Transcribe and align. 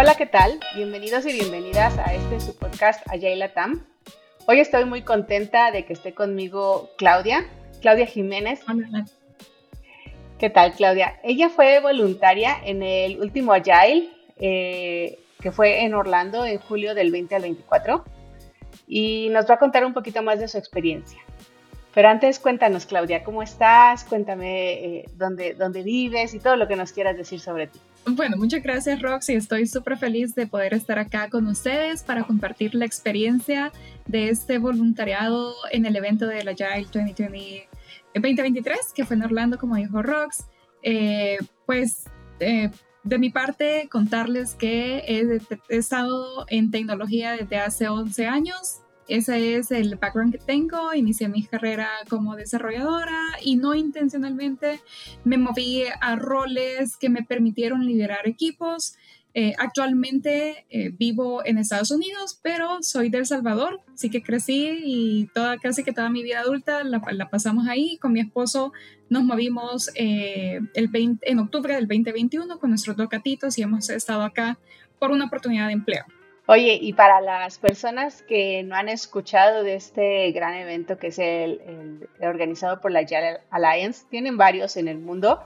Hola, 0.00 0.14
¿qué 0.14 0.26
tal? 0.26 0.60
Bienvenidos 0.76 1.26
y 1.26 1.32
bienvenidas 1.32 1.98
a 1.98 2.14
este 2.14 2.38
su 2.38 2.56
podcast 2.56 3.04
Ayala 3.10 3.52
Tam. 3.52 3.84
Hoy 4.46 4.60
estoy 4.60 4.84
muy 4.84 5.02
contenta 5.02 5.72
de 5.72 5.86
que 5.86 5.92
esté 5.92 6.14
conmigo 6.14 6.88
Claudia, 6.96 7.44
Claudia 7.80 8.06
Jiménez. 8.06 8.60
Hola. 8.68 9.06
¿Qué 10.38 10.50
tal, 10.50 10.74
Claudia? 10.74 11.18
Ella 11.24 11.48
fue 11.48 11.80
voluntaria 11.80 12.56
en 12.64 12.84
el 12.84 13.20
último 13.20 13.52
Agile, 13.52 14.08
eh, 14.36 15.18
que 15.40 15.50
fue 15.50 15.82
en 15.82 15.94
Orlando 15.94 16.44
en 16.44 16.60
julio 16.60 16.94
del 16.94 17.10
20 17.10 17.34
al 17.34 17.42
24, 17.42 18.04
y 18.86 19.30
nos 19.30 19.50
va 19.50 19.54
a 19.54 19.58
contar 19.58 19.84
un 19.84 19.94
poquito 19.94 20.22
más 20.22 20.38
de 20.38 20.46
su 20.46 20.58
experiencia. 20.58 21.20
Pero 21.92 22.08
antes 22.08 22.38
cuéntanos, 22.38 22.86
Claudia, 22.86 23.24
¿cómo 23.24 23.42
estás? 23.42 24.04
Cuéntame 24.04 24.74
eh, 24.74 25.04
dónde, 25.14 25.54
dónde 25.54 25.82
vives 25.82 26.34
y 26.34 26.38
todo 26.38 26.54
lo 26.54 26.68
que 26.68 26.76
nos 26.76 26.92
quieras 26.92 27.16
decir 27.16 27.40
sobre 27.40 27.66
ti. 27.66 27.80
Bueno, 28.06 28.36
muchas 28.36 28.62
gracias 28.62 29.02
Roxy. 29.02 29.34
Estoy 29.34 29.66
súper 29.66 29.98
feliz 29.98 30.34
de 30.34 30.46
poder 30.46 30.74
estar 30.74 30.98
acá 30.98 31.28
con 31.28 31.46
ustedes 31.46 32.02
para 32.02 32.24
compartir 32.24 32.74
la 32.74 32.84
experiencia 32.84 33.72
de 34.06 34.30
este 34.30 34.58
voluntariado 34.58 35.54
en 35.70 35.84
el 35.84 35.94
evento 35.94 36.26
de 36.26 36.42
la 36.44 36.52
Agile 36.52 36.86
2020, 36.92 37.68
2023, 38.14 38.78
que 38.94 39.04
fue 39.04 39.16
en 39.16 39.22
Orlando, 39.24 39.58
como 39.58 39.76
dijo 39.76 40.02
Rox. 40.02 40.44
Eh, 40.82 41.38
pues 41.66 42.04
eh, 42.40 42.70
de 43.04 43.18
mi 43.18 43.30
parte, 43.30 43.88
contarles 43.90 44.54
que 44.54 44.98
he, 45.06 45.40
he 45.68 45.76
estado 45.76 46.46
en 46.48 46.70
tecnología 46.70 47.32
desde 47.32 47.58
hace 47.58 47.88
11 47.88 48.26
años 48.26 48.80
ese 49.08 49.56
es 49.56 49.70
el 49.70 49.96
background 49.96 50.32
que 50.32 50.38
tengo. 50.38 50.92
Inicié 50.94 51.28
mi 51.28 51.44
carrera 51.44 51.88
como 52.08 52.36
desarrolladora 52.36 53.18
y 53.42 53.56
no 53.56 53.74
intencionalmente 53.74 54.80
me 55.24 55.38
moví 55.38 55.84
a 56.00 56.16
roles 56.16 56.96
que 56.96 57.08
me 57.08 57.22
permitieron 57.22 57.86
liderar 57.86 58.28
equipos. 58.28 58.96
Eh, 59.34 59.54
actualmente 59.58 60.66
eh, 60.70 60.90
vivo 60.90 61.44
en 61.44 61.58
Estados 61.58 61.90
Unidos, 61.90 62.38
pero 62.42 62.82
soy 62.82 63.08
de 63.08 63.18
El 63.18 63.26
Salvador, 63.26 63.80
así 63.94 64.10
que 64.10 64.22
crecí 64.22 64.80
y 64.82 65.26
toda, 65.32 65.58
casi 65.58 65.84
que 65.84 65.92
toda 65.92 66.08
mi 66.10 66.22
vida 66.22 66.40
adulta 66.40 66.82
la, 66.82 67.00
pasamos 67.30 67.68
ahí. 67.68 67.98
Con 67.98 68.12
mi 68.12 68.20
esposo 68.20 68.72
nos 69.08 69.22
movimos 69.24 69.90
eh, 69.94 70.60
en 70.74 71.38
octubre 71.38 71.74
del 71.74 71.86
2021 71.86 72.58
con 72.58 72.70
nuestros 72.70 72.96
dos 72.96 73.08
gatitos 73.08 73.58
y 73.58 73.62
hemos 73.62 73.88
estado 73.90 74.22
acá 74.22 74.58
por 74.98 75.12
una 75.12 75.26
oportunidad 75.26 75.68
de 75.68 75.74
empleo. 75.74 76.04
Oye, 76.50 76.78
y 76.80 76.94
para 76.94 77.20
las 77.20 77.58
personas 77.58 78.22
que 78.22 78.62
no 78.62 78.74
han 78.74 78.88
escuchado 78.88 79.62
de 79.62 79.74
este 79.74 80.32
gran 80.32 80.54
evento 80.54 80.96
que 80.96 81.08
es 81.08 81.18
el, 81.18 82.08
organizado 82.22 82.80
por 82.80 82.90
la 82.90 83.02
Yale 83.02 83.40
Alliance, 83.50 84.06
tienen 84.08 84.38
varios 84.38 84.78
en 84.78 84.88
el 84.88 84.98
mundo, 84.98 85.42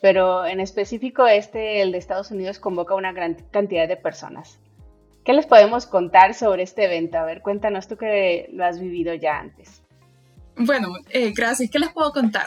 pero 0.00 0.46
en 0.46 0.58
específico 0.60 1.26
este, 1.26 1.82
el 1.82 1.92
de 1.92 1.98
Estados 1.98 2.30
Unidos, 2.30 2.58
convoca 2.58 2.94
una 2.94 3.12
gran 3.12 3.34
cantidad 3.50 3.86
de 3.86 3.98
personas. 3.98 4.58
¿Qué 5.26 5.34
les 5.34 5.44
podemos 5.44 5.84
contar 5.84 6.32
sobre 6.32 6.62
este 6.62 6.86
evento? 6.86 7.18
A 7.18 7.24
ver, 7.26 7.42
cuéntanos 7.42 7.86
tú 7.86 7.98
que 7.98 8.48
lo 8.54 8.64
has 8.64 8.80
vivido 8.80 9.12
ya 9.12 9.40
antes. 9.40 9.82
Bueno, 10.56 10.88
eh, 11.10 11.34
gracias. 11.36 11.70
¿Qué 11.70 11.78
les 11.78 11.90
puedo 11.90 12.12
contar? 12.12 12.46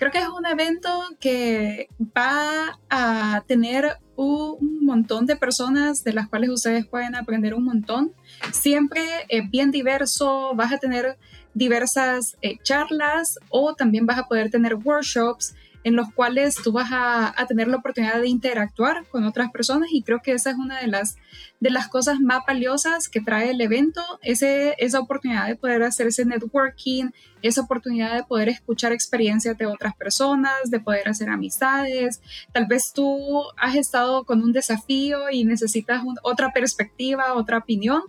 Creo 0.00 0.10
que 0.10 0.18
es 0.18 0.28
un 0.28 0.46
evento 0.46 0.88
que 1.20 1.90
va 2.16 2.80
a 2.88 3.44
tener 3.46 3.98
un 4.16 4.82
montón 4.82 5.26
de 5.26 5.36
personas 5.36 6.02
de 6.04 6.14
las 6.14 6.26
cuales 6.26 6.48
ustedes 6.48 6.86
pueden 6.86 7.14
aprender 7.14 7.52
un 7.52 7.64
montón. 7.64 8.14
Siempre 8.50 9.02
es 9.28 9.50
bien 9.50 9.70
diverso, 9.70 10.54
vas 10.54 10.72
a 10.72 10.78
tener 10.78 11.18
diversas 11.52 12.38
eh, 12.40 12.56
charlas 12.62 13.38
o 13.50 13.74
también 13.74 14.06
vas 14.06 14.18
a 14.18 14.26
poder 14.26 14.50
tener 14.50 14.76
workshops 14.76 15.54
en 15.82 15.96
los 15.96 16.12
cuales 16.12 16.56
tú 16.56 16.72
vas 16.72 16.90
a, 16.92 17.34
tener 17.48 17.68
la 17.68 17.78
oportunidad 17.78 18.20
de 18.20 18.28
interactuar 18.28 19.06
con 19.06 19.24
otras 19.24 19.50
personas 19.50 19.88
y 19.92 20.02
creo 20.02 20.20
que 20.20 20.32
esa 20.32 20.50
es 20.50 20.56
una 20.56 20.80
de 20.80 20.86
las, 20.86 21.16
de 21.58 21.70
las 21.70 21.88
cosas 21.88 22.20
más 22.20 22.40
valiosas 22.46 23.08
que 23.08 23.20
trae 23.20 23.50
el 23.50 23.60
evento, 23.60 24.02
ese, 24.22 24.74
esa 24.78 25.00
oportunidad 25.00 25.46
de 25.46 25.56
poder 25.56 25.82
hacer 25.82 26.08
ese 26.08 26.24
networking, 26.24 27.10
esa 27.42 27.62
oportunidad 27.62 28.14
de 28.14 28.24
poder 28.24 28.50
escuchar 28.50 28.92
experiencias 28.92 29.56
de 29.56 29.66
otras 29.66 29.96
personas, 29.96 30.70
de 30.70 30.80
poder 30.80 31.08
hacer 31.08 31.30
amistades. 31.30 32.20
Tal 32.52 32.66
vez 32.66 32.92
tú 32.92 33.42
has 33.56 33.74
estado 33.74 34.24
con 34.24 34.42
un 34.42 34.52
desafío 34.52 35.30
y 35.30 35.44
necesitas 35.44 36.02
otra 36.22 36.52
perspectiva, 36.52 37.34
otra 37.34 37.58
opinión. 37.58 38.02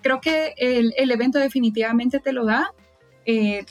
Creo 0.00 0.20
que 0.20 0.54
el, 0.56 0.94
el 0.96 1.10
evento 1.10 1.38
definitivamente 1.38 2.20
te 2.20 2.32
lo 2.32 2.46
da. 2.46 2.72
Eh, 3.24 3.66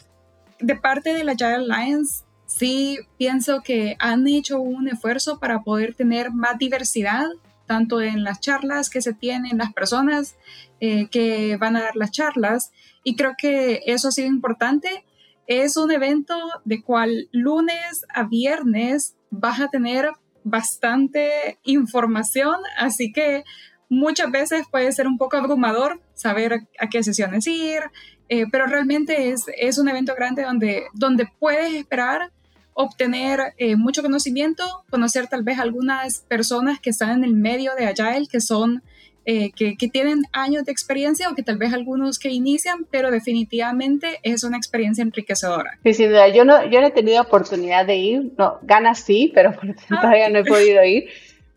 de 0.59 0.75
parte 0.75 1.13
de 1.13 1.23
la 1.23 1.35
Giant 1.35 1.69
Alliance, 1.69 2.24
sí 2.45 2.99
pienso 3.17 3.61
que 3.61 3.95
han 3.99 4.27
hecho 4.27 4.59
un 4.59 4.87
esfuerzo 4.87 5.39
para 5.39 5.63
poder 5.63 5.93
tener 5.93 6.31
más 6.31 6.57
diversidad, 6.57 7.27
tanto 7.65 8.01
en 8.01 8.23
las 8.23 8.39
charlas 8.39 8.89
que 8.89 9.01
se 9.01 9.13
tienen, 9.13 9.57
las 9.57 9.73
personas 9.73 10.35
eh, 10.79 11.07
que 11.09 11.57
van 11.57 11.75
a 11.75 11.81
dar 11.81 11.95
las 11.95 12.11
charlas, 12.11 12.71
y 13.03 13.15
creo 13.15 13.33
que 13.37 13.81
eso 13.85 14.09
ha 14.09 14.11
sido 14.11 14.27
importante. 14.27 15.05
Es 15.47 15.77
un 15.77 15.91
evento 15.91 16.35
de 16.63 16.81
cual 16.81 17.29
lunes 17.31 18.05
a 18.13 18.23
viernes 18.23 19.15
vas 19.29 19.59
a 19.59 19.69
tener 19.69 20.11
bastante 20.43 21.59
información, 21.63 22.55
así 22.77 23.11
que 23.11 23.43
muchas 23.89 24.31
veces 24.31 24.65
puede 24.69 24.91
ser 24.91 25.07
un 25.07 25.17
poco 25.17 25.37
abrumador 25.37 26.01
saber 26.15 26.61
a 26.79 26.89
qué 26.89 27.03
sesiones 27.03 27.45
ir, 27.47 27.81
eh, 28.29 28.45
pero 28.51 28.65
realmente 28.65 29.29
es, 29.29 29.45
es, 29.57 29.77
un 29.77 29.87
evento 29.87 30.15
grande 30.15 30.43
donde, 30.43 30.85
donde 30.93 31.27
puedes 31.39 31.73
esperar 31.75 32.31
obtener 32.73 33.53
eh, 33.57 33.75
mucho 33.75 34.01
conocimiento, 34.01 34.63
conocer 34.89 35.27
tal 35.27 35.43
vez 35.43 35.59
algunas 35.59 36.19
personas 36.27 36.79
que 36.79 36.89
están 36.89 37.11
en 37.11 37.23
el 37.23 37.33
medio 37.33 37.71
de 37.77 37.85
Agile, 37.85 38.27
que 38.29 38.41
son, 38.41 38.83
eh, 39.25 39.51
que, 39.55 39.77
que, 39.77 39.87
tienen 39.87 40.23
años 40.33 40.65
de 40.65 40.73
experiencia 40.73 41.29
o 41.29 41.35
que 41.35 41.41
tal 41.41 41.57
vez 41.57 41.71
algunos 41.71 42.19
que 42.19 42.29
inician, 42.29 42.85
pero 42.91 43.11
definitivamente 43.11 44.19
es 44.23 44.43
una 44.43 44.57
experiencia 44.57 45.03
enriquecedora. 45.03 45.79
Sí, 45.83 45.93
sin 45.93 46.09
duda, 46.09 46.27
yo 46.27 46.43
no, 46.43 46.69
yo 46.69 46.81
no 46.81 46.87
he 46.87 46.91
tenido 46.91 47.21
oportunidad 47.21 47.85
de 47.85 47.95
ir, 47.95 48.33
no, 48.37 48.59
ganas 48.63 48.99
sí, 48.99 49.31
pero 49.33 49.53
ah, 49.89 50.01
todavía 50.01 50.29
no 50.29 50.39
he 50.39 50.43
podido 50.43 50.83
ir. 50.83 51.05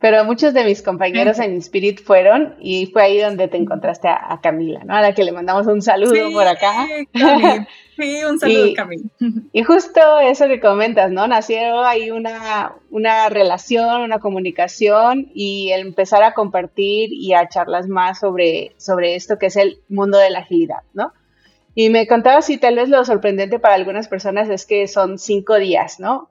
Pero 0.00 0.24
muchos 0.24 0.54
de 0.54 0.64
mis 0.64 0.80
compañeros 0.80 1.40
en 1.40 1.56
Spirit 1.56 2.00
fueron 2.00 2.54
y 2.60 2.86
fue 2.86 3.02
ahí 3.02 3.20
donde 3.20 3.48
te 3.48 3.56
encontraste 3.56 4.06
a, 4.06 4.38
Camila, 4.40 4.84
¿no? 4.84 4.94
A 4.94 5.00
la 5.00 5.12
que 5.12 5.24
le 5.24 5.32
mandamos 5.32 5.66
un 5.66 5.82
saludo 5.82 6.30
por 6.32 6.46
acá. 6.46 6.86
Sí, 7.96 8.22
un 8.22 8.38
saludo, 8.38 8.74
Camila. 8.76 9.08
Y 9.52 9.64
justo 9.64 10.00
eso 10.20 10.46
que 10.46 10.60
comentas, 10.60 11.10
¿no? 11.10 11.26
Nació 11.26 11.84
ahí 11.84 12.12
una, 12.12 12.74
una 12.90 13.28
relación, 13.28 14.02
una 14.02 14.20
comunicación 14.20 15.32
y 15.34 15.72
el 15.72 15.80
empezar 15.80 16.22
a 16.22 16.32
compartir 16.32 17.12
y 17.12 17.34
a 17.34 17.48
charlas 17.48 17.88
más 17.88 18.20
sobre, 18.20 18.74
sobre 18.76 19.16
esto 19.16 19.36
que 19.36 19.46
es 19.46 19.56
el 19.56 19.80
mundo 19.88 20.16
de 20.18 20.30
la 20.30 20.40
agilidad, 20.40 20.82
¿no? 20.94 21.12
Y 21.74 21.90
me 21.90 22.06
contaba 22.06 22.40
si 22.42 22.56
tal 22.56 22.76
vez 22.76 22.88
lo 22.88 23.04
sorprendente 23.04 23.58
para 23.58 23.74
algunas 23.74 24.06
personas 24.06 24.48
es 24.48 24.64
que 24.64 24.86
son 24.86 25.18
cinco 25.18 25.56
días, 25.56 25.98
¿no? 25.98 26.28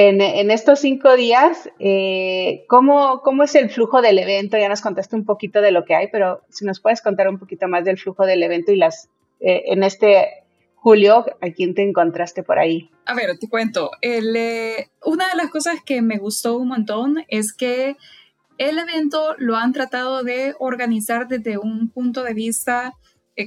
En, 0.00 0.52
estos 0.52 0.78
cinco 0.78 1.16
días, 1.16 1.68
eh, 1.80 2.64
¿cómo, 2.68 3.20
¿cómo, 3.22 3.42
es 3.42 3.56
el 3.56 3.68
flujo 3.68 4.00
del 4.00 4.20
evento? 4.20 4.56
Ya 4.56 4.68
nos 4.68 4.80
contaste 4.80 5.16
un 5.16 5.24
poquito 5.24 5.60
de 5.60 5.72
lo 5.72 5.84
que 5.84 5.96
hay, 5.96 6.06
pero 6.06 6.42
si 6.50 6.64
nos 6.64 6.78
puedes 6.78 7.02
contar 7.02 7.28
un 7.28 7.36
poquito 7.36 7.66
más 7.66 7.84
del 7.84 7.98
flujo 7.98 8.24
del 8.24 8.40
evento 8.44 8.70
y 8.70 8.76
las 8.76 9.08
eh, 9.40 9.64
en 9.66 9.82
este 9.82 10.44
julio, 10.76 11.26
¿a 11.40 11.50
quién 11.50 11.74
te 11.74 11.82
encontraste 11.82 12.44
por 12.44 12.60
ahí? 12.60 12.92
A 13.06 13.14
ver, 13.16 13.36
te 13.40 13.48
cuento. 13.48 13.90
Eh, 14.00 14.86
una 15.04 15.28
de 15.30 15.36
las 15.36 15.50
cosas 15.50 15.82
que 15.84 16.00
me 16.00 16.18
gustó 16.18 16.58
un 16.58 16.68
montón 16.68 17.24
es 17.26 17.52
que 17.52 17.96
el 18.56 18.78
evento 18.78 19.34
lo 19.38 19.56
han 19.56 19.72
tratado 19.72 20.22
de 20.22 20.54
organizar 20.60 21.26
desde 21.26 21.58
un 21.58 21.90
punto 21.90 22.22
de 22.22 22.34
vista, 22.34 22.94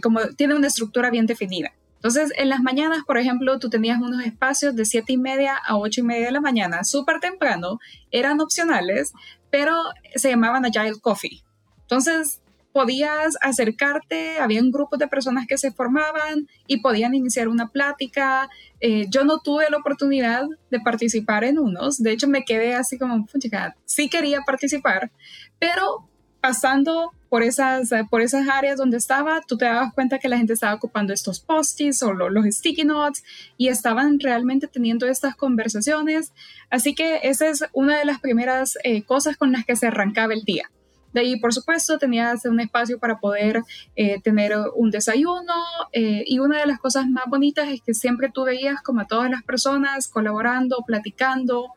como 0.04 0.20
tiene 0.36 0.56
una 0.56 0.68
estructura 0.68 1.12
bien 1.12 1.28
definida. 1.28 1.72
Entonces, 2.02 2.34
en 2.36 2.50
las 2.50 2.62
mañanas, 2.62 3.04
por 3.06 3.20
ejemplo, 3.20 3.60
tú 3.60 3.70
tenías 3.70 4.02
unos 4.02 4.26
espacios 4.26 4.76
de 4.76 4.86
7 4.86 5.14
y 5.14 5.18
media 5.18 5.56
a 5.56 5.78
8 5.78 6.02
y 6.02 6.04
media 6.04 6.26
de 6.26 6.32
la 6.32 6.42
mañana, 6.42 6.84
súper 6.84 7.20
temprano, 7.20 7.78
eran 8.10 8.42
opcionales, 8.42 9.14
pero 9.52 9.76
se 10.16 10.32
llamaban 10.32 10.66
Agile 10.66 11.00
Coffee. 11.00 11.44
Entonces, 11.82 12.42
podías 12.74 13.38
acercarte, 13.40 14.40
había 14.40 14.62
un 14.62 14.72
grupo 14.72 14.98
de 14.98 15.08
personas 15.08 15.46
que 15.46 15.60
se 15.60 15.72
formaban 15.72 16.48
y 16.66 16.82
podían 16.82 17.14
iniciar 17.14 17.48
una 17.48 17.68
plática. 17.68 18.50
Eh, 18.80 19.06
yo 19.12 19.24
no 19.24 19.40
tuve 19.40 19.70
la 19.70 19.78
oportunidad 19.78 20.46
de 20.72 20.80
participar 20.80 21.44
en 21.44 21.60
unos, 21.60 22.02
de 22.02 22.14
hecho 22.14 22.28
me 22.28 22.46
quedé 22.46 22.74
así 22.74 22.98
como, 22.98 23.28
chica, 23.38 23.76
sí 23.86 24.10
quería 24.10 24.42
participar, 24.42 25.12
pero 25.60 26.10
pasando 26.40 27.12
por 27.32 27.44
esas, 27.44 27.92
por 28.10 28.20
esas 28.20 28.50
áreas 28.50 28.78
donde 28.78 28.98
estaba, 28.98 29.40
tú 29.48 29.56
te 29.56 29.64
dabas 29.64 29.94
cuenta 29.94 30.20
que 30.20 30.28
la 30.28 30.38
gente 30.38 30.52
estaba 30.52 30.74
ocupando 30.74 31.14
estos 31.14 31.40
post-its 31.40 32.04
o 32.04 32.12
los 32.12 32.46
sticky 32.46 32.84
notes 32.84 33.24
y 33.56 33.70
estaban 33.70 34.20
realmente 34.20 34.68
teniendo 34.68 35.08
estas 35.08 35.38
conversaciones. 35.38 36.34
Así 36.70 36.94
que 36.94 37.22
esa 37.24 37.48
es 37.48 37.64
una 37.72 37.98
de 37.98 38.04
las 38.04 38.20
primeras 38.20 38.78
eh, 38.84 39.04
cosas 39.04 39.38
con 39.38 39.54
las 39.54 39.64
que 39.64 39.78
se 39.78 39.88
arrancaba 39.88 40.34
el 40.34 40.42
día. 40.42 40.70
De 41.14 41.22
ahí, 41.22 41.40
por 41.40 41.54
supuesto, 41.54 41.98
tenías 41.98 42.44
un 42.44 42.60
espacio 42.60 43.00
para 43.00 43.22
poder 43.22 43.64
eh, 43.96 44.20
tener 44.22 44.54
un 44.76 44.92
desayuno 44.92 45.54
eh, 45.94 46.26
y 46.28 46.40
una 46.40 46.60
de 46.60 46.66
las 46.66 46.80
cosas 46.80 47.08
más 47.08 47.24
bonitas 47.30 47.70
es 47.70 47.82
que 47.82 47.94
siempre 47.94 48.30
tú 48.30 48.44
veías 48.44 48.82
como 48.82 49.00
a 49.00 49.08
todas 49.08 49.32
las 49.32 49.44
personas 49.44 50.10
colaborando, 50.10 50.84
platicando, 50.86 51.70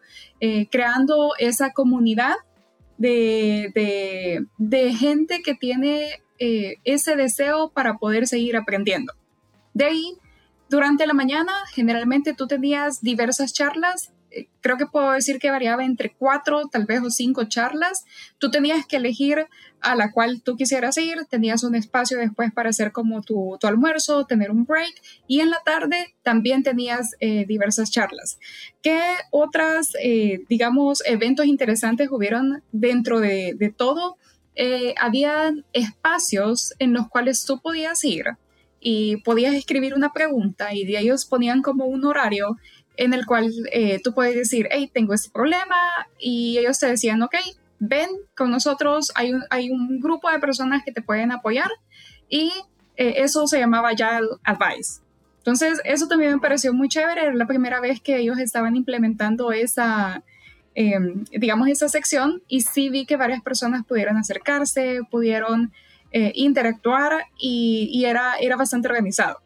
creando 0.69 1.31
esa 1.39 1.73
comunidad 1.73 2.35
de, 2.99 4.47
de, 4.59 4.95
gente 4.95 5.43
que 5.43 5.55
tiene 5.55 6.23
eh, 6.39 6.77
ese 6.85 7.17
deseo 7.17 7.71
para 7.71 7.99
poder 7.99 8.27
seguir 8.27 8.57
aprendiendo. 8.57 9.13
De 9.73 9.85
ahí, 9.87 10.17
durante 10.69 11.07
la 11.07 11.15
mañana, 11.15 11.53
generalmente 11.73 12.35
tú 12.35 12.47
tenías 12.47 13.01
diversas 13.01 13.53
charlas 13.53 14.13
creo 14.61 14.77
que 14.77 14.87
puedo 14.87 15.13
decir 15.13 15.39
que 15.39 15.51
variaba 15.51 15.85
entre 15.85 16.15
cuatro, 16.15 16.69
tal 16.69 16.87
vez 16.87 17.01
o 17.03 17.11
cinco 17.11 17.45
charlas. 17.45 18.05
Tú 18.39 18.51
tenías 18.51 18.87
que 18.87 18.97
elegir 18.97 19.47
a 19.81 19.95
la 19.95 20.13
cual 20.13 20.43
tú 20.43 20.57
quisieras 20.57 20.97
ir, 20.97 21.27
tenías 21.29 21.63
un 21.63 21.75
espacio 21.75 22.19
después 22.19 22.53
para 22.53 22.71
hacer 22.71 22.93
como 22.93 23.21
tu, 23.23 23.59
tu 23.61 23.67
almuerzo, 23.67 24.25
tener 24.25 24.51
un 24.51 24.65
break 24.65 24.95
y 25.27 25.41
en 25.41 25.51
la 25.51 25.61
tarde 25.65 26.15
también 26.23 26.63
tenías 26.63 27.15
eh, 27.21 27.45
diversas 27.47 27.91
charlas. 27.91 28.39
¿Qué 28.83 29.01
otras, 29.31 29.93
eh, 30.03 30.41
digamos, 30.49 31.03
eventos 31.07 31.47
interesantes 31.47 32.09
hubieron 32.11 32.63
dentro 32.73 33.21
de, 33.21 33.55
de 33.57 33.71
todo? 33.71 34.17
Eh, 34.57 34.95
había 34.99 35.53
espacios 35.73 36.75
en 36.79 36.93
los 36.93 37.09
cuales 37.09 37.45
tú 37.45 37.61
podías 37.61 38.03
ir 38.05 38.25
y 38.81 39.17
podías 39.19 39.55
escribir 39.55 39.95
una 39.95 40.13
pregunta 40.13 40.75
y 40.75 40.85
de 40.85 40.99
ellos 40.99 41.25
ponían 41.25 41.63
como 41.63 41.87
un 41.87 42.05
horario 42.05 42.59
en 42.97 43.15
el 43.15 43.27
cual 43.27 43.53
eh, 43.73 44.01
tú 44.03 44.15
puedes 44.15 44.35
decir, 44.35 44.69
hey, 44.71 44.91
tengo 44.93 45.15
este 45.15 45.31
problema 45.31 45.77
y 46.19 46.59
ellos 46.59 46.79
te 46.79 46.87
decían, 46.87 47.23
ok, 47.23 47.35
ven 47.79 48.09
con 48.37 48.51
nosotros, 48.51 49.13
hay 49.15 49.71
un, 49.71 50.01
grupo 50.01 50.31
de 50.31 50.39
personas 50.39 50.83
que 50.85 50.93
te 50.93 51.03
pueden 51.03 51.33
apoyar 51.33 51.71
y 52.29 52.53
eh, 52.97 53.15
eso 53.19 53.47
se 53.47 53.59
llamaba 53.59 53.91
Agile 53.91 54.29
Advice. 54.45 55.01
Entonces, 55.39 55.81
eso 55.85 56.09
también 56.09 56.33
me 56.33 56.39
pareció 56.39 56.73
muy 56.73 56.89
chévere, 56.89 57.21
era 57.21 57.35
la 57.35 57.47
primera 57.47 57.81
vez 57.81 58.01
que 58.01 58.17
ellos 58.19 58.39
estaban 58.39 58.77
implementando 58.77 59.53
esa, 59.53 60.23
em, 60.75 61.25
digamos, 61.33 61.69
esa 61.69 61.89
sección 61.89 62.43
y 62.49 62.63
sí 62.63 62.89
vi 62.89 63.05
que 63.05 63.17
varias 63.17 63.43
personas 63.43 63.85
pudieron 63.85 64.17
acercarse, 64.17 65.01
pudieron 65.11 65.73
eh, 66.13 66.33
interactuar 66.35 67.27
y, 67.39 68.05
era 68.07 68.57
bastante 68.57 68.89
organizado. 68.89 69.44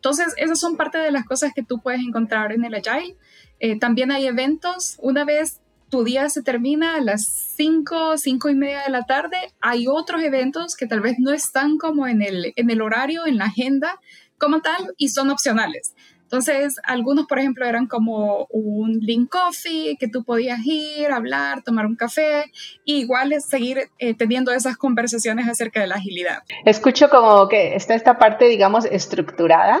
Entonces, 0.00 0.32
esas 0.38 0.58
son 0.58 0.76
parte 0.78 0.96
de 0.96 1.10
las 1.10 1.26
cosas 1.26 1.52
que 1.54 1.62
tú 1.62 1.80
puedes 1.80 2.00
encontrar 2.00 2.52
en 2.52 2.64
el 2.64 2.74
Agile. 2.74 3.16
Eh, 3.58 3.78
también 3.78 4.10
hay 4.10 4.26
eventos. 4.26 4.96
Una 4.98 5.26
vez 5.26 5.60
tu 5.90 6.04
día 6.04 6.30
se 6.30 6.42
termina 6.42 6.94
a 6.96 7.00
las 7.00 7.26
5, 7.56 8.16
5 8.16 8.48
y 8.48 8.54
media 8.54 8.82
de 8.84 8.90
la 8.90 9.02
tarde, 9.02 9.36
hay 9.60 9.88
otros 9.88 10.22
eventos 10.22 10.76
que 10.76 10.86
tal 10.86 11.00
vez 11.00 11.16
no 11.18 11.32
están 11.32 11.76
como 11.76 12.06
en 12.06 12.22
el, 12.22 12.52
en 12.56 12.70
el 12.70 12.80
horario, 12.80 13.26
en 13.26 13.36
la 13.36 13.46
agenda 13.46 14.00
como 14.38 14.62
tal, 14.62 14.94
y 14.96 15.08
son 15.08 15.28
opcionales. 15.28 15.94
Entonces, 16.30 16.76
algunos, 16.84 17.26
por 17.26 17.40
ejemplo, 17.40 17.66
eran 17.66 17.88
como 17.88 18.46
un 18.50 19.00
link 19.00 19.32
coffee 19.32 19.96
que 19.98 20.06
tú 20.06 20.22
podías 20.22 20.60
ir, 20.64 21.10
hablar, 21.10 21.64
tomar 21.64 21.86
un 21.86 21.96
café, 21.96 22.44
y 22.84 23.00
igual 23.00 23.34
seguir 23.40 23.90
eh, 23.98 24.14
teniendo 24.14 24.52
esas 24.52 24.76
conversaciones 24.76 25.48
acerca 25.48 25.80
de 25.80 25.88
la 25.88 25.96
agilidad. 25.96 26.44
Escucho 26.64 27.10
como 27.10 27.48
que 27.48 27.74
está 27.74 27.96
esta 27.96 28.16
parte, 28.18 28.44
digamos, 28.44 28.84
estructurada, 28.84 29.80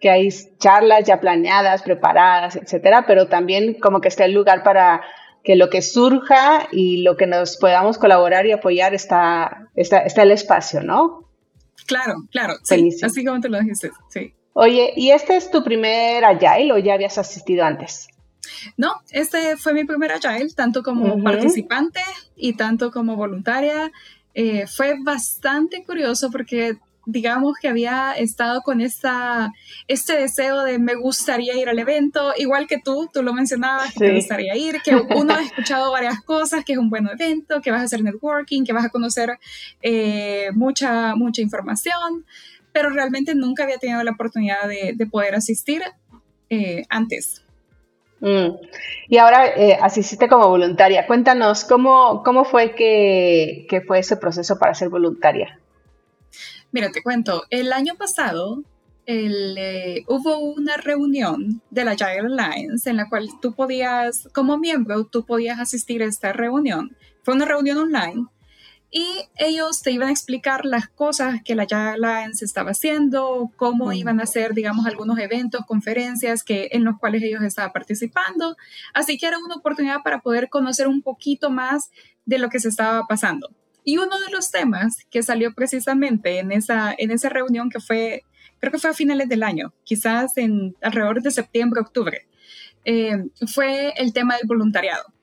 que 0.00 0.10
hay 0.10 0.30
charlas 0.58 1.04
ya 1.04 1.20
planeadas, 1.20 1.82
preparadas, 1.82 2.56
etcétera, 2.56 3.04
pero 3.06 3.28
también 3.28 3.74
como 3.74 4.00
que 4.00 4.08
está 4.08 4.24
el 4.24 4.32
lugar 4.32 4.64
para 4.64 5.00
que 5.44 5.54
lo 5.54 5.70
que 5.70 5.80
surja 5.80 6.66
y 6.72 7.02
lo 7.04 7.16
que 7.16 7.28
nos 7.28 7.56
podamos 7.56 7.98
colaborar 7.98 8.46
y 8.46 8.52
apoyar 8.52 8.94
está, 8.94 9.68
está, 9.76 9.98
está 9.98 10.22
el 10.22 10.32
espacio, 10.32 10.82
¿no? 10.82 11.30
Claro, 11.86 12.14
claro, 12.32 12.54
sí, 12.64 12.90
así 13.00 13.24
como 13.24 13.40
te 13.40 13.48
lo 13.48 13.60
dijiste, 13.60 13.92
sí. 14.08 14.34
Oye, 14.54 14.92
¿y 14.96 15.10
este 15.10 15.36
es 15.36 15.50
tu 15.50 15.64
primer 15.64 16.24
Agile 16.24 16.72
o 16.72 16.78
ya 16.78 16.94
habías 16.94 17.18
asistido 17.18 17.64
antes? 17.64 18.06
No, 18.76 18.94
este 19.10 19.56
fue 19.56 19.74
mi 19.74 19.84
primer 19.84 20.12
Agile, 20.12 20.48
tanto 20.54 20.84
como 20.84 21.22
participante 21.22 22.00
y 22.36 22.54
tanto 22.54 22.92
como 22.92 23.16
voluntaria. 23.16 23.90
Eh, 24.32 24.66
fue 24.68 24.94
bastante 25.02 25.84
curioso 25.84 26.30
porque 26.30 26.78
digamos 27.06 27.56
que 27.60 27.68
había 27.68 28.12
estado 28.12 28.62
con 28.62 28.80
esta, 28.80 29.52
este 29.88 30.16
deseo 30.16 30.62
de 30.62 30.78
me 30.78 30.94
gustaría 30.94 31.56
ir 31.56 31.68
al 31.68 31.78
evento, 31.78 32.32
igual 32.36 32.66
que 32.66 32.78
tú, 32.78 33.10
tú 33.12 33.22
lo 33.22 33.34
mencionabas, 33.34 33.92
que 33.92 34.06
te 34.06 34.14
gustaría 34.14 34.56
ir, 34.56 34.80
que 34.82 34.94
uno 35.16 35.34
ha 35.34 35.42
escuchado 35.42 35.90
varias 35.90 36.22
cosas, 36.22 36.64
que 36.64 36.74
es 36.74 36.78
un 36.78 36.90
buen 36.90 37.08
evento, 37.08 37.60
que 37.60 37.72
vas 37.72 37.80
a 37.80 37.84
hacer 37.84 38.02
networking, 38.02 38.64
que 38.64 38.72
vas 38.72 38.84
a 38.84 38.90
conocer 38.90 39.38
eh, 39.82 40.50
mucha, 40.54 41.14
mucha 41.16 41.42
información 41.42 42.24
pero 42.74 42.90
realmente 42.90 43.36
nunca 43.36 43.62
había 43.62 43.78
tenido 43.78 44.02
la 44.02 44.10
oportunidad 44.10 44.68
de, 44.68 45.06
poder 45.06 45.36
asistir 45.36 45.80
eh, 46.50 46.82
antes. 46.88 47.44
Mm. 48.18 48.56
Y 49.08 49.16
ahora 49.18 49.46
eh, 49.46 49.78
asististe 49.80 50.28
como 50.28 50.48
voluntaria. 50.48 51.06
Cuéntanos, 51.06 51.64
¿cómo, 51.64 52.24
cómo 52.24 52.44
fue 52.44 52.74
que, 52.74 53.82
fue 53.86 54.00
ese 54.00 54.16
proceso 54.16 54.58
para 54.58 54.74
ser 54.74 54.88
voluntaria? 54.88 55.60
Mira, 56.72 56.90
te 56.90 57.00
cuento, 57.00 57.44
el 57.48 57.72
año 57.72 57.94
pasado 57.94 58.64
eh, 59.06 60.02
hubo 60.08 60.38
una 60.38 60.76
reunión 60.76 61.62
de 61.70 61.84
la 61.84 61.94
Giant 61.94 62.26
Alliance 62.26 62.90
en 62.90 62.96
la 62.96 63.08
cual 63.08 63.28
tú 63.40 63.54
podías, 63.54 64.28
como 64.34 64.58
miembro, 64.58 65.04
tú 65.04 65.24
podías 65.24 65.60
asistir 65.60 66.02
a 66.02 66.06
esta 66.06 66.32
reunión. 66.32 66.96
Fue 67.22 67.34
una 67.34 67.44
reunión 67.44 67.78
online 67.78 68.26
y 68.96 69.28
ellos 69.34 69.82
te 69.82 69.90
iban 69.90 70.06
a 70.06 70.12
explicar 70.12 70.64
las 70.64 70.88
cosas 70.88 71.42
que 71.44 71.56
la 71.56 71.66
Alliance 71.68 72.44
estaba 72.44 72.70
haciendo, 72.70 73.50
cómo 73.56 73.92
iban 73.92 74.20
a 74.20 74.22
hacer, 74.22 74.54
digamos, 74.54 74.86
algunos 74.86 75.18
eventos, 75.18 75.62
conferencias 75.66 76.44
que, 76.44 76.68
en 76.70 76.84
los 76.84 76.96
cuales 77.00 77.24
ellos 77.24 77.42
estaban 77.42 77.72
participando. 77.72 78.56
Así 78.92 79.18
que 79.18 79.26
era 79.26 79.38
una 79.38 79.56
oportunidad 79.56 79.96
para 80.04 80.20
poder 80.20 80.48
conocer 80.48 80.86
un 80.86 81.02
poquito 81.02 81.50
más 81.50 81.90
de 82.24 82.38
lo 82.38 82.48
que 82.50 82.60
se 82.60 82.68
estaba 82.68 83.04
pasando. 83.08 83.50
Y 83.82 83.98
uno 83.98 84.20
de 84.20 84.30
los 84.30 84.52
temas 84.52 84.98
que 85.10 85.24
salió 85.24 85.52
precisamente 85.54 86.38
en 86.38 86.52
esa, 86.52 86.94
en 86.96 87.10
esa 87.10 87.30
reunión 87.30 87.70
que 87.70 87.80
fue, 87.80 88.22
creo 88.60 88.70
que 88.70 88.78
fue 88.78 88.90
a 88.90 88.94
finales 88.94 89.28
del 89.28 89.42
año, 89.42 89.74
quizás 89.82 90.36
en 90.36 90.76
alrededor 90.80 91.20
de 91.20 91.32
septiembre, 91.32 91.80
octubre, 91.80 92.28
eh, 92.84 93.24
fue 93.48 93.92
el 93.96 94.12
tema 94.12 94.36
del 94.36 94.46
voluntariado 94.46 95.13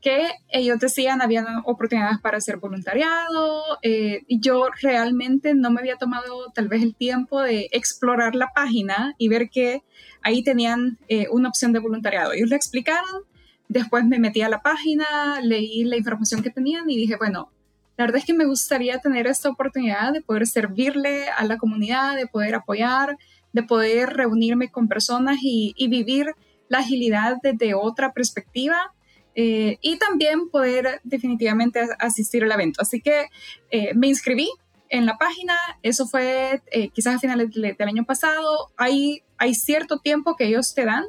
que 0.00 0.28
ellos 0.48 0.78
decían 0.78 1.20
habían 1.22 1.46
oportunidades 1.64 2.18
para 2.20 2.38
hacer 2.38 2.58
voluntariado 2.58 3.62
eh, 3.82 4.22
y 4.28 4.40
yo 4.40 4.68
realmente 4.80 5.54
no 5.54 5.70
me 5.70 5.80
había 5.80 5.96
tomado 5.96 6.52
tal 6.54 6.68
vez 6.68 6.82
el 6.82 6.94
tiempo 6.94 7.42
de 7.42 7.68
explorar 7.72 8.34
la 8.34 8.52
página 8.54 9.14
y 9.18 9.28
ver 9.28 9.50
que 9.50 9.82
ahí 10.22 10.42
tenían 10.42 10.98
eh, 11.08 11.26
una 11.30 11.48
opción 11.48 11.72
de 11.72 11.80
voluntariado. 11.80 12.32
Ellos 12.32 12.48
lo 12.48 12.56
explicaron, 12.56 13.22
después 13.68 14.04
me 14.04 14.18
metí 14.18 14.42
a 14.42 14.48
la 14.48 14.62
página, 14.62 15.40
leí 15.42 15.84
la 15.84 15.96
información 15.96 16.42
que 16.42 16.50
tenían 16.50 16.88
y 16.88 16.96
dije, 16.96 17.16
bueno, 17.16 17.50
la 17.96 18.04
verdad 18.04 18.18
es 18.18 18.24
que 18.24 18.34
me 18.34 18.46
gustaría 18.46 18.98
tener 19.00 19.26
esta 19.26 19.48
oportunidad 19.48 20.12
de 20.12 20.20
poder 20.20 20.46
servirle 20.46 21.28
a 21.30 21.44
la 21.44 21.58
comunidad, 21.58 22.14
de 22.14 22.28
poder 22.28 22.54
apoyar, 22.54 23.16
de 23.52 23.64
poder 23.64 24.10
reunirme 24.10 24.70
con 24.70 24.86
personas 24.86 25.38
y, 25.42 25.74
y 25.76 25.88
vivir 25.88 26.34
la 26.68 26.78
agilidad 26.78 27.38
desde 27.42 27.74
otra 27.74 28.12
perspectiva 28.12 28.92
eh, 29.40 29.78
y 29.82 29.98
también 29.98 30.48
poder 30.50 31.00
definitivamente 31.04 31.78
asistir 32.00 32.42
al 32.42 32.50
evento. 32.50 32.82
Así 32.82 33.00
que 33.00 33.26
eh, 33.70 33.94
me 33.94 34.08
inscribí 34.08 34.50
en 34.88 35.06
la 35.06 35.16
página, 35.16 35.54
eso 35.84 36.08
fue 36.08 36.60
eh, 36.72 36.88
quizás 36.88 37.14
a 37.14 37.18
finales 37.20 37.52
del, 37.52 37.76
año 37.78 38.04
pasado, 38.04 38.72
hay, 38.76 39.22
hay 39.36 39.54
cierto 39.54 40.00
tiempo 40.00 40.34
que 40.34 40.46
ellos 40.46 40.74
te 40.74 40.84
dan 40.84 41.04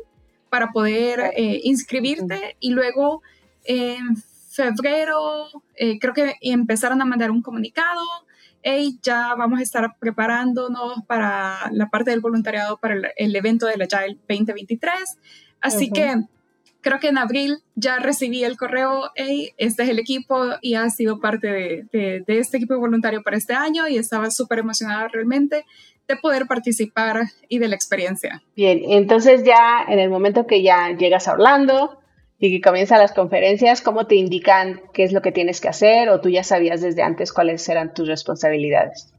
para 0.51 0.71
poder 0.71 1.33
inscribirte 1.63 2.55
y 2.59 2.69
luego 2.69 3.23
en 3.63 4.15
febrero 4.51 5.47
creo 5.99 6.13
que 6.13 6.35
empezaron 6.41 7.01
a 7.01 7.05
mandar 7.05 7.31
un 7.31 7.41
comunicado 7.41 8.01
hey, 8.61 8.99
ya 9.01 9.35
vamos 9.35 9.59
a 9.59 9.63
estar 9.63 9.95
preparándonos 9.99 11.03
para 11.07 11.69
la 11.71 11.89
parte 11.89 12.11
del 12.11 12.19
voluntariado 12.19 12.77
para 12.77 12.95
el, 13.15 13.35
evento 13.35 13.67
de 13.67 13.77
la 13.77 13.85
Agile 13.85 14.17
2023. 14.27 15.17
Así 15.61 15.91
que 15.91 16.25
creo 16.81 16.99
que 16.99 17.09
en 17.09 17.17
abril 17.17 17.59
ya 17.75 17.97
recibí 17.99 18.43
el 18.43 18.57
correo, 18.57 19.11
hey, 19.15 19.51
este 19.57 19.83
es 19.83 19.89
el 19.89 19.99
equipo 19.99 20.45
y 20.61 20.75
ha 20.75 20.89
sido 20.89 21.19
parte 21.19 21.47
de, 21.91 22.23
de, 22.25 22.39
este 22.39 22.57
equipo 22.57 22.77
voluntario 22.77 23.21
para 23.23 23.37
este 23.37 23.53
año 23.53 23.87
y 23.87 23.97
estaba 23.97 24.31
súper 24.31 24.59
emocionada 24.59 25.07
realmente 25.07 25.65
de 26.07 26.15
poder 26.15 26.47
participar 26.47 27.23
y 27.47 27.59
de 27.59 27.67
la 27.67 27.75
experiencia. 27.75 28.41
Bien, 28.55 28.81
entonces 28.87 29.43
ya 29.43 29.85
en 29.87 29.99
el 29.99 30.09
momento 30.09 30.47
que 30.47 30.63
ya 30.63 30.95
llegas 30.97 31.27
a 31.27 31.33
Orlando 31.33 31.99
y 32.39 32.51
que 32.51 32.61
comienzan 32.67 32.99
las 32.99 33.11
conferencias, 33.11 33.81
¿cómo 33.81 34.07
te 34.07 34.15
indican 34.15 34.81
qué 34.93 35.03
es 35.03 35.11
lo 35.11 35.21
que 35.21 35.31
tienes 35.31 35.61
que 35.61 35.67
hacer 35.67 36.09
o 36.09 36.21
tú 36.21 36.29
ya 36.29 36.43
sabías 36.43 36.81
desde 36.81 37.03
antes 37.03 37.33
cuáles 37.33 37.67
eran 37.69 37.93
tus 37.93 38.07
responsabilidades? 38.07 39.13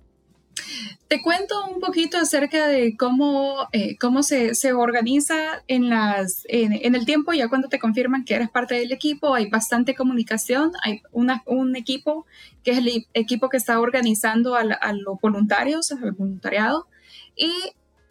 Te 1.08 1.20
cuento 1.22 1.54
un 1.66 1.80
poquito 1.80 2.18
acerca 2.18 2.68
de 2.68 2.96
cómo, 2.96 3.68
eh, 3.72 3.96
cómo 3.98 4.22
se, 4.22 4.54
se, 4.54 4.72
organiza 4.72 5.62
en, 5.66 5.88
las, 5.88 6.44
en, 6.48 6.94
el 6.94 7.04
tiempo, 7.04 7.32
ya 7.32 7.48
cuando 7.48 7.68
te 7.68 7.80
confirman 7.80 8.24
que 8.24 8.34
eres 8.34 8.50
parte 8.50 8.76
del 8.76 8.92
equipo, 8.92 9.34
hay 9.34 9.48
bastante 9.50 9.94
comunicación, 9.94 10.70
hay 10.84 11.02
una, 11.10 11.42
un 11.46 11.74
equipo 11.74 12.26
que 12.62 12.72
es 12.72 12.78
el 12.78 13.06
equipo 13.14 13.48
que 13.48 13.56
está 13.56 13.80
organizando 13.80 14.54
a, 14.54 14.60
a 14.60 14.92
los 14.92 15.20
voluntarios, 15.20 15.90
al 15.90 16.12
voluntariado, 16.12 16.86
y 17.34 17.52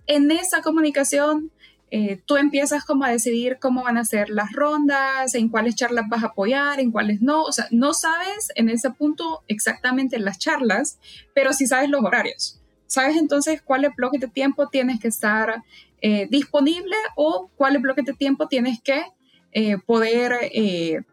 en 0.08 0.29
esa 0.31 0.62
comunicación 0.62 1.51
eh, 1.91 2.22
tú 2.25 2.38
empiezas 2.38 2.86
como 2.86 3.03
a 3.03 3.10
decidir 3.10 3.58
cómo 3.60 3.84
van 3.84 3.98
a 3.98 4.05
ser 4.05 4.29
las 4.29 4.51
rondas, 4.51 5.34
en 5.34 5.50
cuáles 5.50 5.75
charlas 5.75 6.05
vas 6.08 6.24
a 6.24 6.27
apoyar, 6.27 6.79
en 6.79 6.91
cuáles 6.91 7.22
no. 7.22 7.43
O 7.43 7.51
sea, 7.51 7.67
no 7.72 7.93
sabes 7.93 8.51
en 8.55 8.69
ese 8.69 8.91
punto 8.91 9.43
exactamente 9.48 10.19
las 10.19 10.38
charlas, 10.38 11.00
pero 11.34 11.53
sí 11.53 11.65
sabes 11.65 11.89
los 11.89 12.03
horarios. 12.03 12.60
Sabes 12.86 13.17
entonces 13.17 13.62
cuáles 13.62 13.96
bloques 13.96 14.22
de 14.22 14.27
tiempo 14.27 14.67
tienes 14.67 15.00
que 15.00 15.08
estar 15.08 15.63
eh, 16.01 16.27
disponible 16.29 16.96
o 17.15 17.50
cuáles 17.55 17.81
bloques 17.81 18.05
de 18.05 18.13
tiempo 18.13 18.48
tienes 18.48 18.81
que 18.81 19.03
eh, 19.51 19.77
poder, 19.86 20.51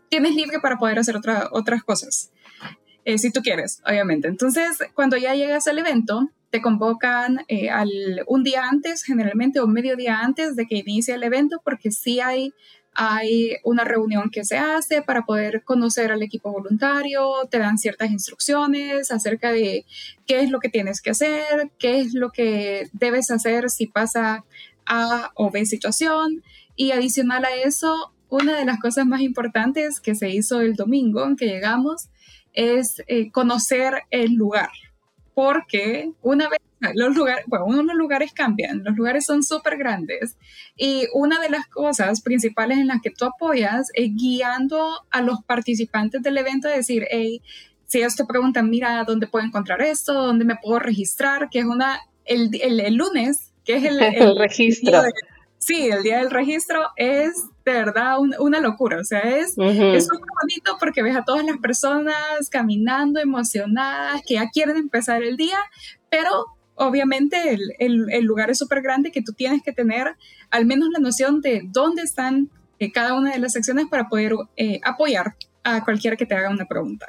tienes 0.08 0.34
libre 0.34 0.60
para 0.60 0.78
poder 0.78 0.98
hacer 0.98 1.16
otras 1.16 1.84
cosas. 1.84 2.30
si 3.16 3.30
tú 3.30 3.40
quieres, 3.40 3.82
obviamente. 3.86 4.28
Entonces, 4.28 4.78
cuando 4.94 5.16
ya 5.16 5.34
llegas 5.34 5.66
al 5.68 5.78
evento, 5.78 6.30
te 6.56 6.62
convocan 6.62 7.44
eh, 7.48 7.68
al, 7.68 7.90
un 8.26 8.42
día 8.42 8.66
antes, 8.66 9.02
generalmente, 9.02 9.60
o 9.60 9.66
medio 9.66 9.94
día 9.94 10.20
antes 10.20 10.56
de 10.56 10.64
que 10.64 10.76
inicie 10.76 11.12
el 11.12 11.22
evento, 11.22 11.60
porque 11.62 11.90
sí 11.90 12.18
hay, 12.18 12.54
hay 12.94 13.56
una 13.62 13.84
reunión 13.84 14.30
que 14.30 14.42
se 14.42 14.56
hace 14.56 15.02
para 15.02 15.26
poder 15.26 15.64
conocer 15.64 16.12
al 16.12 16.22
equipo 16.22 16.50
voluntario, 16.50 17.46
te 17.50 17.58
dan 17.58 17.76
ciertas 17.76 18.10
instrucciones 18.10 19.10
acerca 19.10 19.52
de 19.52 19.84
qué 20.26 20.40
es 20.40 20.50
lo 20.50 20.58
que 20.60 20.70
tienes 20.70 21.02
que 21.02 21.10
hacer, 21.10 21.70
qué 21.78 22.00
es 22.00 22.14
lo 22.14 22.32
que 22.32 22.88
debes 22.94 23.30
hacer 23.30 23.68
si 23.68 23.86
pasa 23.86 24.46
A 24.86 25.32
o 25.34 25.50
B 25.50 25.66
situación. 25.66 26.42
Y 26.74 26.92
adicional 26.92 27.44
a 27.44 27.54
eso, 27.54 28.14
una 28.30 28.56
de 28.56 28.64
las 28.64 28.80
cosas 28.80 29.04
más 29.04 29.20
importantes 29.20 30.00
que 30.00 30.14
se 30.14 30.30
hizo 30.30 30.62
el 30.62 30.72
domingo 30.72 31.26
en 31.26 31.36
que 31.36 31.48
llegamos 31.48 32.08
es 32.54 33.02
eh, 33.08 33.30
conocer 33.30 34.04
el 34.10 34.32
lugar 34.36 34.70
porque 35.36 36.12
una 36.22 36.48
vez 36.48 36.60
los 36.94 37.14
lugares, 37.14 37.44
bueno, 37.46 37.66
unos 37.66 37.94
lugares 37.94 38.32
cambian, 38.32 38.82
los 38.82 38.96
lugares 38.96 39.26
son 39.26 39.42
súper 39.42 39.76
grandes 39.76 40.38
y 40.78 41.04
una 41.12 41.38
de 41.40 41.50
las 41.50 41.66
cosas 41.66 42.22
principales 42.22 42.78
en 42.78 42.86
las 42.86 43.02
que 43.02 43.10
tú 43.10 43.26
apoyas 43.26 43.88
es 43.92 44.14
guiando 44.14 45.04
a 45.10 45.20
los 45.20 45.42
participantes 45.42 46.22
del 46.22 46.38
evento 46.38 46.68
a 46.68 46.70
decir, 46.70 47.06
hey, 47.10 47.42
si 47.84 47.98
ellos 47.98 48.16
te 48.16 48.24
preguntan, 48.24 48.70
mira, 48.70 49.04
¿dónde 49.04 49.26
puedo 49.26 49.44
encontrar 49.44 49.82
esto? 49.82 50.14
¿Dónde 50.14 50.46
me 50.46 50.56
puedo 50.56 50.78
registrar? 50.78 51.50
Que 51.50 51.58
es 51.58 51.66
una, 51.66 52.00
el, 52.24 52.50
el, 52.54 52.94
lunes, 52.94 53.52
que 53.66 53.76
es 53.76 53.84
el, 53.84 54.00
el 54.00 54.38
registro. 54.38 55.02
sí, 55.58 55.90
el 55.90 56.02
día 56.02 56.20
del 56.20 56.30
registro 56.30 56.80
es 56.96 57.34
de 57.66 57.72
verdad 57.72 58.18
una 58.38 58.60
locura. 58.60 59.00
O 59.00 59.04
sea, 59.04 59.20
es 59.20 59.54
súper 59.54 60.30
bonito 60.40 60.76
porque 60.78 61.02
ves 61.02 61.16
a 61.16 61.24
todas 61.24 61.44
las 61.44 61.58
personas 61.58 62.48
caminando 62.48 63.20
emocionadas, 63.20 64.22
que 64.26 64.34
ya 64.34 64.48
quieren 64.50 64.76
empezar 64.76 65.22
el 65.22 65.36
día, 65.36 65.58
pero 66.08 66.46
obviamente 66.76 67.54
el, 67.78 68.06
el, 68.10 68.24
lugar 68.24 68.50
es 68.50 68.58
súper 68.58 68.82
grande 68.82 69.10
que 69.10 69.22
tú 69.22 69.32
tienes 69.32 69.62
que 69.62 69.72
tener 69.72 70.14
al 70.50 70.66
menos 70.66 70.88
la 70.92 71.00
noción 71.00 71.40
de 71.40 71.62
dónde 71.64 72.02
están 72.02 72.50
eh, 72.78 72.92
cada 72.92 73.14
una 73.14 73.32
de 73.32 73.38
las 73.38 73.54
secciones 73.54 73.86
para 73.90 74.08
poder 74.08 74.34
eh, 74.56 74.80
apoyar 74.84 75.34
a 75.64 75.84
cualquiera 75.84 76.16
que 76.16 76.26
te 76.26 76.34
haga 76.34 76.50
una 76.50 76.66
pregunta. 76.66 77.06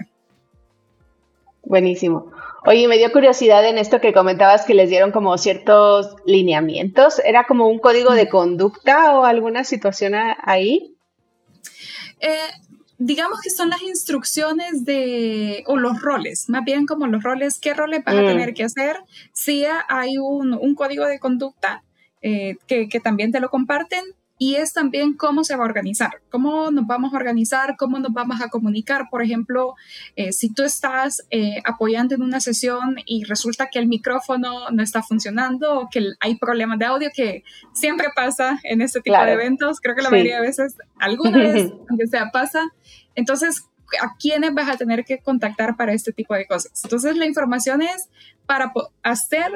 Buenísimo. 1.68 2.32
Oye, 2.66 2.88
me 2.88 2.98
dio 2.98 3.12
curiosidad 3.12 3.68
en 3.68 3.78
esto 3.78 4.00
que 4.00 4.14
comentabas 4.14 4.66
que 4.66 4.74
les 4.74 4.90
dieron 4.90 5.12
como 5.12 5.38
ciertos 5.38 6.16
lineamientos. 6.26 7.20
¿Era 7.26 7.46
como 7.46 7.68
un 7.68 7.80
código 7.80 8.14
de 8.14 8.30
conducta 8.30 9.18
o 9.18 9.26
alguna 9.26 9.66
situación 9.66 10.14
ahí? 10.16 10.96
Eh, 12.22 12.50
digamos 12.98 13.42
que 13.42 13.50
son 13.50 13.70
las 13.70 13.82
instrucciones 13.82 14.86
de, 14.86 15.66
o 15.68 15.76
los 15.76 16.02
roles, 16.02 16.48
más 16.48 16.64
bien 16.64 16.86
como 16.86 17.06
los 17.08 17.22
roles, 17.22 17.60
qué 17.60 17.74
roles 17.74 18.02
vas 18.06 18.16
a 18.16 18.22
mm. 18.22 18.28
tener 18.28 18.54
que 18.54 18.64
hacer. 18.64 18.98
Si 19.34 19.66
hay 19.90 20.18
un, 20.18 20.74
código 20.76 21.06
de 21.06 21.20
conducta 21.20 21.84
eh, 22.22 22.56
que, 22.66 22.88
que, 22.88 23.02
también 23.02 23.34
te 23.34 23.42
lo 23.42 23.50
comparten, 23.50 24.04
y 24.40 24.56
es 24.56 24.74
también 24.74 25.14
cómo 25.14 25.44
se 25.44 25.56
va 25.56 25.64
a 25.64 25.68
organizar, 25.68 26.22
cómo 26.30 26.70
nos 26.70 26.86
vamos 26.86 27.14
a 27.14 27.18
organizar, 27.18 27.76
cómo 27.78 27.98
nos 28.00 28.14
vamos 28.14 28.40
a 28.42 28.50
comunicar. 28.50 29.10
Por 29.10 29.24
ejemplo, 29.24 29.76
eh, 30.16 30.32
si 30.32 30.54
tú 30.54 30.64
estás 30.64 31.26
eh, 31.32 31.62
apoyando 31.66 32.14
en 32.16 32.22
una 32.22 32.40
sesión 32.40 32.98
y 33.06 33.24
resulta 33.24 33.70
que 33.72 33.80
el 33.80 33.88
micrófono 33.88 34.70
no 34.70 34.84
está 34.84 35.02
funcionando 35.02 35.80
o 35.80 35.90
que 35.90 36.14
hay 36.20 36.36
problemas 36.36 36.78
de 36.78 36.86
audio, 36.86 37.10
que 37.14 37.44
siempre 37.74 38.08
pasa 38.16 38.60
en 38.64 38.82
este 38.82 39.02
tipo 39.02 39.18
de 39.18 39.32
eventos, 39.32 39.80
creo 39.82 39.96
que 39.96 40.04
la 40.04 40.12
mayoría 40.12 40.36
de 40.36 40.48
veces, 40.48 40.76
alguna 41.00 41.38
vez, 41.40 41.72
aunque 41.90 42.08
sea, 42.08 42.30
pasa. 42.32 42.62
Entonces, 43.16 43.64
¿a 44.02 44.16
quiénes 44.20 44.54
vas 44.54 44.70
a 44.70 44.78
tener 44.78 45.04
que 45.04 45.20
contactar 45.20 45.76
para 45.78 45.94
este 45.94 46.12
tipo 46.12 46.36
de 46.36 46.46
cosas? 46.46 46.80
Entonces, 46.84 47.16
la 47.18 47.26
información 47.26 47.82
es 47.82 48.10
para 48.46 48.72
hacer 49.02 49.52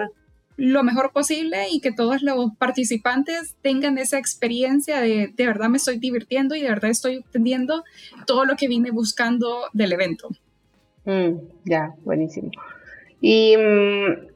lo 0.58 0.84
mejor 0.84 1.12
posible 1.12 1.70
y 1.72 1.81
que 1.81 1.91
todos 1.91 2.22
los 2.22 2.51
participantes 2.58 3.55
tengan 3.62 3.98
esa 3.98 4.17
experiencia 4.17 5.00
de 5.01 5.31
de 5.34 5.48
verdad 5.48 5.70
me 5.70 5.77
estoy 5.77 5.98
divirtiendo 5.98 6.55
y 6.55 6.62
de 6.62 6.70
verdad 6.70 6.91
estoy 6.91 7.17
obteniendo 7.17 7.84
todo 8.27 8.46
lo 8.46 8.55
que 8.55 8.67
vine 8.67 8.91
buscando 8.91 9.65
del 9.74 9.93
evento. 9.93 10.29
Mm, 11.05 11.38
ya, 11.65 11.93
buenísimo. 12.03 12.51
Y 13.20 13.55
mm, 13.58 14.27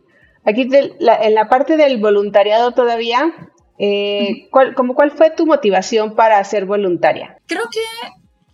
aquí 0.46 0.70
en 0.72 1.34
la 1.34 1.50
parte 1.50 1.78
del 1.78 1.98
voluntariado 1.98 2.72
todavía, 2.72 3.34
eh, 3.78 4.48
¿cuál, 4.52 4.74
¿cuál 4.74 5.12
fue 5.12 5.32
tu 5.32 5.46
motivación 5.46 6.16
para 6.16 6.44
ser 6.44 6.66
voluntaria? 6.66 7.38
Creo 7.46 7.66
que 7.72 8.10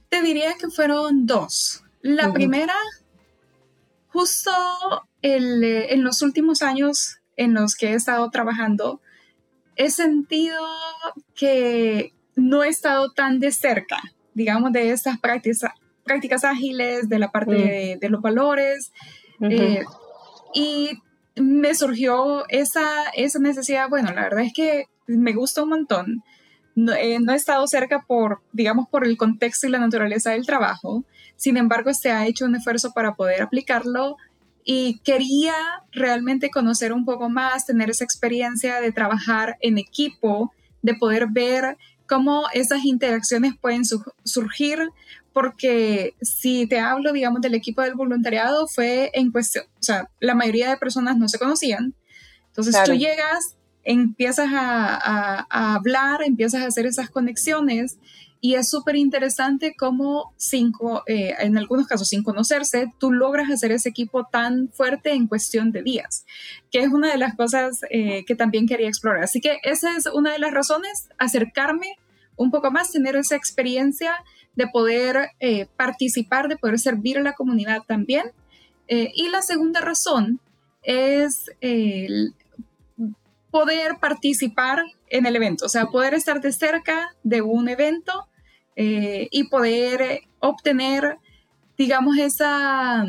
te 0.09 0.21
diría 0.21 0.55
que 0.59 0.67
fueron 0.67 1.25
dos. 1.25 1.83
La 2.01 2.33
primera, 2.33 2.73
justo 4.07 4.51
eh, 5.21 5.87
en 5.91 6.03
los 6.03 6.21
últimos 6.21 6.63
años 6.63 7.20
en 7.41 7.55
los 7.55 7.75
que 7.75 7.87
he 7.89 7.93
estado 7.95 8.29
trabajando, 8.29 9.01
he 9.75 9.89
sentido 9.89 10.63
que 11.33 12.13
no 12.35 12.63
he 12.63 12.69
estado 12.69 13.11
tan 13.11 13.39
de 13.39 13.51
cerca, 13.51 13.97
digamos, 14.35 14.71
de 14.71 14.91
estas 14.91 15.19
prácticas, 15.19 15.71
prácticas 16.03 16.43
ágiles, 16.43 17.09
de 17.09 17.17
la 17.17 17.31
parte 17.31 17.95
mm. 17.95 17.99
de, 17.99 18.09
los 18.09 18.21
valores. 18.21 18.91
Eh, 19.41 19.83
y 20.53 20.99
me 21.35 21.73
surgió 21.73 22.47
esa, 22.49 23.09
esa 23.15 23.39
necesidad, 23.39 23.89
bueno, 23.89 24.11
la 24.13 24.21
verdad 24.21 24.43
es 24.43 24.53
que 24.53 24.85
me 25.07 25.33
gusta 25.33 25.63
un 25.63 25.69
montón. 25.69 26.23
No, 26.75 26.93
eh, 26.93 27.17
no, 27.19 27.33
he 27.33 27.35
estado 27.35 27.65
cerca 27.65 28.05
por, 28.07 28.41
digamos, 28.53 28.87
por 28.87 29.03
el 29.03 29.17
contexto 29.17 29.65
y 29.65 29.71
la 29.71 29.79
naturaleza 29.79 30.31
del 30.31 30.45
trabajo. 30.45 31.03
Sin 31.37 31.57
embargo, 31.57 31.91
se 31.95 32.11
ha 32.11 32.27
hecho 32.27 32.45
un 32.45 32.55
esfuerzo 32.55 32.91
para 32.93 33.15
poder 33.15 33.41
aplicarlo 33.41 34.17
y 34.63 34.99
quería 34.99 35.53
realmente 35.91 36.49
conocer 36.49 36.93
un 36.93 37.05
poco 37.05 37.29
más, 37.29 37.65
tener 37.65 37.89
esa 37.89 38.03
experiencia 38.03 38.79
de 38.81 38.91
trabajar 38.91 39.57
en 39.61 39.77
equipo, 39.77 40.53
de 40.81 40.93
poder 40.95 41.27
ver 41.29 41.77
cómo 42.07 42.45
esas 42.53 42.85
interacciones 42.85 43.53
pueden 43.59 43.83
surgir, 44.23 44.79
porque 45.33 46.15
si 46.21 46.67
te 46.67 46.79
hablo, 46.79 47.13
digamos, 47.13 47.41
del 47.41 47.55
equipo 47.55 47.81
del 47.81 47.95
voluntariado, 47.95 48.67
fue 48.67 49.11
en 49.13 49.31
cuestión, 49.31 49.65
o 49.79 49.83
sea, 49.83 50.09
la 50.19 50.35
mayoría 50.35 50.69
de 50.69 50.77
personas 50.77 51.17
no 51.17 51.29
se 51.29 51.39
conocían. 51.39 51.93
Entonces 52.47 52.75
tú 52.83 52.93
llegas, 52.93 53.55
empiezas 53.83 54.49
a, 54.51 55.45
a 55.49 55.75
hablar, 55.75 56.21
empiezas 56.23 56.63
a 56.63 56.67
hacer 56.67 56.85
esas 56.85 57.09
conexiones 57.09 57.97
y 58.43 58.55
es 58.55 58.71
súper 58.71 58.95
interesante 58.95 59.75
cómo, 59.77 60.33
cinco, 60.35 61.03
eh, 61.05 61.35
en 61.39 61.59
algunos 61.59 61.85
casos 61.85 62.09
sin 62.09 62.23
conocerse, 62.23 62.91
tú 62.97 63.11
logras 63.11 63.51
hacer 63.51 63.71
ese 63.71 63.89
equipo 63.89 64.25
tan 64.25 64.69
fuerte 64.69 65.13
en 65.13 65.27
cuestión 65.27 65.71
de 65.71 65.83
días, 65.83 66.25
que 66.71 66.79
es 66.79 66.91
una 66.91 67.11
de 67.11 67.19
las 67.19 67.35
cosas 67.35 67.81
eh, 67.91 68.25
que 68.25 68.35
también 68.35 68.67
quería 68.67 68.87
explorar. 68.87 69.23
Así 69.23 69.41
que 69.41 69.59
esa 69.61 69.95
es 69.95 70.07
una 70.07 70.31
de 70.31 70.39
las 70.39 70.51
razones, 70.51 71.07
acercarme 71.19 71.99
un 72.35 72.49
poco 72.49 72.71
más, 72.71 72.91
tener 72.91 73.15
esa 73.15 73.35
experiencia 73.35 74.15
de 74.55 74.67
poder 74.67 75.29
eh, 75.39 75.67
participar, 75.77 76.47
de 76.47 76.57
poder 76.57 76.79
servir 76.79 77.19
a 77.19 77.21
la 77.21 77.33
comunidad 77.33 77.83
también. 77.87 78.31
y 78.87 79.29
la 79.29 79.41
segunda 79.41 79.79
razón 79.79 80.41
es 80.83 81.49
poder 83.51 83.99
participar 84.01 84.83
en 85.07 85.25
el 85.25 85.35
evento, 85.37 85.65
o 85.65 85.69
sea, 85.69 85.85
poder 85.85 86.13
estar 86.13 86.41
de 86.41 86.51
cerca 86.51 87.15
de 87.23 87.41
un 87.41 87.69
evento 87.69 88.27
eh, 88.75 89.27
y 89.31 89.45
poder 89.45 90.21
obtener, 90.39 91.17
digamos, 91.77 92.17
esa, 92.17 93.05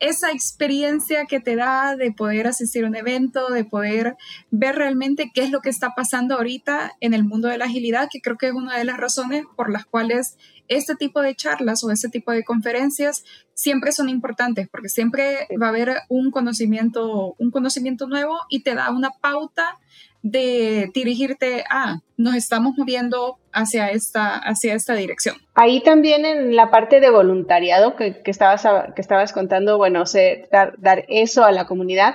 esa 0.00 0.32
experiencia 0.32 1.26
que 1.26 1.40
te 1.40 1.56
da 1.56 1.94
de 1.94 2.10
poder 2.10 2.46
asistir 2.46 2.84
a 2.84 2.88
un 2.88 2.96
evento, 2.96 3.50
de 3.50 3.64
poder 3.64 4.16
ver 4.50 4.76
realmente 4.76 5.30
qué 5.32 5.42
es 5.42 5.50
lo 5.50 5.60
que 5.60 5.68
está 5.68 5.94
pasando 5.94 6.36
ahorita 6.36 6.92
en 7.00 7.14
el 7.14 7.22
mundo 7.22 7.48
de 7.48 7.58
la 7.58 7.66
agilidad, 7.66 8.08
que 8.10 8.20
creo 8.20 8.38
que 8.38 8.48
es 8.48 8.54
una 8.54 8.78
de 8.78 8.84
las 8.84 8.96
razones 8.96 9.44
por 9.56 9.70
las 9.70 9.84
cuales 9.84 10.36
este 10.68 10.94
tipo 10.94 11.20
de 11.20 11.34
charlas 11.34 11.84
o 11.84 11.90
este 11.90 12.08
tipo 12.08 12.32
de 12.32 12.44
conferencias 12.44 13.24
siempre 13.54 13.92
son 13.92 14.08
importantes, 14.08 14.68
porque 14.68 14.88
siempre 14.88 15.46
va 15.60 15.66
a 15.66 15.70
haber 15.70 15.92
un 16.08 16.30
conocimiento, 16.30 17.34
un 17.38 17.50
conocimiento 17.50 18.06
nuevo 18.06 18.38
y 18.48 18.60
te 18.60 18.74
da 18.74 18.90
una 18.90 19.10
pauta 19.10 19.78
de 20.22 20.90
dirigirte 20.94 21.64
a, 21.70 22.00
nos 22.16 22.34
estamos 22.34 22.76
moviendo 22.76 23.38
hacia 23.52 23.90
esta, 23.90 24.36
hacia 24.36 24.74
esta 24.74 24.94
dirección. 24.94 25.36
Ahí 25.54 25.82
también 25.82 26.24
en 26.24 26.54
la 26.56 26.70
parte 26.70 27.00
de 27.00 27.10
voluntariado 27.10 27.96
que, 27.96 28.20
estabas, 28.24 28.66
que 28.94 29.00
estabas 29.00 29.32
contando, 29.32 29.78
bueno, 29.78 30.04
dar, 30.50 30.74
dar, 30.78 31.04
eso 31.08 31.44
a 31.44 31.52
la 31.52 31.66
comunidad, 31.66 32.14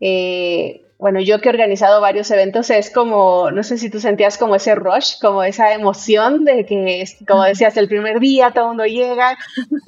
eh, 0.00 0.84
bueno, 1.04 1.20
yo 1.20 1.40
que 1.40 1.48
he 1.48 1.52
organizado 1.52 2.00
varios 2.00 2.30
eventos, 2.30 2.70
es 2.70 2.88
como, 2.90 3.50
no 3.50 3.62
sé 3.62 3.78
si 3.78 3.90
tú 3.90 4.00
sentías 4.00 4.38
como 4.38 4.54
ese 4.54 4.74
rush, 4.74 5.18
como 5.20 5.42
esa 5.42 5.74
emoción 5.74 6.44
de 6.44 6.64
que, 6.64 7.04
como 7.26 7.42
decías, 7.42 7.76
el 7.76 7.88
primer 7.88 8.20
día 8.20 8.52
todo 8.52 8.64
el 8.64 8.68
mundo 8.68 8.86
llega 8.86 9.36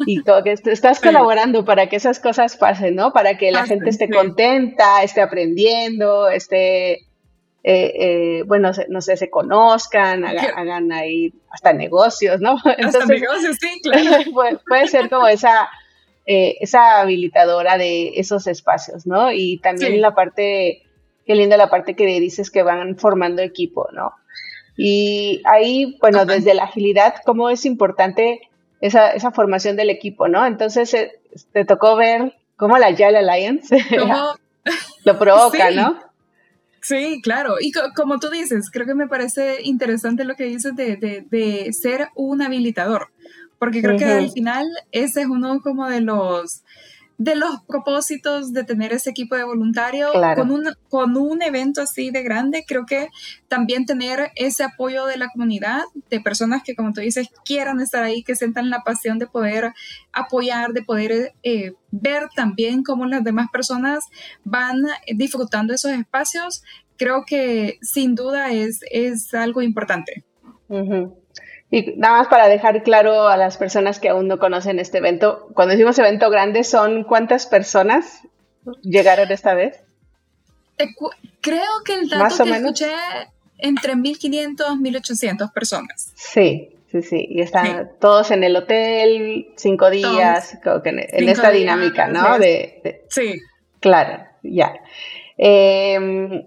y 0.04 0.22
como 0.22 0.42
que 0.42 0.52
estás 0.52 1.00
colaborando 1.00 1.64
para 1.64 1.88
que 1.88 1.96
esas 1.96 2.20
cosas 2.20 2.56
pasen, 2.56 2.96
¿no? 2.96 3.12
Para 3.12 3.38
que 3.38 3.50
la 3.50 3.64
gente 3.64 3.88
esté 3.88 4.10
contenta, 4.10 5.02
esté 5.02 5.22
aprendiendo, 5.22 6.28
esté, 6.28 7.05
eh, 7.68 7.92
eh, 7.98 8.42
bueno, 8.46 8.70
no 8.88 9.00
sé, 9.00 9.16
se 9.16 9.28
conozcan, 9.28 10.24
hagan, 10.24 10.92
ahí 10.92 11.34
hasta 11.50 11.72
negocios, 11.72 12.40
¿no? 12.40 12.56
hasta 12.84 13.04
negocios, 13.06 13.56
sí, 13.60 13.80
claro. 13.82 14.60
puede 14.68 14.86
ser 14.86 15.10
como 15.10 15.26
esa 15.26 15.68
eh, 16.28 16.58
esa 16.60 17.00
habilitadora 17.00 17.78
de 17.78 18.12
esos 18.16 18.48
espacios, 18.48 19.06
¿no? 19.06 19.30
Y 19.30 19.58
también 19.58 20.00
la 20.00 20.14
parte, 20.16 20.82
qué 21.24 21.34
linda 21.36 21.56
la 21.56 21.70
parte 21.70 21.94
que 21.94 22.04
dices 22.04 22.50
que 22.50 22.64
van 22.64 22.96
formando 22.96 23.42
equipo, 23.42 23.88
¿no? 23.92 24.12
Y 24.76 25.40
ahí, 25.44 25.96
bueno, 26.00 26.26
desde 26.26 26.54
la 26.54 26.64
agilidad, 26.64 27.14
cómo 27.24 27.48
es 27.48 27.64
importante 27.64 28.40
esa, 28.80 29.10
esa 29.10 29.30
formación 29.30 29.76
del 29.76 29.88
equipo, 29.88 30.26
¿no? 30.26 30.44
Entonces, 30.44 30.94
eh, 30.94 31.12
te 31.52 31.64
tocó 31.64 31.94
ver 31.94 32.34
cómo 32.56 32.76
la 32.76 32.88
Agile 32.88 33.18
Alliance 33.18 33.76
lo 35.04 35.18
provoca, 35.18 35.70
¿no? 35.70 35.96
Sí, 36.86 37.20
claro. 37.22 37.56
Y 37.60 37.72
como 37.94 38.18
tú 38.18 38.30
dices, 38.30 38.70
creo 38.70 38.86
que 38.86 38.94
me 38.94 39.08
parece 39.08 39.62
interesante 39.62 40.24
lo 40.24 40.34
que 40.36 40.44
dices 40.44 40.74
de, 40.76 40.96
de, 40.96 41.26
de 41.30 41.72
ser 41.72 42.10
un 42.14 42.42
habilitador 42.42 43.08
porque 43.58 43.82
creo 43.82 43.98
que 43.98 44.04
al 44.04 44.30
final 44.30 44.66
ese 44.92 45.22
es 45.22 45.26
uno 45.26 45.60
como 45.62 45.88
de 45.88 46.00
los 46.00 46.62
de 47.18 47.34
los 47.34 47.62
propósitos 47.66 48.52
de 48.52 48.64
tener 48.64 48.92
ese 48.92 49.10
equipo 49.10 49.36
de 49.36 49.44
voluntarios 49.44 50.12
con, 50.34 50.50
un, 50.50 50.64
con 50.88 51.16
un 51.16 51.42
evento 51.42 51.80
así 51.80 52.10
de 52.10 52.22
grande, 52.22 52.64
creo 52.66 52.84
que 52.84 53.08
también 53.48 53.86
tener 53.86 54.32
ese 54.34 54.64
apoyo 54.64 55.06
de 55.06 55.16
la 55.16 55.28
comunidad, 55.28 55.82
de 56.10 56.20
personas 56.20 56.62
que, 56.62 56.74
como 56.74 56.92
tú 56.92 57.00
dices, 57.00 57.28
quieran 57.44 57.80
estar 57.80 58.04
ahí, 58.04 58.22
que 58.22 58.34
sientan 58.34 58.68
la 58.68 58.80
pasión 58.80 59.18
de 59.18 59.26
poder 59.26 59.72
apoyar, 60.12 60.72
de 60.72 60.82
poder 60.82 61.34
eh, 61.42 61.72
ver 61.90 62.28
también 62.34 62.82
cómo 62.82 63.06
las 63.06 63.24
demás 63.24 63.48
personas 63.50 64.04
van 64.44 64.82
disfrutando 65.14 65.72
esos 65.72 65.92
espacios, 65.92 66.62
creo 66.96 67.24
que 67.26 67.78
sin 67.80 68.14
duda 68.14 68.52
es, 68.52 68.80
es 68.90 69.32
algo 69.32 69.62
importante. 69.62 70.24
Y 71.70 71.94
nada 71.96 72.18
más 72.18 72.28
para 72.28 72.48
dejar 72.48 72.82
claro 72.82 73.28
a 73.28 73.36
las 73.36 73.56
personas 73.56 73.98
que 73.98 74.08
aún 74.08 74.28
no 74.28 74.38
conocen 74.38 74.78
este 74.78 74.98
evento, 74.98 75.48
cuando 75.54 75.72
decimos 75.72 75.98
evento 75.98 76.30
grande, 76.30 76.62
¿son 76.62 77.02
cuántas 77.04 77.46
personas 77.46 78.22
llegaron 78.82 79.30
esta 79.30 79.54
vez? 79.54 79.82
creo 81.40 81.82
que 81.84 81.94
el 81.94 82.08
dato 82.08 82.44
que 82.44 82.50
escuché 82.50 82.92
entre 83.58 83.96
1500 83.96 84.76
1800 84.76 85.50
personas. 85.50 86.12
Sí, 86.14 86.76
sí, 86.90 87.02
sí. 87.02 87.26
Y 87.30 87.40
están 87.40 87.92
todos 87.98 88.30
en 88.30 88.44
el 88.44 88.54
hotel, 88.56 89.48
cinco 89.56 89.90
días, 89.90 90.58
en, 90.84 91.28
esta 91.28 91.50
dinámica, 91.50 92.08
¿no? 92.08 92.38
De, 92.38 93.04
sí. 93.08 93.40
Claro, 93.80 94.24
ya. 94.42 94.74
Eh, 95.38 96.46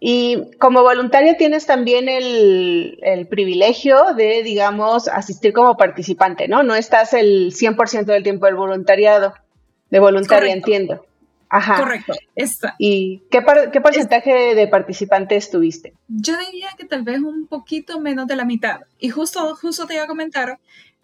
y 0.00 0.52
como 0.58 0.82
voluntario 0.82 1.34
tienes 1.36 1.66
también 1.66 2.08
el, 2.08 3.26
privilegio 3.28 4.14
de, 4.16 4.42
digamos, 4.42 5.08
asistir 5.08 5.52
como 5.52 5.76
participante, 5.76 6.46
¿no? 6.46 6.62
No 6.62 6.74
estás 6.74 7.14
el 7.14 7.52
100% 7.52 8.04
del 8.04 8.22
tiempo 8.22 8.46
del 8.46 8.54
voluntariado, 8.54 9.34
de 9.90 9.98
voluntaria, 9.98 10.52
entiendo. 10.52 11.04
Ajá. 11.50 11.78
Correcto. 11.78 12.12
¿Y 12.78 13.22
qué, 13.30 13.42
qué 13.72 13.80
porcentaje 13.80 14.54
de 14.54 14.68
participantes 14.68 15.50
tuviste? 15.50 15.94
Yo 16.08 16.34
diría 16.38 16.68
que 16.76 16.84
tal 16.84 17.02
vez 17.02 17.20
un 17.20 17.46
poquito 17.46 17.98
menos 18.00 18.26
de 18.26 18.36
la 18.36 18.44
mitad. 18.44 18.80
Y 18.98 19.08
justo, 19.08 19.56
justo 19.56 19.86
te 19.86 19.94
iba 19.94 20.04
a 20.04 20.08
comentar 20.08 20.58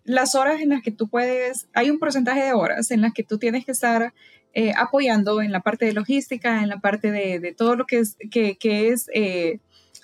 las 0.05 0.35
horas 0.35 0.61
en 0.61 0.69
las 0.69 0.83
que 0.83 0.93
tú 0.93 1.09
puedes, 1.09 1.67
hay 1.73 1.91
un 1.91 1.99
porcentaje 1.99 2.45
de 2.45 2.53
horas 2.53 2.91
en 2.91 3.01
las 3.01 3.13
que 3.15 3.25
tú 3.25 3.39
tienes 3.39 3.65
que 3.65 3.73
estar 3.73 4.13
eh, 4.57 4.73
apoyando 4.77 5.43
en 5.43 5.51
la 5.51 5.63
parte 5.63 5.85
de 5.85 5.93
logística, 5.93 6.63
en 6.63 6.69
la 6.69 6.79
parte 6.79 7.11
de, 7.11 7.53
todo 7.59 7.75
lo 7.75 7.87
que 7.87 7.99
es, 7.99 8.17
que, 8.31 8.57
es 8.61 9.11
eh, 9.13 9.59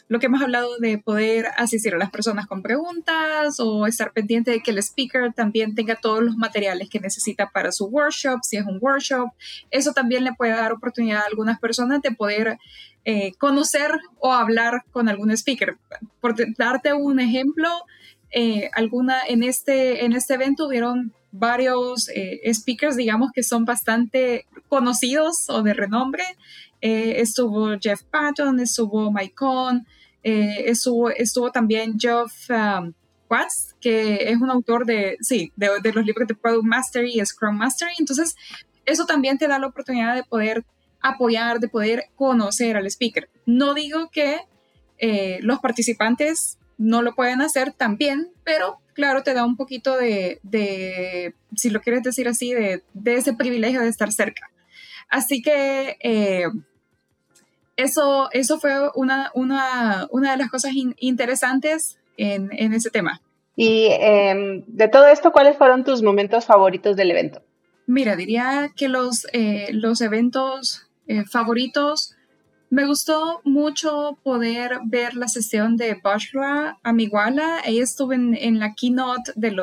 lo 0.08 0.18
que 0.18 0.26
hemos 0.26 0.42
hablado 0.42 0.76
de 0.78 0.98
poder 0.98 1.46
asistir 1.56 1.94
a 1.94 1.98
las 1.98 2.10
personas 2.10 2.48
con 2.48 2.60
preguntas 2.60 3.60
o 3.60 3.86
estar 3.86 4.12
pendiente 4.12 4.50
de 4.50 4.60
que 4.60 4.72
el 4.72 4.78
speaker 4.78 5.32
también 5.32 5.76
tenga 5.76 5.94
todos 5.94 6.24
los 6.24 6.36
materiales 6.36 6.90
que 6.90 6.98
necesita 6.98 7.50
para 7.50 7.70
su 7.70 7.86
workshop, 7.86 8.40
si 8.42 8.56
es 8.56 8.66
un 8.66 8.78
workshop. 8.80 9.28
Eso 9.70 9.92
también 9.92 10.24
le 10.24 10.32
puede 10.32 10.50
dar 10.50 10.72
oportunidad 10.72 11.20
a 11.20 11.26
algunas 11.26 11.60
personas 11.60 12.02
de 12.02 12.10
poder 12.10 12.58
eh, 13.04 13.34
conocer 13.38 13.92
o 14.18 14.32
hablar 14.32 14.82
con 14.90 15.08
algún 15.08 15.30
speaker. 15.30 15.76
Por 16.20 16.34
darte 16.56 16.92
un 16.92 17.20
ejemplo, 17.20 17.68
alguna, 18.72 19.20
en, 19.28 19.44
este, 19.44 20.04
en 20.04 20.12
este 20.12 20.34
evento 20.34 20.66
hubieron 20.66 21.14
varios 21.32 22.08
eh, 22.08 22.40
speakers, 22.52 22.96
digamos, 22.96 23.30
que 23.32 23.42
son 23.42 23.64
bastante 23.64 24.46
conocidos 24.68 25.48
o 25.48 25.62
de 25.62 25.74
renombre. 25.74 26.24
Eh, 26.80 27.20
estuvo 27.20 27.78
Jeff 27.80 28.02
Patton, 28.04 28.60
estuvo 28.60 29.12
Mike 29.12 29.34
Cohn, 29.34 29.86
eh, 30.22 30.64
estuvo, 30.66 31.10
estuvo, 31.10 31.50
también 31.50 31.98
Jeff 31.98 32.50
um, 32.50 32.92
Watts, 33.28 33.76
que 33.80 34.30
es 34.30 34.40
un 34.40 34.50
autor 34.50 34.86
de, 34.86 35.16
sí, 35.20 35.52
de, 35.56 35.92
los 35.92 36.04
libros 36.04 36.26
de 36.26 36.34
Product 36.34 36.64
Mastery 36.64 37.20
y 37.20 37.24
Scrum 37.24 37.56
Mastery. 37.56 37.92
Entonces, 37.98 38.36
eso 38.86 39.06
también 39.06 39.38
te 39.38 39.46
da 39.46 39.58
la 39.58 39.66
oportunidad 39.66 40.14
de 40.14 40.24
poder 40.24 40.64
apoyar, 41.00 41.60
de 41.60 41.68
poder 41.68 42.04
conocer 42.16 42.76
al 42.76 42.86
speaker. 42.86 43.30
No 43.46 43.74
digo 43.74 44.10
que 44.10 44.40
los 45.40 45.60
participantes 45.60 46.58
no 46.76 47.00
lo 47.00 47.14
pueden 47.14 47.40
hacer 47.40 47.72
también, 47.72 48.32
pero 48.44 48.80
claro, 49.00 49.22
te 49.22 49.32
da 49.32 49.46
un 49.46 49.56
poquito 49.56 49.96
de, 49.96 51.34
si 51.56 51.70
lo 51.70 51.80
quieres 51.80 52.02
decir 52.02 52.28
así, 52.28 52.52
de, 52.52 52.82
ese 53.06 53.32
privilegio 53.32 53.80
de 53.80 53.88
estar 53.88 54.12
cerca. 54.12 54.50
Así 55.08 55.40
que 55.40 55.96
eh, 56.00 56.44
eso, 57.76 58.28
eso 58.32 58.60
fue 58.60 58.74
una, 58.94 59.30
una, 59.34 60.06
una, 60.10 60.32
de 60.32 60.36
las 60.36 60.50
cosas 60.50 60.72
interesantes 60.98 61.98
en, 62.18 62.50
en, 62.52 62.74
ese 62.74 62.90
tema. 62.90 63.22
Y 63.56 63.86
em, 63.88 64.64
de 64.66 64.88
todo 64.88 65.06
esto, 65.06 65.32
¿cuáles 65.32 65.56
fueron 65.56 65.82
tus 65.82 66.02
momentos 66.02 66.44
favoritos 66.44 66.94
del 66.94 67.10
evento? 67.10 67.42
Mira, 67.86 68.16
diría 68.16 68.70
que 68.76 68.88
los, 68.88 69.26
eh, 69.32 69.70
los 69.72 70.02
eventos 70.02 70.88
eh, 71.06 71.24
favoritos 71.24 72.16
me 72.70 72.87
gustó 72.87 73.40
mucho 73.42 74.16
poder 74.22 74.78
ver 74.85 75.16
la 75.16 75.26
sesión 75.26 75.76
de 75.76 75.94
Bashra 75.94 76.78
Amiguala. 76.85 77.59
Ella 77.64 77.83
estuvo 77.83 78.12
en, 78.12 78.61
la 78.61 78.74
keynote 78.74 79.33
del, 79.35 79.61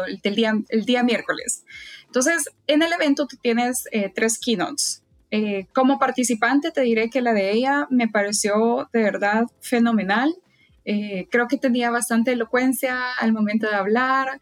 día, 0.85 1.03
miércoles. 1.03 1.63
Entonces, 2.05 2.49
en 2.67 2.81
el 2.81 2.91
evento 2.91 3.25
tú 3.25 3.37
tienes 3.37 3.87
eh, 3.93 4.11
tres 4.13 4.37
keynotes. 4.37 5.03
Eh, 5.31 5.67
como 5.73 5.99
participante 5.99 6.71
te 6.71 6.81
diré 6.81 7.09
que 7.09 7.21
la 7.21 7.31
de 7.31 7.51
ella 7.51 7.87
me 7.89 8.09
pareció 8.09 8.89
de 8.91 9.03
verdad 9.03 9.45
fenomenal. 9.61 10.35
Eh, 10.83 11.27
creo 11.31 11.47
que 11.47 11.57
tenía 11.57 11.89
bastante 11.91 12.33
elocuencia 12.33 13.13
al 13.19 13.31
momento 13.31 13.69
de 13.69 13.75
hablar. 13.75 14.41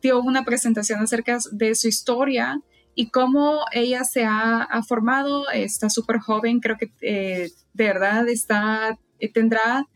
dio 0.00 0.20
una 0.20 0.44
presentación 0.44 1.00
acerca 1.00 1.38
de 1.50 1.74
su 1.74 1.88
historia 1.88 2.60
y 3.00 3.08
cómo 3.08 3.64
ella 3.72 4.04
se 4.04 4.26
ha, 4.26 4.68
formado, 4.86 5.48
está 5.50 5.88
súper 5.88 6.18
joven, 6.18 6.60
creo 6.60 6.76
que 6.76 6.92
eh, 7.00 7.50
de 7.72 7.84
verdad 7.84 8.28
está, 8.28 8.98
eh, 9.18 9.32
tendrá 9.32 9.86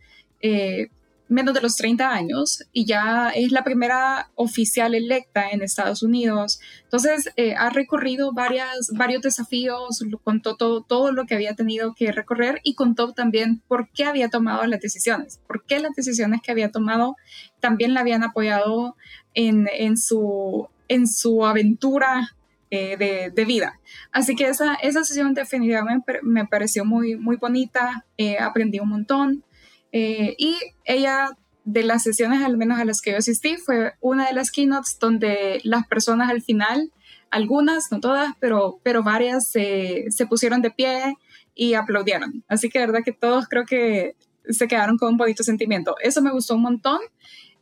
eh, 0.40 0.88
menos 1.28 1.52
de 1.52 1.60
los 1.60 1.76
30 1.76 2.10
años 2.10 2.64
y 2.72 2.86
ya 2.86 3.28
es 3.28 3.52
la 3.52 3.62
primera 3.62 4.30
oficial 4.36 4.94
electa 4.94 5.50
en 5.50 5.60
Estados 5.60 6.02
Unidos. 6.02 6.60
Entonces 6.84 7.28
ha 7.58 7.68
recorrido 7.68 8.32
varias, 8.32 8.88
varios 8.94 9.20
desafíos, 9.20 10.02
contó 10.22 10.56
todo, 10.56 10.80
todo 10.80 11.12
lo 11.12 11.26
que 11.26 11.34
había 11.34 11.54
tenido 11.54 11.92
que 11.94 12.10
recorrer 12.10 12.62
y 12.64 12.74
contó 12.74 13.12
también 13.12 13.60
por 13.68 13.90
qué 13.90 14.06
había 14.06 14.30
tomado 14.30 14.64
las 14.66 14.80
decisiones, 14.80 15.40
por 15.46 15.66
qué 15.66 15.78
las 15.78 15.94
decisiones 15.94 16.40
que 16.42 16.52
había 16.52 16.70
tomado 16.70 17.16
también 17.60 17.92
la 17.92 18.00
habían 18.00 18.22
apoyado 18.22 18.96
en, 19.34 19.68
en 19.70 19.98
su, 19.98 20.68
en 20.88 21.06
su 21.06 21.44
aventura 21.44 22.30
eh, 22.74 23.30
de, 23.34 23.44
vida. 23.44 23.78
Así 24.10 24.34
que 24.34 24.48
esa, 24.48 24.74
esa 24.74 25.04
sesión 25.04 25.34
definitivamente 25.34 26.20
me 26.22 26.46
pareció 26.46 26.84
muy, 26.84 27.16
muy 27.16 27.36
bonita, 27.36 28.04
eh, 28.16 28.38
aprendí 28.38 28.80
un 28.80 28.88
montón 28.88 29.44
eh, 29.92 30.34
y 30.38 30.56
ella 30.84 31.30
de 31.64 31.82
las 31.82 32.02
sesiones 32.02 32.42
al 32.42 32.56
menos 32.56 32.80
a 32.80 32.84
las 32.84 33.00
que 33.00 33.12
yo 33.12 33.18
asistí 33.18 33.56
fue 33.56 33.92
una 34.00 34.26
de 34.26 34.34
las 34.34 34.50
keynotes 34.50 34.98
donde 34.98 35.60
las 35.62 35.86
personas 35.86 36.30
al 36.30 36.42
final, 36.42 36.90
algunas, 37.30 37.92
no 37.92 38.00
todas, 38.00 38.34
pero, 38.40 38.80
pero 38.82 39.02
varias 39.02 39.48
se 39.48 40.26
pusieron 40.28 40.60
de 40.60 40.70
pie 40.70 41.16
y 41.54 41.74
aplaudieron. 41.74 42.44
Así 42.48 42.68
que 42.68 42.80
verdad 42.80 43.04
que 43.04 43.12
todos 43.12 43.46
creo 43.48 43.64
que 43.64 44.16
se 44.48 44.68
quedaron 44.68 44.98
con 44.98 45.10
un 45.10 45.16
bonito 45.16 45.42
sentimiento. 45.42 45.94
Eso 46.02 46.22
me 46.22 46.32
gustó 46.32 46.54
un 46.54 46.62
montón. 46.62 46.98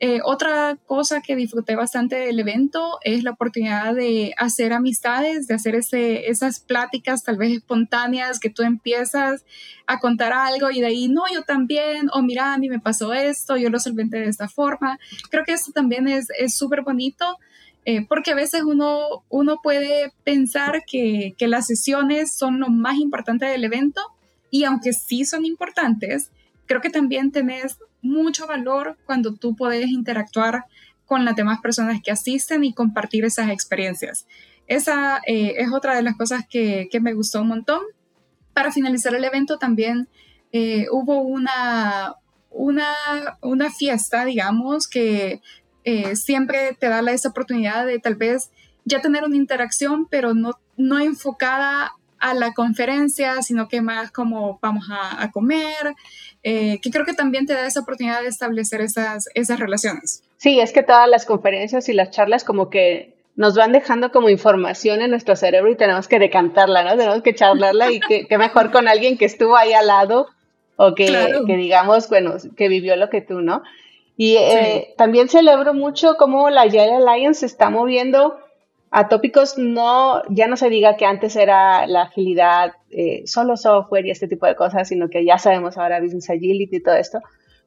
Eh, 0.04 0.18
otra 0.24 0.76
cosa 0.84 1.20
que 1.20 1.36
disfruté 1.36 1.76
bastante 1.76 2.16
del 2.16 2.40
evento 2.40 2.98
es 3.02 3.22
la 3.22 3.30
oportunidad 3.30 3.94
de 3.94 4.34
hacer 4.36 4.72
amistades, 4.72 5.46
de 5.46 5.54
hacer 5.54 5.76
ese, 5.76 6.28
esas 6.28 6.58
pláticas 6.58 7.22
tal 7.22 7.36
vez 7.36 7.52
espontáneas 7.52 8.40
que 8.40 8.50
tú 8.50 8.64
empiezas 8.64 9.44
a 9.86 10.00
contar 10.00 10.32
algo 10.32 10.72
y 10.72 10.80
de 10.80 10.86
ahí, 10.86 11.06
no, 11.06 11.22
yo 11.32 11.44
también, 11.44 12.10
o 12.12 12.20
mira, 12.20 12.52
a 12.52 12.58
mí 12.58 12.68
me 12.68 12.80
pasó 12.80 13.12
esto, 13.12 13.56
yo 13.56 13.70
lo 13.70 13.78
solventé 13.78 14.18
de 14.18 14.28
esta 14.28 14.48
forma. 14.48 14.98
Creo 15.30 15.44
que 15.44 15.52
esto 15.52 15.70
también 15.70 16.08
es 16.08 16.26
súper 16.48 16.82
bonito. 16.82 17.38
Eh, 17.84 18.04
porque 18.08 18.32
a 18.32 18.36
veces 18.36 18.62
uno, 18.62 19.24
uno 19.28 19.60
puede 19.62 20.12
pensar 20.24 20.82
que, 20.84 21.34
que 21.38 21.46
las 21.46 21.66
sesiones 21.66 22.36
son 22.36 22.58
lo 22.58 22.68
más 22.70 22.98
importante 22.98 23.46
del 23.46 23.64
evento 23.64 24.00
y 24.50 24.64
aunque 24.64 24.92
sí 24.92 25.24
son 25.24 25.44
importantes, 25.44 26.30
creo 26.66 26.80
que 26.80 26.90
también 26.90 27.32
tenés 27.32 27.78
mucho 28.02 28.46
valor 28.46 28.98
cuando 29.06 29.34
tú 29.34 29.54
puedes 29.56 29.88
interactuar 29.88 30.64
con 31.06 31.24
las 31.24 31.36
demás 31.36 31.60
personas 31.60 32.00
que 32.02 32.10
asisten 32.10 32.64
y 32.64 32.74
compartir 32.74 33.24
esas 33.24 33.50
experiencias. 33.50 34.26
Esa 34.66 35.20
eh, 35.26 35.56
es 35.58 35.72
otra 35.72 35.94
de 35.94 36.02
las 36.02 36.16
cosas 36.16 36.44
que, 36.48 36.88
me 37.00 37.14
gustó 37.14 37.42
un 37.42 37.48
montón. 37.48 37.82
Para 38.54 38.72
finalizar 38.72 39.14
el 39.14 39.24
evento 39.24 39.58
también 39.58 40.08
eh, 40.52 40.86
hubo 40.90 41.20
una, 41.20 42.14
una, 42.50 42.94
una, 43.40 43.70
fiesta, 43.70 44.24
digamos, 44.24 44.88
que 44.88 45.40
eh, 45.84 46.16
siempre 46.16 46.76
te 46.78 46.88
da 46.88 47.00
esa 47.10 47.30
oportunidad 47.30 47.86
de 47.86 47.98
tal 47.98 48.14
vez 48.14 48.50
ya 48.84 49.00
tener 49.00 49.24
una 49.24 49.36
interacción, 49.36 50.06
pero 50.06 50.34
no, 50.34 50.58
no 50.76 50.98
enfocada 50.98 51.92
a 52.22 52.34
la 52.34 52.54
conferencia, 52.54 53.42
sino 53.42 53.68
que 53.68 53.82
más 53.82 54.12
como 54.12 54.58
vamos 54.62 54.86
a, 54.90 55.30
comer, 55.32 55.94
eh, 56.44 56.78
que 56.80 56.90
creo 56.90 57.04
que 57.04 57.14
también 57.14 57.46
te 57.46 57.52
da 57.52 57.66
esa 57.66 57.80
oportunidad 57.80 58.22
de 58.22 58.28
establecer 58.28 58.80
esas, 58.80 59.28
esas 59.34 59.58
relaciones. 59.58 60.22
Sí, 60.38 60.60
es 60.60 60.72
que 60.72 60.84
todas 60.84 61.08
las 61.08 61.26
conferencias 61.26 61.88
y 61.88 61.92
las 61.92 62.10
charlas 62.10 62.44
como 62.44 62.70
que 62.70 63.12
nos 63.34 63.56
van 63.56 63.72
dejando 63.72 64.12
como 64.12 64.28
información 64.28 65.02
en 65.02 65.10
nuestro 65.10 65.34
cerebro 65.34 65.72
y 65.72 65.76
tenemos 65.76 66.06
que 66.06 66.20
decantarla, 66.20 66.84
¿no? 66.84 66.96
Tenemos 66.96 67.22
que 67.22 67.34
charlarla 67.34 67.90
y 67.90 67.98
que, 67.98 68.38
mejor 68.38 68.70
con 68.70 68.86
alguien 68.86 69.18
que 69.18 69.24
estuvo 69.24 69.56
ahí 69.56 69.72
al 69.72 69.88
lado 69.88 70.28
o 70.76 70.94
que, 70.94 71.06
que 71.46 71.56
digamos, 71.56 72.08
bueno, 72.08 72.36
que 72.56 72.68
vivió 72.68 72.94
lo 72.94 73.10
que 73.10 73.20
tú, 73.20 73.40
¿no? 73.40 73.62
Y 74.16 74.36
eh, 74.36 74.94
también 74.96 75.28
celebro 75.28 75.74
mucho 75.74 76.14
cómo 76.16 76.50
la 76.50 76.66
Yale 76.66 76.96
Alliance 76.96 77.40
se 77.40 77.46
está 77.46 77.68
moviendo 77.70 78.38
a 78.94 79.08
tópicos 79.08 79.56
no, 79.56 80.22
ya 80.28 80.46
no 80.48 80.58
se 80.58 80.68
diga 80.68 80.98
que 80.98 81.06
antes 81.06 81.34
era 81.34 81.86
la 81.86 82.02
agilidad, 82.02 82.72
eh, 82.90 83.22
solo 83.24 83.56
software 83.56 84.04
y 84.04 84.10
este 84.10 84.28
tipo 84.28 84.44
de 84.44 84.54
cosas, 84.54 84.86
sino 84.88 85.08
que 85.08 85.24
ya 85.24 85.38
sabemos 85.38 85.78
ahora 85.78 85.98
business 85.98 86.28
agility 86.28 86.76
y 86.76 86.82
todo 86.82 86.96
esto, 86.96 87.20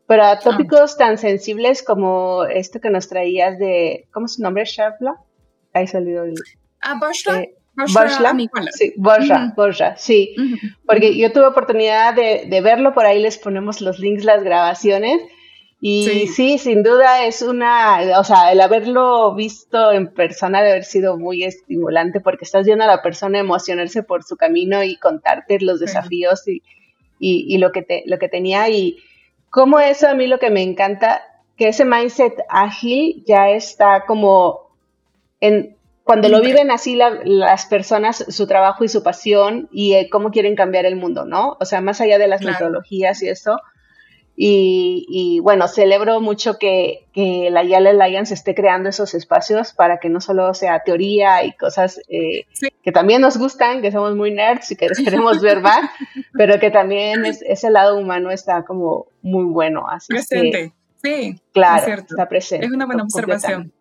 pero 0.05 0.23
a 0.23 0.38
tópicos 0.38 0.97
tan 0.97 1.17
sensibles 1.17 1.81
como 1.81 2.45
esto 2.45 2.79
que 2.79 2.91
nos 2.91 3.09
traías 3.09 3.57
de, 3.57 4.07
¿cómo 4.13 4.27
es 4.27 4.35
su 4.35 4.43
nombre? 4.43 4.65
Shavla. 4.65 5.15
Ahí 5.73 5.88
salió 5.88 6.25
el... 6.25 6.35
Ah, 6.81 6.99
Boschla. 6.99 7.41
Eh, 7.41 7.55
sí, 8.71 8.93
Borsha, 8.95 9.97
sí, 9.97 10.35
porque 10.85 11.17
yo 11.17 11.33
tuve 11.33 11.47
oportunidad 11.47 12.13
de, 12.13 12.45
de, 12.47 12.61
verlo, 12.61 12.93
por 12.93 13.05
ahí 13.05 13.19
les 13.19 13.39
ponemos 13.39 13.81
los 13.81 13.99
links, 13.99 14.23
las 14.23 14.43
grabaciones, 14.43 15.19
y 15.81 16.27
sí. 16.27 16.57
sin 16.57 16.83
duda 16.83 17.25
es 17.25 17.41
una, 17.41 17.99
o 18.19 18.23
sea, 18.23 18.51
el 18.51 18.61
haberlo 18.61 19.35
visto 19.35 19.91
en 19.91 20.07
persona 20.07 20.59
debe 20.59 20.71
haber 20.71 20.83
sido 20.83 21.17
muy 21.17 21.43
estimulante 21.43 22.21
porque 22.21 22.45
estás 22.45 22.65
viendo 22.65 22.85
a 22.85 22.88
la 22.88 23.01
persona 23.01 23.39
emocionarse 23.39 24.01
por 24.01 24.23
su 24.23 24.35
camino 24.38 24.83
y 24.83 24.95
contarte 24.95 25.59
los 25.59 25.79
desafíos 25.79 26.47
y, 26.47 26.63
y, 27.19 27.57
lo, 27.57 27.71
que 27.71 27.81
te, 27.81 28.03
lo 28.07 28.17
que 28.17 28.29
tenía. 28.29 28.69
Y 28.69 28.97
como 29.49 29.79
eso 29.79 30.07
a 30.07 30.15
mí 30.15 30.27
lo 30.27 30.39
que 30.39 30.49
me 30.49 30.63
encanta, 30.63 31.21
que 31.57 31.67
ese 31.67 31.85
mindset 31.85 32.33
ágil 32.49 33.23
ya 33.27 33.49
está 33.49 34.05
como 34.07 34.71
en, 35.39 35.75
cuando 36.03 36.29
lo 36.29 36.41
viven 36.41 36.71
así 36.71 36.95
las 36.95 37.65
personas, 37.65 38.25
su 38.29 38.47
trabajo 38.47 38.83
y 38.83 38.89
su 38.89 39.03
pasión 39.03 39.69
y 39.71 39.93
eh, 39.93 40.07
cómo 40.09 40.31
quieren 40.31 40.55
cambiar 40.55 40.85
el 40.85 40.95
mundo, 40.95 41.25
¿no? 41.25 41.57
O 41.59 41.65
sea, 41.65 41.81
más 41.81 41.99
allá 41.99 42.17
de 42.17 42.27
las 42.27 42.41
metodologías 42.41 43.21
y 43.23 43.29
eso, 43.29 43.57
y, 44.38 45.39
bueno, 45.41 45.67
celebro 45.67 46.19
mucho 46.19 46.58
que, 46.58 47.06
que, 47.13 47.50
la 47.52 47.63
Yale 47.63 47.91
Alliance 47.91 48.34
esté 48.34 48.54
creando 48.54 48.89
esos 48.89 49.13
espacios 49.13 49.71
para 49.71 50.00
que 50.00 50.10
no 50.10 50.19
solo 50.19 50.54
sea 50.54 50.82
teoría 50.84 51.45
y 51.45 51.54
cosas 51.54 52.02
eh, 52.10 52.45
que 52.84 52.91
también 52.91 53.21
nos 53.21 53.38
gustan, 53.38 53.82
que 53.82 53.91
somos 53.91 54.15
muy 54.15 54.32
nerds 54.32 54.71
y 54.71 54.76
que 54.76 54.88
queremos 55.06 55.41
ver 55.41 55.62
más, 55.62 55.89
pero 56.34 56.60
que 56.60 56.69
también 56.69 57.26
es, 57.26 57.41
ese 57.43 57.69
lado 57.69 57.98
humano 57.98 58.30
está 58.30 58.63
como 58.65 59.08
muy 59.21 59.45
bueno. 59.45 59.88
Así 59.88 60.08
presente, 60.10 60.74
sí. 61.02 61.39
Claro, 61.54 61.93
está 61.93 62.28
presente. 62.28 62.65
Es 62.65 62.71
una 62.74 62.86
buena 62.86 63.04
observación. 63.04 63.71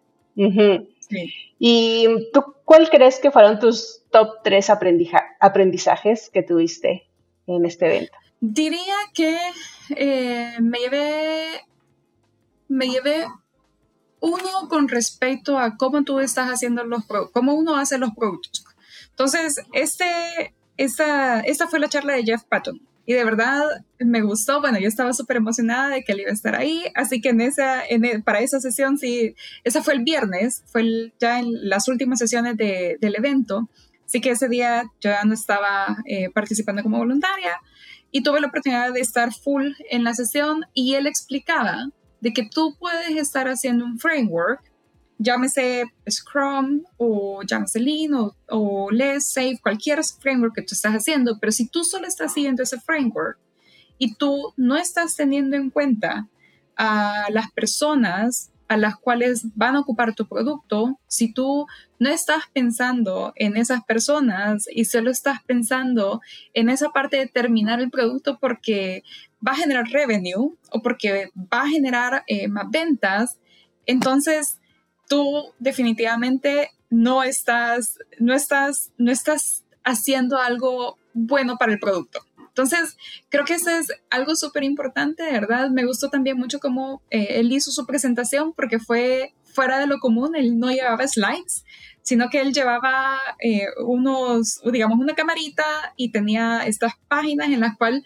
¿Y 1.59 2.31
tú 2.33 2.45
cuál 2.65 2.89
crees 2.91 3.19
que 3.19 3.33
fueron 3.33 3.59
tus 3.59 4.03
top 4.11 4.43
tres 4.45 4.71
aprendizajes 4.71 6.31
que 6.31 6.43
tuviste 6.43 7.09
en 7.47 7.67
este 7.67 7.87
evento? 7.87 8.17
Diría 8.47 8.95
que 9.15 9.39
eh, 9.97 10.59
me 10.61 10.79
llevé, 10.79 11.65
me 12.69 12.89
llevé 12.89 13.27
uno 14.21 14.69
con 14.69 14.89
respecto 14.89 15.59
a 15.59 15.79
cómo 15.79 16.05
tú 16.05 16.21
estás 16.21 16.51
haciendo 16.51 16.85
los 16.85 17.05
cómo 17.33 17.55
uno 17.55 17.75
hace 17.77 17.97
los 17.97 18.11
productos. 18.15 18.67
Entonces, 19.09 19.57
este, 19.73 20.55
esta, 20.77 21.41
esta 21.41 21.69
fue 21.69 21.79
la 21.79 21.89
charla 21.89 22.13
de 22.13 22.25
Jeff 22.25 22.43
Patton 22.45 22.83
y 23.07 23.15
de 23.15 23.25
verdad 23.25 23.63
me 23.99 24.21
gustó. 24.21 24.61
Bueno, 24.61 24.79
yo 24.79 24.89
estaba 24.89 25.15
súper 25.15 25.39
emocionada 25.39 25.89
de 25.89 26.05
que 26.05 26.13
él 26.13 26.21
iba 26.21 26.31
a 26.31 26.35
estar 26.35 26.55
ahí, 26.55 26.85
así 26.95 27.23
que 27.23 27.31
en 27.31 27.41
esa, 27.41 27.83
en 27.87 28.05
e, 28.05 28.21
para 28.21 28.41
esa 28.41 28.61
sesión, 28.61 28.99
sí, 28.99 29.35
esa 29.63 29.83
fue 29.83 29.95
el 29.95 30.03
viernes, 30.03 30.65
fue 30.67 31.15
ya 31.19 31.39
en 31.39 31.47
las 31.67 31.89
últimas 31.89 32.19
sesiones 32.19 32.59
de, 32.59 32.99
del 33.01 33.17
evento, 33.17 33.71
así 34.05 34.21
que 34.21 34.31
ese 34.31 34.51
día 34.51 34.85
yo 35.01 35.11
ya 35.11 35.25
no 35.25 35.33
estaba 35.33 35.97
eh, 36.05 36.29
participando 36.29 36.83
como 36.83 36.99
voluntaria, 36.99 37.59
y 38.15 38.23
tuve 38.23 38.41
la 38.41 38.47
oportunidad 38.47 38.93
de 38.93 39.01
estar 39.01 39.35
full 39.35 39.73
en 39.91 40.05
la 40.05 40.15
sesión 40.15 40.65
y 40.73 40.95
él 40.95 41.09
explicaba 41.09 41.91
de 42.21 42.33
que 42.33 42.49
tú 42.49 42.77
puedes 42.79 43.17
estar 43.17 43.49
haciendo 43.49 43.85
un 43.85 43.99
framework, 43.99 44.63
llámese 45.19 45.87
Scrum 46.09 46.85
o 46.97 47.43
llámese 47.43 47.81
Lean 47.81 48.15
o, 48.15 48.37
o 48.51 48.89
Less 48.93 49.33
Safe, 49.33 49.59
cualquier 49.61 49.99
framework 50.21 50.55
que 50.55 50.63
tú 50.63 50.77
estás 50.77 50.93
haciendo, 50.93 51.41
pero 51.41 51.51
si 51.51 51.67
tú 51.67 51.83
solo 51.83 52.07
estás 52.07 52.33
siguiendo 52.33 52.63
ese 52.63 52.81
framework 52.81 53.37
y 53.99 54.15
tú 54.15 54.55
no 54.57 54.77
estás 54.77 55.17
teniendo 55.17 55.57
en 55.57 55.71
cuenta 55.71 56.29
a 56.77 57.27
las 57.31 57.51
personas 57.51 58.53
a 58.69 58.77
las 58.77 58.97
cuales 58.97 59.45
van 59.57 59.75
a 59.75 59.81
ocupar 59.81 60.15
tu 60.15 60.29
producto, 60.29 61.01
si 61.09 61.33
tú 61.33 61.67
no 62.05 62.11
estás 62.11 62.45
pensando 62.53 63.33
en 63.35 63.57
esas 63.57 63.83
personas 63.83 64.67
y 64.71 64.85
solo 64.85 65.11
estás 65.11 65.43
pensando 65.43 66.21
en 66.53 66.69
esa 66.69 66.91
parte 66.91 67.17
de 67.17 67.29
terminar 67.29 67.81
el 67.81 67.89
producto 67.89 68.39
porque 68.39 69.03
va 69.47 69.53
a 69.53 69.57
generar 69.57 69.87
revenue 69.87 70.55
o 70.71 70.83
porque 70.83 71.31
va 71.35 71.63
a 71.63 71.69
generar 71.69 72.23
eh, 72.27 72.47
más 72.49 72.67
ventas, 72.71 73.39
entonces 73.87 74.61
tú 75.09 75.55
definitivamente 75.59 76.73
no 76.91 77.23
estás, 77.23 77.99
no 78.19 78.35
estás, 78.35 78.93
no 78.99 79.11
estás 79.11 79.65
haciendo 79.83 80.37
algo 80.37 80.99
bueno 81.15 81.57
para 81.57 81.73
el 81.73 81.79
producto. 81.79 82.21
Entonces, 82.49 82.99
creo 83.31 83.47
que 83.47 83.55
eso 83.55 83.71
es 83.71 83.89
algo 84.11 84.37
súper 84.37 84.63
importante, 84.63 85.23
¿verdad? 85.25 85.71
Me 85.71 85.87
gustó 85.87 86.11
también 86.11 86.37
mucho 86.37 86.61
cómo 86.61 87.01
eh, 87.11 87.41
él 87.41 87.51
hizo 87.51 87.71
su 87.71 87.87
presentación 87.87 88.53
porque 88.53 88.79
fue 88.79 89.33
fuera 89.55 89.79
de 89.79 89.87
lo 89.87 90.01
común, 90.01 90.35
él 90.37 90.59
no 90.59 90.71
llevaba 90.71 91.07
slides, 91.07 91.65
sino 92.05 92.29
que 92.29 92.41
él 92.41 92.53
llevaba 92.53 93.19
eh, 93.41 93.67
unos, 93.85 94.61
digamos, 94.71 94.99
una 95.01 95.15
camarita 95.15 95.65
y 95.97 96.13
tenía 96.13 96.61
estas 96.67 96.93
páginas 97.09 97.49
en 97.49 97.61
las 97.61 97.77
cuales 97.77 98.03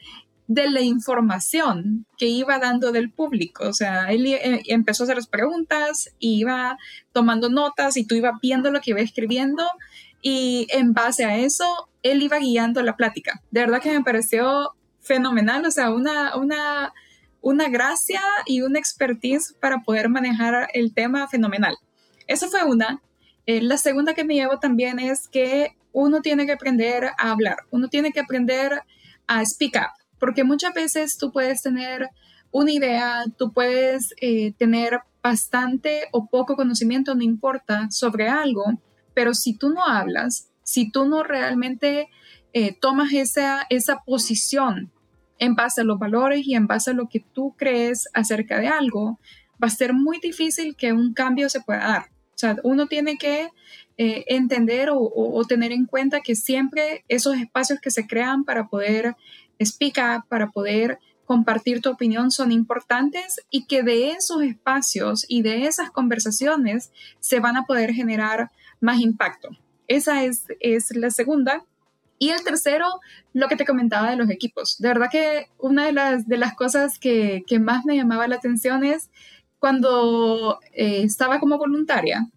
de 0.46 0.70
la 0.70 0.80
información 0.80 2.06
que 2.16 2.26
iba 2.26 2.58
dando 2.58 2.92
del 2.92 3.10
público. 3.10 3.68
O 3.68 3.72
sea, 3.74 4.06
él 4.06 4.24
eh, 4.26 4.62
empezó 4.68 5.02
a 5.02 5.04
hacer 5.04 5.16
las 5.16 5.26
preguntas, 5.26 6.14
iba 6.20 6.78
tomando 7.12 7.50
notas 7.50 7.96
y 7.96 8.06
tú 8.06 8.14
ibas 8.14 8.34
viendo 8.40 8.70
lo 8.70 8.80
que 8.80 8.92
iba 8.92 9.00
escribiendo 9.00 9.64
y 10.22 10.68
en 10.70 10.94
base 10.94 11.24
a 11.24 11.36
eso, 11.36 11.88
él 12.02 12.22
iba 12.22 12.38
guiando 12.38 12.82
la 12.82 12.96
plática. 12.96 13.42
De 13.50 13.60
verdad 13.60 13.82
que 13.82 13.90
me 13.90 14.02
pareció 14.04 14.74
fenomenal, 15.00 15.66
o 15.66 15.70
sea, 15.72 15.90
una, 15.90 16.36
una, 16.36 16.92
una 17.40 17.68
gracia 17.68 18.20
y 18.46 18.62
una 18.62 18.78
expertise 18.78 19.54
para 19.60 19.80
poder 19.80 20.08
manejar 20.08 20.68
el 20.72 20.94
tema 20.94 21.26
fenomenal. 21.28 21.76
Esa 22.28 22.46
fue 22.46 22.62
una. 22.62 23.00
Eh, 23.48 23.62
la 23.62 23.78
segunda 23.78 24.12
que 24.12 24.24
me 24.24 24.34
llevo 24.34 24.58
también 24.58 24.98
es 24.98 25.26
que 25.26 25.74
uno 25.92 26.20
tiene 26.20 26.44
que 26.44 26.52
aprender 26.52 27.06
a 27.16 27.30
hablar, 27.30 27.56
uno 27.70 27.88
tiene 27.88 28.12
que 28.12 28.20
aprender 28.20 28.82
a 29.26 29.42
speak 29.42 29.74
up, 29.76 30.04
porque 30.18 30.44
muchas 30.44 30.74
veces 30.74 31.16
tú 31.16 31.32
puedes 31.32 31.62
tener 31.62 32.10
una 32.50 32.70
idea, 32.70 33.24
tú 33.38 33.54
puedes 33.54 34.12
eh, 34.20 34.52
tener 34.58 35.00
bastante 35.22 36.08
o 36.12 36.26
poco 36.26 36.56
conocimiento, 36.56 37.14
no 37.14 37.22
importa, 37.22 37.90
sobre 37.90 38.28
algo, 38.28 38.64
pero 39.14 39.32
si 39.32 39.56
tú 39.56 39.70
no 39.70 39.82
hablas, 39.82 40.50
si 40.62 40.90
tú 40.90 41.06
no 41.06 41.22
realmente 41.22 42.10
eh, 42.52 42.76
tomas 42.78 43.14
esa, 43.14 43.66
esa 43.70 44.02
posición 44.04 44.92
en 45.38 45.54
base 45.54 45.80
a 45.80 45.84
los 45.84 45.98
valores 45.98 46.46
y 46.46 46.54
en 46.54 46.66
base 46.66 46.90
a 46.90 46.94
lo 46.94 47.08
que 47.08 47.20
tú 47.20 47.54
crees 47.56 48.10
acerca 48.12 48.60
de 48.60 48.68
algo, 48.68 49.18
va 49.54 49.68
a 49.68 49.70
ser 49.70 49.94
muy 49.94 50.18
difícil 50.20 50.76
que 50.76 50.92
un 50.92 51.14
cambio 51.14 51.48
se 51.48 51.62
pueda 51.62 51.88
dar. 51.88 52.17
O 52.38 52.40
sea, 52.40 52.56
uno 52.62 52.86
tiene 52.86 53.18
que 53.18 53.50
eh, 53.96 54.24
entender 54.28 54.90
o, 54.92 55.44
tener 55.48 55.72
en 55.72 55.86
cuenta 55.86 56.20
que 56.20 56.36
siempre 56.36 57.04
esos 57.08 57.34
espacios 57.36 57.80
que 57.80 57.90
se 57.90 58.06
crean 58.06 58.44
para 58.44 58.68
poder 58.68 59.16
explicar, 59.58 60.20
para 60.28 60.52
poder 60.52 61.00
compartir 61.24 61.82
tu 61.82 61.90
opinión 61.90 62.30
son 62.30 62.52
importantes 62.52 63.40
y 63.50 63.66
que 63.66 63.82
de 63.82 64.12
esos 64.12 64.42
espacios 64.42 65.26
y 65.26 65.42
de 65.42 65.66
esas 65.66 65.90
conversaciones 65.90 66.92
se 67.18 67.40
van 67.40 67.56
a 67.56 67.64
poder 67.64 67.92
generar 67.92 68.52
más 68.80 69.00
impacto. 69.00 69.48
Esa 69.88 70.22
es, 70.22 70.44
es 70.60 70.94
la 70.94 71.10
segunda. 71.10 71.64
Y 72.20 72.30
el 72.30 72.44
tercero, 72.44 72.86
lo 73.32 73.48
que 73.48 73.56
te 73.56 73.64
comentaba 73.64 74.10
de 74.10 74.16
los 74.16 74.30
equipos. 74.30 74.78
De 74.78 74.88
verdad 74.88 75.08
que 75.10 75.48
una 75.58 75.86
de 75.86 75.92
las, 75.92 76.28
de 76.28 76.36
las 76.36 76.54
cosas 76.54 77.00
que, 77.00 77.42
que 77.48 77.58
más 77.58 77.84
me 77.84 77.96
llamaba 77.96 78.28
la 78.28 78.36
atención 78.36 78.84
es 78.84 79.10
cuando 79.58 80.58
eh, 80.72 81.02
estaba 81.02 81.40
como 81.40 81.58
voluntaria 81.58 82.28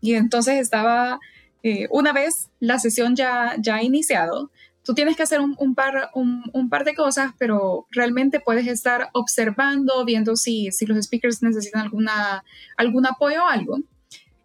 y 0.00 0.14
entonces 0.14 0.60
estaba, 0.60 1.20
eh, 1.62 1.86
una 1.90 2.12
vez 2.12 2.50
la 2.60 2.78
sesión 2.78 3.16
ya, 3.16 3.56
ya 3.58 3.82
iniciado, 3.82 4.50
tú 4.84 4.94
tienes 4.94 5.16
que 5.16 5.22
hacer 5.22 5.40
un, 5.40 5.74
par, 5.74 6.10
un, 6.14 6.68
par 6.68 6.84
de 6.84 6.94
cosas, 6.94 7.32
pero 7.38 7.86
realmente 7.90 8.38
puedes 8.38 8.66
estar 8.66 9.08
observando, 9.14 10.04
viendo 10.04 10.36
si, 10.36 10.70
si 10.72 10.84
los 10.84 11.02
speakers 11.02 11.42
necesitan 11.42 11.82
alguna, 11.82 12.44
algún 12.76 13.06
apoyo 13.06 13.44
o 13.44 13.48
algo. 13.48 13.78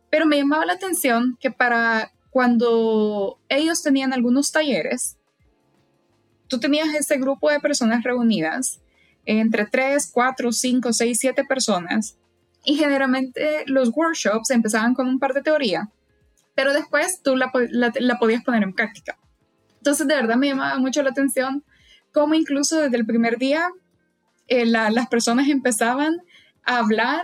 Pero 0.09 0.25
me 0.25 0.37
llamaba 0.37 0.65
la 0.65 0.73
atención 0.73 1.37
que 1.41 1.51
para 1.51 2.13
cuando 2.29 3.37
ellos 3.49 3.83
tenían 3.83 4.13
algunos 4.13 4.51
talleres, 4.51 5.17
tú 6.47 6.59
tenías 6.59 6.93
ese 6.95 7.17
grupo 7.17 7.49
de 7.49 7.59
personas 7.59 8.03
reunidas, 8.03 8.79
entre 9.25 9.65
3, 9.65 10.09
4, 10.11 10.51
5, 10.51 10.93
6, 10.93 11.17
7 11.19 11.43
personas, 11.45 12.17
y 12.63 12.75
generalmente 12.75 13.63
los 13.67 13.89
workshops 13.95 14.49
empezaban 14.51 14.93
con 14.93 15.07
un 15.07 15.19
par 15.19 15.33
de 15.33 15.41
teoría, 15.41 15.89
pero 16.55 16.73
después 16.73 17.21
tú 17.23 17.35
la, 17.35 17.51
podías 18.19 18.43
poner 18.43 18.63
en 18.63 18.73
práctica. 18.73 19.17
Entonces, 19.77 20.07
de 20.07 20.15
verdad 20.15 20.35
me 20.35 20.47
llamaba 20.47 20.77
mucho 20.77 21.01
la 21.01 21.11
atención 21.11 21.63
cómo 22.11 22.33
incluso 22.33 22.81
desde 22.81 22.97
el 22.97 23.05
primer 23.05 23.37
día 23.37 23.69
eh, 24.47 24.65
las 24.65 25.07
personas 25.07 25.47
empezaban 25.47 26.21
hablar, 26.65 27.21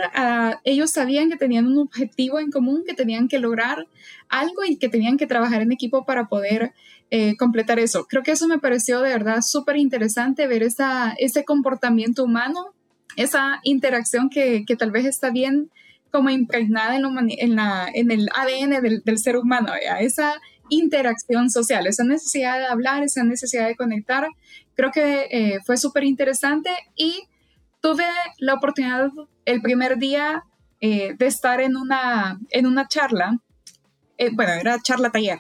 ellos 0.64 0.90
sabían 0.90 1.30
que 1.30 1.38
tenían 1.38 1.68
un 1.68 1.78
objetivo 1.78 2.40
en 2.40 2.50
común, 2.50 2.84
que 2.86 2.94
tenían 2.94 3.28
que 3.28 3.38
lograr 3.40 3.86
algo 4.28 4.64
y 4.68 4.78
que 4.78 4.90
tenían 4.90 5.18
que 5.18 5.28
trabajar 5.28 5.62
en 5.62 5.72
equipo 5.72 6.06
para 6.06 6.28
poder 6.28 6.74
eh, 7.12 7.36
completar 7.38 7.80
eso. 7.80 8.06
Creo 8.06 8.24
que 8.24 8.32
eso 8.32 8.48
me 8.48 8.60
pareció 8.60 9.02
de 9.02 9.10
verdad 9.10 9.42
súper 9.42 9.78
interesante 9.78 10.48
ver 10.48 10.64
esa, 10.64 11.14
ese 11.18 11.44
comportamiento 11.44 12.24
humano, 12.24 12.74
esa 13.16 13.60
interacción 13.64 14.30
que, 14.30 14.66
que, 14.66 14.76
tal 14.76 14.92
vez 14.92 15.06
está 15.06 15.30
bien 15.30 15.70
como 16.12 16.30
impregnada 16.30 16.96
en, 16.96 17.56
la, 17.56 17.90
en 17.94 18.10
el 18.10 18.30
ADN 18.34 18.82
del, 19.04 19.18
ser 19.18 19.36
humano, 19.36 19.74
esa 20.00 20.40
interacción 20.70 21.50
social, 21.50 21.88
esa 21.88 22.04
necesidad 22.04 22.58
de 22.58 22.68
hablar, 22.68 23.04
esa 23.04 23.24
necesidad 23.24 23.68
de 23.68 23.76
conectar. 23.76 24.28
Creo 24.76 24.92
que 24.92 25.28
eh, 25.30 25.60
fue 25.66 25.78
súper 25.78 26.06
interesante 26.06 26.70
y 26.96 27.28
tuve 27.82 28.06
la 28.40 28.54
oportunidad 28.54 29.10
el 29.46 29.62
primer 29.62 29.98
día 29.98 30.44
eh, 30.82 31.16
de 31.18 31.26
estar 31.28 31.62
en 31.62 31.76
una, 31.76 32.40
en 32.50 32.66
una 32.66 32.88
charla, 32.88 33.40
eh, 34.18 34.30
bueno, 34.34 34.54
era 34.54 34.80
charla 34.82 35.12
taller, 35.12 35.40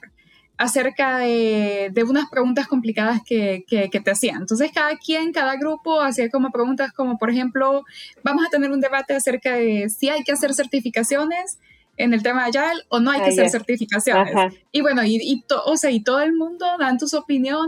acerca 0.57 1.17
de, 1.17 1.89
de 1.93 2.03
unas 2.03 2.29
preguntas 2.29 2.67
complicadas 2.67 3.21
que, 3.25 3.65
que, 3.67 3.89
te 3.89 4.11
hacían. 4.11 4.41
Entonces, 4.41 4.71
cada 4.73 4.95
quien, 4.97 5.33
cada 5.33 5.57
grupo 5.57 6.01
hacía 6.01 6.29
como 6.29 6.49
preguntas 6.51 6.91
como, 6.93 7.17
por 7.17 7.29
ejemplo, 7.29 7.83
vamos 8.23 8.45
a 8.45 8.49
tener 8.49 8.71
un 8.71 8.79
debate 8.79 9.15
acerca 9.15 9.55
de 9.55 9.89
si 9.89 10.09
hay 10.09 10.23
que 10.23 10.31
hacer 10.31 10.53
certificaciones 10.53 11.59
en 11.97 12.13
el 12.13 12.23
tema 12.23 12.49
de 12.49 12.57
Agile 12.57 12.83
o 12.89 12.99
no 12.99 13.11
hay 13.11 13.21
que 13.21 13.29
hacer 13.29 13.49
certificaciones. 13.49 14.33
Y 14.71 14.81
bueno, 14.81 15.03
y, 15.03 15.15
y, 15.15 15.43
o 15.65 15.77
sea, 15.77 15.91
y 15.91 16.03
todo 16.03 16.21
el 16.21 16.33
mundo 16.33 16.65
dando 16.79 17.07
su 17.07 17.17
opinión, 17.17 17.67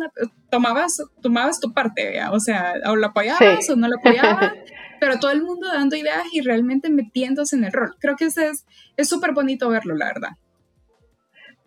tomabas, 0.50 1.02
tomabas 1.22 1.60
tu 1.60 1.74
parte, 1.74 2.22
o 2.32 2.40
sea, 2.40 2.74
o 2.86 2.96
lo 2.96 3.08
apoyabas 3.08 3.70
o 3.70 3.76
no 3.76 3.88
lo 3.88 3.98
apoyabas. 3.98 4.54
pero 5.00 5.20
todo 5.20 5.32
el 5.32 5.44
mundo 5.44 5.68
dando 5.68 5.96
ideas 5.96 6.24
y 6.32 6.42
realmente 6.42 6.90
metiéndose 6.90 7.56
en 7.56 7.66
el 7.66 7.72
rol. 7.72 7.96
Creo 8.00 8.16
que 8.16 8.26
ese 8.26 8.52
es 8.98 9.10
súper 9.10 9.34
bonito 9.34 9.70
verlo, 9.70 9.96
la 9.96 10.06
verdad. 10.06 10.32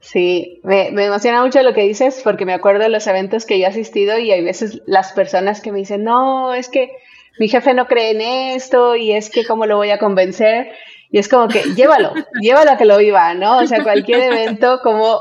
Sí, 0.01 0.61
me, 0.65 0.91
me, 0.93 1.05
emociona 1.05 1.45
mucho 1.45 1.63
lo 1.63 1.75
que 1.75 1.83
dices 1.83 2.23
porque 2.25 2.47
me 2.47 2.55
acuerdo 2.55 2.85
de 2.85 2.89
los 2.89 3.07
eventos 3.07 3.45
que 3.45 3.59
yo 3.59 3.67
he 3.67 3.69
asistido 3.69 4.19
y 4.19 4.33
hay 4.33 4.43
veces 4.43 4.81
las 4.87 5.13
personas 5.13 5.61
que 5.61 5.73
me 5.73 5.79
dicen, 5.79 6.05
no, 6.05 6.55
es 6.55 6.69
que 6.71 6.91
mi 7.39 7.49
jefe 7.49 7.75
no 7.75 7.87
cree 7.87 8.11
en 8.11 8.21
esto 8.57 8.97
y 8.97 9.13
es 9.13 9.31
que 9.31 9.45
cómo 9.45 9.67
lo 9.67 9.77
voy 9.77 9.91
a 9.91 9.99
convencer. 9.99 10.73
Y 11.11 11.19
es 11.19 11.29
como 11.29 11.49
que 11.49 11.63
llévalo, 11.75 12.13
llévalo 12.41 12.71
a 12.71 12.77
que 12.77 12.85
lo 12.85 12.99
viva, 12.99 13.35
¿no? 13.35 13.59
O 13.59 13.67
sea, 13.67 13.83
cualquier 13.83 14.33
evento, 14.33 14.81
como 14.83 15.21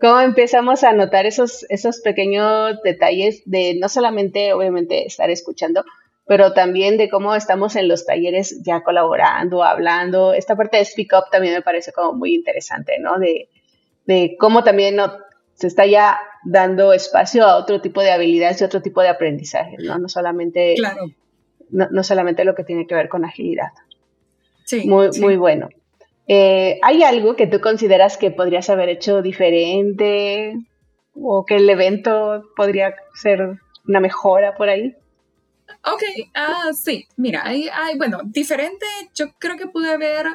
cómo 0.00 0.20
empezamos 0.20 0.84
a 0.84 0.92
notar 0.92 1.26
esos, 1.26 1.66
esos 1.68 2.00
pequeños 2.00 2.80
detalles 2.84 3.42
de 3.46 3.76
no 3.80 3.88
solamente, 3.88 4.52
obviamente, 4.52 5.06
estar 5.06 5.30
escuchando, 5.30 5.84
pero 6.26 6.52
también 6.52 6.98
de 6.98 7.08
cómo 7.08 7.34
estamos 7.34 7.76
en 7.76 7.88
los 7.88 8.04
talleres 8.04 8.62
ya 8.62 8.82
colaborando, 8.82 9.64
hablando. 9.64 10.34
Esta 10.34 10.56
parte 10.56 10.76
de 10.76 10.84
Speak 10.84 11.12
Up 11.14 11.30
también 11.30 11.54
me 11.54 11.62
parece 11.62 11.92
como 11.92 12.12
muy 12.12 12.34
interesante, 12.34 12.98
¿no? 13.00 13.18
De, 13.18 13.48
de 14.08 14.36
cómo 14.38 14.64
también 14.64 14.96
no, 14.96 15.12
se 15.52 15.66
está 15.66 15.84
ya 15.84 16.18
dando 16.44 16.94
espacio 16.94 17.44
a 17.44 17.56
otro 17.56 17.82
tipo 17.82 18.00
de 18.00 18.10
habilidades 18.10 18.60
y 18.60 18.64
otro 18.64 18.80
tipo 18.80 19.02
de 19.02 19.08
aprendizaje, 19.08 19.76
¿no? 19.78 19.98
No 19.98 20.08
solamente, 20.08 20.74
claro. 20.76 21.10
no, 21.68 22.02
solamente 22.02 22.44
lo 22.46 22.54
que 22.54 22.64
tiene 22.64 22.86
que 22.86 22.94
ver 22.94 23.10
con 23.10 23.26
agilidad. 23.26 23.68
Sí. 24.64 24.88
Muy, 24.88 25.10
muy 25.20 25.36
bueno. 25.36 25.68
Eh, 26.26 26.78
¿Hay 26.82 27.02
algo 27.02 27.36
que 27.36 27.46
tú 27.46 27.60
consideras 27.60 28.16
que 28.16 28.30
podrías 28.30 28.70
haber 28.70 28.88
hecho 28.88 29.20
diferente 29.20 30.54
o 31.12 31.44
que 31.44 31.56
el 31.56 31.68
evento 31.68 32.44
podría 32.56 32.94
ser 33.14 33.58
una 33.86 34.00
mejora 34.00 34.54
por 34.54 34.70
ahí? 34.70 34.96
Ok, 35.84 36.02
uh, 36.34 36.72
sí, 36.72 37.06
mira, 37.18 37.42
hay, 37.44 37.68
hay, 37.70 37.98
bueno, 37.98 38.20
diferente, 38.24 38.86
yo 39.14 39.26
creo 39.38 39.58
que 39.58 39.66
pude 39.66 39.90
haber 39.92 40.26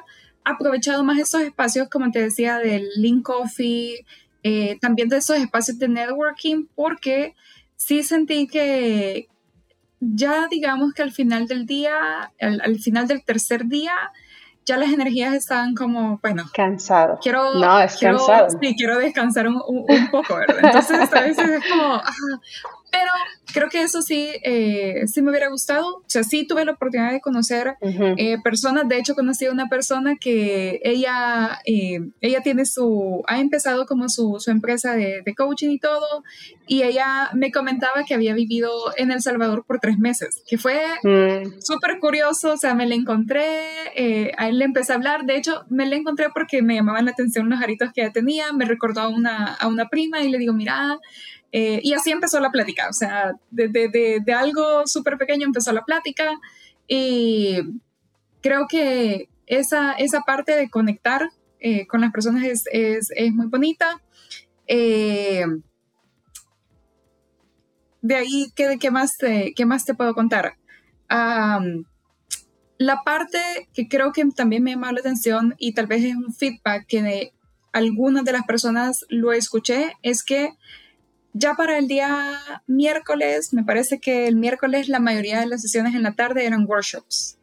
aprovechado 0.46 1.04
más 1.04 1.20
esos 1.20 1.42
espacios, 1.42 1.90
como 1.90 2.12
te 2.12 2.20
decía, 2.20 2.58
del 2.58 2.90
Link 2.96 3.24
Coffee, 3.24 4.06
eh, 4.44 4.78
también 4.82 5.10
de 5.10 5.18
esos 5.18 5.38
espacios 5.38 5.80
de 5.80 5.88
networking, 5.88 6.66
porque 6.76 7.36
sí 7.76 8.04
sentí 8.04 8.48
que 8.48 9.28
ya 10.00 10.48
digamos 10.50 10.94
que 10.94 11.02
al 11.02 11.12
final 11.12 11.48
del 11.48 11.66
día, 11.66 12.32
al, 12.40 12.80
final 12.80 13.08
del 13.08 13.24
tercer 13.24 13.66
día, 13.66 13.94
ya 14.66 14.78
las 14.78 14.92
energías 14.92 15.34
estaban 15.34 15.76
como, 15.76 16.20
bueno, 16.22 16.44
cansado. 16.54 17.20
Quiero, 17.22 17.56
no, 17.56 17.80
es 17.80 17.98
cansado. 17.98 18.50
Sí, 18.62 18.76
quiero 18.78 18.98
descansar 18.98 19.48
un, 19.48 19.62
un, 19.66 20.10
poco, 20.12 20.36
¿verdad? 20.36 20.60
Entonces 20.64 21.14
a 21.14 21.22
veces 21.22 21.50
es 21.50 21.70
como, 21.70 22.02
pero 22.94 23.10
creo 23.52 23.70
que 23.70 23.82
eso 23.82 24.04
sí, 24.04 24.30
eh, 24.44 25.06
sí 25.08 25.24
me 25.24 25.32
hubiera 25.32 25.50
gustado. 25.50 25.98
O 25.98 26.04
sea, 26.06 26.24
sí 26.24 26.46
tuve 26.46 26.64
la 26.64 26.74
oportunidad 26.74 27.12
de 27.12 27.22
conocer 27.22 27.76
eh, 27.82 28.38
personas. 28.44 28.88
De 28.88 29.00
hecho, 29.00 29.16
conocí 29.16 29.48
a 29.48 29.52
una 29.52 29.68
persona 29.68 30.16
que 30.16 30.80
ella, 30.84 31.60
eh, 31.66 32.02
ella 32.22 32.42
tiene 32.42 32.68
su, 32.68 33.24
ha 33.26 33.40
empezado 33.40 33.88
como 33.88 34.10
su, 34.10 34.38
su 34.40 34.52
empresa 34.52 34.96
de, 34.96 35.24
de, 35.26 35.34
coaching 35.34 35.72
y 35.72 35.80
todo. 35.80 36.24
Y 36.68 36.84
ella 36.84 37.32
me 37.34 37.52
comentaba 37.52 38.04
que 38.08 38.14
había 38.14 38.36
vivido 38.36 38.72
en 38.96 39.10
El 39.12 39.24
Salvador 39.24 39.66
por 39.66 39.80
tres 39.80 39.98
meses, 39.98 40.44
que 40.48 40.60
fue 40.60 40.80
mm. 41.02 41.62
súper 41.62 41.98
curioso. 42.00 42.54
O 42.54 42.58
sea, 42.58 42.76
me 42.76 42.86
la 42.86 42.94
encontré, 42.94 43.44
a 44.38 44.50
él 44.50 44.60
le 44.60 44.66
empecé 44.66 44.92
a 44.92 44.98
hablar. 44.98 45.26
De 45.26 45.36
hecho, 45.36 45.66
me 45.70 45.88
la 45.88 45.96
encontré 45.96 46.28
porque 46.32 46.62
me 46.62 46.76
llamaban 46.76 47.06
la 47.06 47.12
atención 47.12 47.50
los 47.50 47.60
aritos 47.60 47.92
que 47.92 48.02
ella 48.02 48.14
tenía. 48.14 48.54
Me 48.54 48.66
recordó 48.66 49.02
a 49.02 49.08
una, 49.08 49.56
a 49.56 49.68
una 49.68 49.90
prima 49.90 50.22
y 50.22 50.30
le 50.30 50.38
digo, 50.38 50.54
mira, 50.54 51.00
eh, 51.56 51.80
y 51.84 51.94
así 51.94 52.10
empezó 52.10 52.40
la 52.40 52.50
plática, 52.50 52.90
o 52.90 52.94
sea, 52.94 53.34
de, 53.52 53.68
de, 53.68 54.20
de, 54.26 54.34
algo 54.34 54.88
súper 54.88 55.20
pequeño 55.20 55.46
empezó 55.46 55.72
la 55.72 55.86
plática 55.86 56.40
y 56.88 57.60
creo 58.42 58.66
que 58.68 59.30
esa, 59.46 59.94
esa 59.94 60.22
parte 60.22 60.56
de 60.56 60.72
conectar 60.72 61.30
eh, 61.60 61.86
con 61.86 62.02
las 62.02 62.12
personas 62.12 62.44
es, 62.44 62.64
es, 62.72 63.12
es 63.16 63.32
muy 63.34 63.46
bonita. 63.46 64.02
Eh, 64.66 65.46
de 68.02 68.16
ahí, 68.16 68.52
¿qué, 68.56 68.80
qué, 68.80 68.90
más 68.90 69.16
te, 69.18 69.54
¿qué 69.56 69.66
más 69.68 69.86
te 69.86 69.94
puedo 69.94 70.16
contar? 70.16 70.56
la 72.80 73.04
parte 73.06 73.38
que 73.72 73.88
creo 73.88 74.12
que 74.12 74.26
también 74.36 74.64
me 74.64 74.72
llamó 74.72 74.92
la 74.92 75.00
atención 75.00 75.54
y 75.60 75.74
tal 75.74 75.86
vez 75.86 76.04
es 76.04 76.16
un 76.16 76.34
feedback 76.34 76.88
que 76.88 77.04
de 77.04 77.34
algunas 77.72 78.26
de 78.26 78.32
las 78.32 78.46
personas 78.46 79.06
lo 79.10 79.32
escuché, 79.32 79.94
es 80.02 80.24
que 80.24 80.56
ya 81.34 81.56
para 81.56 81.78
el 81.78 81.88
día 81.88 82.40
miércoles, 82.68 83.54
me 83.54 83.64
parece 83.64 84.00
que 84.00 84.28
el 84.28 84.36
miércoles 84.36 84.88
la 84.88 85.00
mayoría 85.00 85.40
de 85.40 85.48
las 85.48 85.62
sesiones 85.62 85.96
en 85.96 86.04
la 86.04 86.14
tarde 86.14 86.46
eran 86.46 86.66
workshops. 86.68 87.38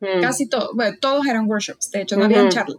Mm. 0.00 0.22
Casi 0.22 0.48
todos, 0.48 0.70
bueno, 0.74 0.96
todos 1.00 1.26
eran 1.26 1.46
workshops, 1.48 1.90
de 1.90 2.02
hecho, 2.02 2.16
no 2.16 2.24
había 2.24 2.48
charla. 2.48 2.76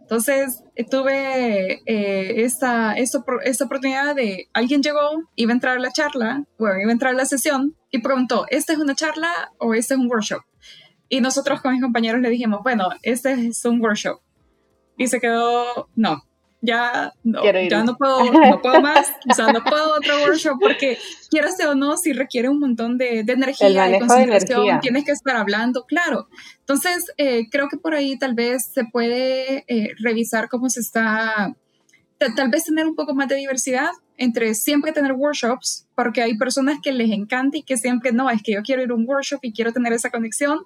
Entonces 0.00 0.62
eh, 0.76 0.84
tuve 0.84 1.80
eh, 1.86 2.44
esta, 2.44 2.94
esta, 2.94 3.24
esta, 3.44 3.64
oportunidad 3.64 4.14
de 4.14 4.48
alguien 4.52 4.82
llegó, 4.82 5.00
iba 5.36 5.52
a 5.52 5.54
entrar 5.54 5.76
a 5.76 5.80
la 5.80 5.90
charla, 5.90 6.44
bueno, 6.58 6.80
iba 6.80 6.90
a 6.90 6.92
entrar 6.92 7.14
a 7.14 7.16
la 7.16 7.24
sesión 7.24 7.76
y 7.90 8.00
preguntó, 8.00 8.46
¿esta 8.50 8.72
es 8.72 8.78
una 8.78 8.94
charla 8.94 9.52
o 9.58 9.74
este 9.74 9.94
es 9.94 10.00
un 10.00 10.10
workshop? 10.10 10.42
Y 11.08 11.20
nosotros 11.20 11.60
con 11.60 11.72
mis 11.72 11.82
compañeros 11.82 12.20
le 12.20 12.30
dijimos, 12.30 12.60
bueno, 12.62 12.90
este 13.02 13.32
es 13.32 13.64
un 13.64 13.80
workshop. 13.80 14.20
Y 14.96 15.08
se 15.08 15.20
quedó, 15.20 15.88
no, 15.94 16.22
ya 16.62 17.12
no, 17.24 17.42
ya 17.44 17.82
no 17.82 17.96
puedo, 17.96 18.24
no 18.32 18.62
puedo 18.62 18.80
más, 18.80 19.12
o 19.28 19.34
sea, 19.34 19.52
no 19.52 19.62
puedo 19.64 19.96
otro 19.96 20.22
workshop 20.22 20.58
porque 20.60 20.96
quieras 21.28 21.56
o 21.68 21.74
no, 21.74 21.96
si 21.96 22.12
requiere 22.12 22.48
un 22.48 22.60
montón 22.60 22.98
de, 22.98 23.24
de 23.24 23.32
energía, 23.32 23.88
de 23.88 23.98
concentración, 23.98 24.80
tienes 24.80 25.04
que 25.04 25.10
estar 25.10 25.36
hablando, 25.36 25.84
claro. 25.84 26.28
Entonces, 26.60 27.12
eh, 27.16 27.50
creo 27.50 27.68
que 27.68 27.76
por 27.76 27.94
ahí 27.94 28.16
tal 28.16 28.34
vez 28.34 28.70
se 28.72 28.84
puede 28.84 29.64
eh, 29.66 29.88
revisar 29.98 30.48
cómo 30.48 30.70
se 30.70 30.80
está, 30.80 31.54
tal 32.36 32.48
vez 32.48 32.64
tener 32.64 32.86
un 32.86 32.94
poco 32.94 33.12
más 33.12 33.26
de 33.28 33.34
diversidad 33.34 33.90
entre 34.16 34.54
siempre 34.54 34.92
tener 34.92 35.14
workshops, 35.14 35.88
porque 35.96 36.22
hay 36.22 36.38
personas 36.38 36.78
que 36.80 36.92
les 36.92 37.10
encanta 37.10 37.58
y 37.58 37.62
que 37.64 37.76
siempre 37.76 38.12
no, 38.12 38.30
es 38.30 38.40
que 38.40 38.52
yo 38.52 38.62
quiero 38.62 38.82
ir 38.82 38.90
a 38.90 38.94
un 38.94 39.04
workshop 39.08 39.40
y 39.42 39.52
quiero 39.52 39.72
tener 39.72 39.92
esa 39.92 40.10
conexión, 40.10 40.60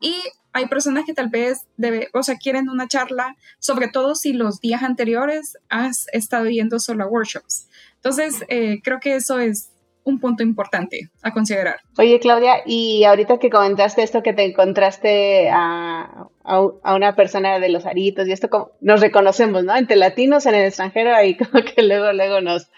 y 0.00 0.14
hay 0.52 0.66
personas 0.66 1.04
que 1.04 1.12
tal 1.12 1.28
vez 1.28 1.66
debe, 1.76 2.08
o 2.14 2.22
sea, 2.22 2.36
quieren 2.36 2.68
una 2.70 2.88
charla, 2.88 3.36
sobre 3.58 3.88
todo 3.88 4.14
si 4.14 4.32
los 4.32 4.60
días 4.60 4.82
anteriores 4.82 5.58
has 5.68 6.06
estado 6.12 6.46
yendo 6.46 6.78
solo 6.78 7.04
a 7.04 7.08
workshops. 7.08 7.68
Entonces, 7.96 8.42
eh, 8.48 8.80
creo 8.82 8.98
que 9.00 9.16
eso 9.16 9.38
es 9.38 9.70
un 10.06 10.20
punto 10.20 10.44
importante 10.44 11.10
a 11.20 11.32
considerar. 11.32 11.80
Oye, 11.98 12.20
Claudia, 12.20 12.62
y 12.64 13.04
ahorita 13.04 13.38
que 13.38 13.50
comentaste 13.50 14.02
esto 14.02 14.22
que 14.22 14.32
te 14.32 14.44
encontraste 14.44 15.50
a, 15.50 16.28
a, 16.44 16.94
una 16.94 17.16
persona 17.16 17.58
de 17.58 17.68
los 17.68 17.86
aritos 17.86 18.28
y 18.28 18.32
esto, 18.32 18.48
como, 18.48 18.70
nos 18.80 19.00
reconocemos, 19.00 19.64
¿no? 19.64 19.76
Entre 19.76 19.96
latinos 19.96 20.46
en 20.46 20.54
el 20.54 20.66
extranjero, 20.66 21.14
ahí 21.14 21.36
como 21.50 21.64
que 21.64 21.82
luego, 21.82 22.12
luego 22.12 22.40
nos, 22.40 22.70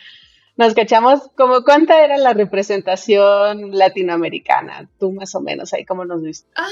nos 0.59 0.75
cachamos 0.75 1.31
como 1.37 1.63
cuánta 1.63 2.05
era 2.05 2.19
la 2.19 2.35
representación 2.35 3.71
latinoamericana, 3.79 4.91
tú 4.99 5.13
más 5.13 5.35
o 5.37 5.41
menos, 5.41 5.73
ahí 5.73 5.85
cómo 5.85 6.05
nos 6.05 6.21
viste. 6.21 6.51
Ah, 6.57 6.67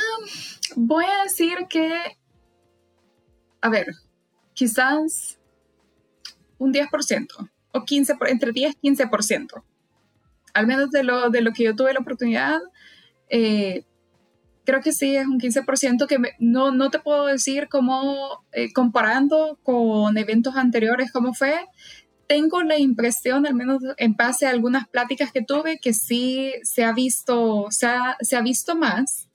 voy 0.75 1.05
a 1.05 1.22
decir 1.22 1.55
que, 1.70 1.96
a 3.61 3.68
ver, 3.68 3.87
quizás 4.55 5.38
un 6.59 6.75
10% 6.75 7.51
o 7.72 7.85
15, 7.85 8.16
entre 8.27 8.51
10 8.51 8.75
y 8.83 8.90
15%. 8.90 9.62
Al 10.53 10.66
menos 10.66 10.90
de 10.90 11.05
lo, 11.05 11.31
de 11.31 11.42
lo 11.42 11.53
que 11.53 11.62
yo 11.62 11.77
tuve 11.77 11.92
la 11.92 12.01
oportunidad, 12.01 12.59
eh, 13.29 13.85
creo 14.64 14.81
que 14.81 14.90
sí, 14.90 15.14
es 15.14 15.29
un 15.29 15.38
15% 15.38 16.09
que 16.09 16.18
no, 16.40 16.72
no 16.72 16.90
te 16.90 16.99
puedo 16.99 17.27
decir 17.27 17.68
cómo, 17.68 18.44
eh, 18.51 18.72
comparando 18.72 19.61
con 19.62 20.18
eventos 20.18 20.57
anteriores, 20.57 21.12
cómo 21.12 21.35
fue, 21.35 21.55
tengo 22.26 22.62
la 22.62 22.78
impresión, 22.78 23.46
al 23.46 23.54
menos 23.54 23.82
en 23.96 24.14
base 24.14 24.46
a 24.46 24.50
algunas 24.50 24.88
pláticas 24.88 25.32
que 25.32 25.42
tuve, 25.42 25.78
que 25.78 25.92
sí 25.92 26.52
se 26.62 26.84
ha 26.84 26.92
visto, 26.92 27.66
se 27.70 27.86
ha, 27.86 28.16
se 28.20 28.36
ha 28.36 28.42
visto 28.42 28.76
más. 28.76 29.28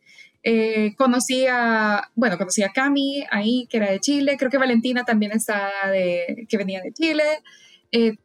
Eh, 0.43 0.95
conocí 0.97 1.45
a, 1.47 2.09
bueno, 2.15 2.37
conocí 2.37 2.63
a 2.63 2.71
Cami 2.71 3.23
ahí, 3.29 3.67
que 3.69 3.77
era 3.77 3.91
de 3.91 3.99
Chile, 3.99 4.37
creo 4.37 4.49
que 4.49 4.57
Valentina 4.57 5.03
también 5.03 5.31
está 5.31 5.71
de, 5.91 6.47
que 6.49 6.57
venía 6.57 6.81
de 6.81 6.91
Chile. 6.93 7.23
Eh, 7.91 8.15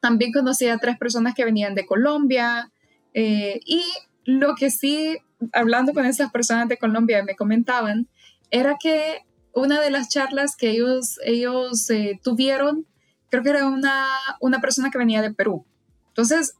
también 0.00 0.32
conocí 0.32 0.68
a 0.68 0.78
tres 0.78 0.98
personas 0.98 1.34
que 1.34 1.44
venían 1.44 1.74
de 1.74 1.86
Colombia. 1.86 2.70
Eh, 3.14 3.60
y 3.64 3.84
lo 4.24 4.54
que 4.54 4.70
sí, 4.70 5.18
hablando 5.52 5.92
con 5.92 6.06
esas 6.06 6.30
personas 6.32 6.68
de 6.68 6.76
Colombia, 6.78 7.22
me 7.22 7.36
comentaban, 7.36 8.08
era 8.50 8.76
que 8.80 9.20
una 9.54 9.80
de 9.80 9.90
las 9.90 10.08
charlas 10.08 10.56
que 10.56 10.70
ellos, 10.70 11.18
ellos 11.24 11.88
tuvieron 12.22 12.86
creo 13.32 13.42
que 13.42 13.48
era 13.48 13.66
una, 13.66 14.06
una 14.40 14.60
persona 14.60 14.90
que 14.90 14.98
venía 14.98 15.22
de 15.22 15.32
Perú. 15.32 15.64
Entonces, 16.08 16.54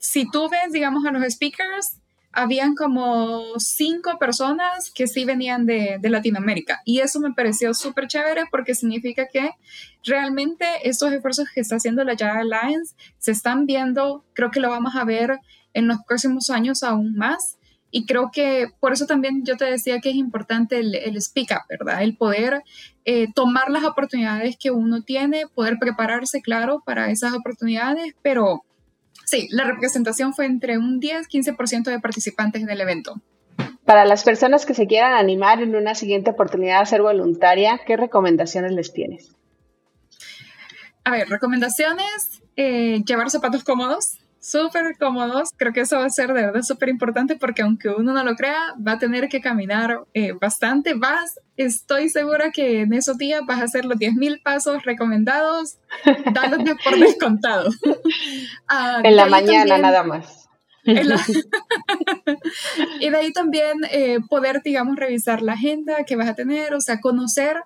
si 0.00 0.28
tú 0.28 0.48
ves, 0.50 0.72
digamos, 0.72 1.06
a 1.06 1.12
los 1.12 1.22
speakers, 1.32 1.98
habían 2.32 2.74
como 2.74 3.44
cinco 3.58 4.18
personas 4.18 4.90
que 4.92 5.06
sí 5.06 5.24
venían 5.24 5.66
de, 5.66 5.98
de 6.00 6.10
Latinoamérica. 6.10 6.80
Y 6.84 6.98
eso 6.98 7.20
me 7.20 7.32
pareció 7.32 7.74
súper 7.74 8.08
chévere 8.08 8.42
porque 8.50 8.74
significa 8.74 9.28
que 9.32 9.50
realmente 10.04 10.66
estos 10.82 11.12
esfuerzos 11.12 11.48
que 11.54 11.60
está 11.60 11.76
haciendo 11.76 12.02
la 12.02 12.16
Java 12.18 12.40
Alliance 12.40 12.96
se 13.18 13.30
están 13.30 13.66
viendo, 13.66 14.24
creo 14.32 14.50
que 14.50 14.58
lo 14.58 14.68
vamos 14.68 14.96
a 14.96 15.04
ver 15.04 15.38
en 15.74 15.86
los 15.86 15.98
próximos 16.08 16.50
años 16.50 16.82
aún 16.82 17.14
más. 17.14 17.56
Y 17.90 18.06
creo 18.06 18.30
que 18.32 18.68
por 18.78 18.92
eso 18.92 19.06
también 19.06 19.44
yo 19.44 19.56
te 19.56 19.64
decía 19.64 20.00
que 20.00 20.10
es 20.10 20.16
importante 20.16 20.78
el, 20.78 20.94
el 20.94 21.20
speak 21.20 21.50
up, 21.50 21.66
¿verdad? 21.68 22.02
El 22.02 22.16
poder 22.16 22.62
eh, 23.04 23.26
tomar 23.34 23.70
las 23.70 23.84
oportunidades 23.84 24.56
que 24.56 24.70
uno 24.70 25.02
tiene, 25.02 25.46
poder 25.54 25.78
prepararse, 25.80 26.42
claro, 26.42 26.82
para 26.86 27.10
esas 27.10 27.32
oportunidades, 27.34 28.14
pero 28.22 28.62
sí, 29.24 29.48
la 29.50 29.64
representación 29.64 30.34
fue 30.34 30.46
entre 30.46 30.78
un 30.78 31.00
10-15% 31.00 31.84
de 31.84 31.98
participantes 31.98 32.62
en 32.62 32.70
el 32.70 32.80
evento. 32.80 33.20
Para 33.84 34.04
las 34.04 34.22
personas 34.22 34.66
que 34.66 34.74
se 34.74 34.86
quieran 34.86 35.14
animar 35.14 35.60
en 35.60 35.74
una 35.74 35.96
siguiente 35.96 36.30
oportunidad 36.30 36.80
a 36.80 36.86
ser 36.86 37.02
voluntaria, 37.02 37.80
¿qué 37.84 37.96
recomendaciones 37.96 38.72
les 38.72 38.92
tienes? 38.92 39.34
A 41.02 41.10
ver, 41.10 41.28
recomendaciones, 41.28 42.42
eh, 42.54 43.02
llevar 43.04 43.30
zapatos 43.30 43.64
cómodos, 43.64 44.19
súper 44.40 44.96
cómodos. 44.98 45.50
Creo 45.56 45.72
que 45.72 45.82
eso 45.82 45.98
va 45.98 46.06
a 46.06 46.10
ser 46.10 46.28
de 46.28 46.46
verdad 46.46 46.62
súper 46.62 46.88
importante 46.88 47.36
porque 47.36 47.62
aunque 47.62 47.90
uno 47.90 48.12
no 48.12 48.24
lo 48.24 48.34
crea, 48.34 48.74
va 48.86 48.92
a 48.92 48.98
tener 48.98 49.28
que 49.28 49.40
caminar 49.40 50.04
eh, 50.14 50.32
bastante. 50.32 50.94
Vas, 50.94 51.38
estoy 51.56 52.08
segura 52.08 52.50
que 52.50 52.80
en 52.80 52.92
esos 52.92 53.18
días 53.18 53.42
vas 53.46 53.60
a 53.60 53.64
hacer 53.64 53.84
los 53.84 53.98
10.000 53.98 54.42
pasos 54.42 54.82
recomendados, 54.84 55.78
dándote 56.32 56.74
por 56.82 56.98
descontado. 56.98 57.70
Ah, 58.68 59.00
en 59.02 59.16
la 59.16 59.26
mañana 59.26 59.78
nada 59.78 60.04
más. 60.04 60.48
y 63.00 63.10
de 63.10 63.16
ahí 63.16 63.32
también 63.32 63.80
eh, 63.90 64.18
poder, 64.28 64.62
digamos, 64.62 64.96
revisar 64.96 65.42
la 65.42 65.52
agenda 65.52 66.04
que 66.04 66.16
vas 66.16 66.28
a 66.28 66.34
tener, 66.34 66.74
o 66.74 66.80
sea, 66.80 67.00
conocer 67.00 67.56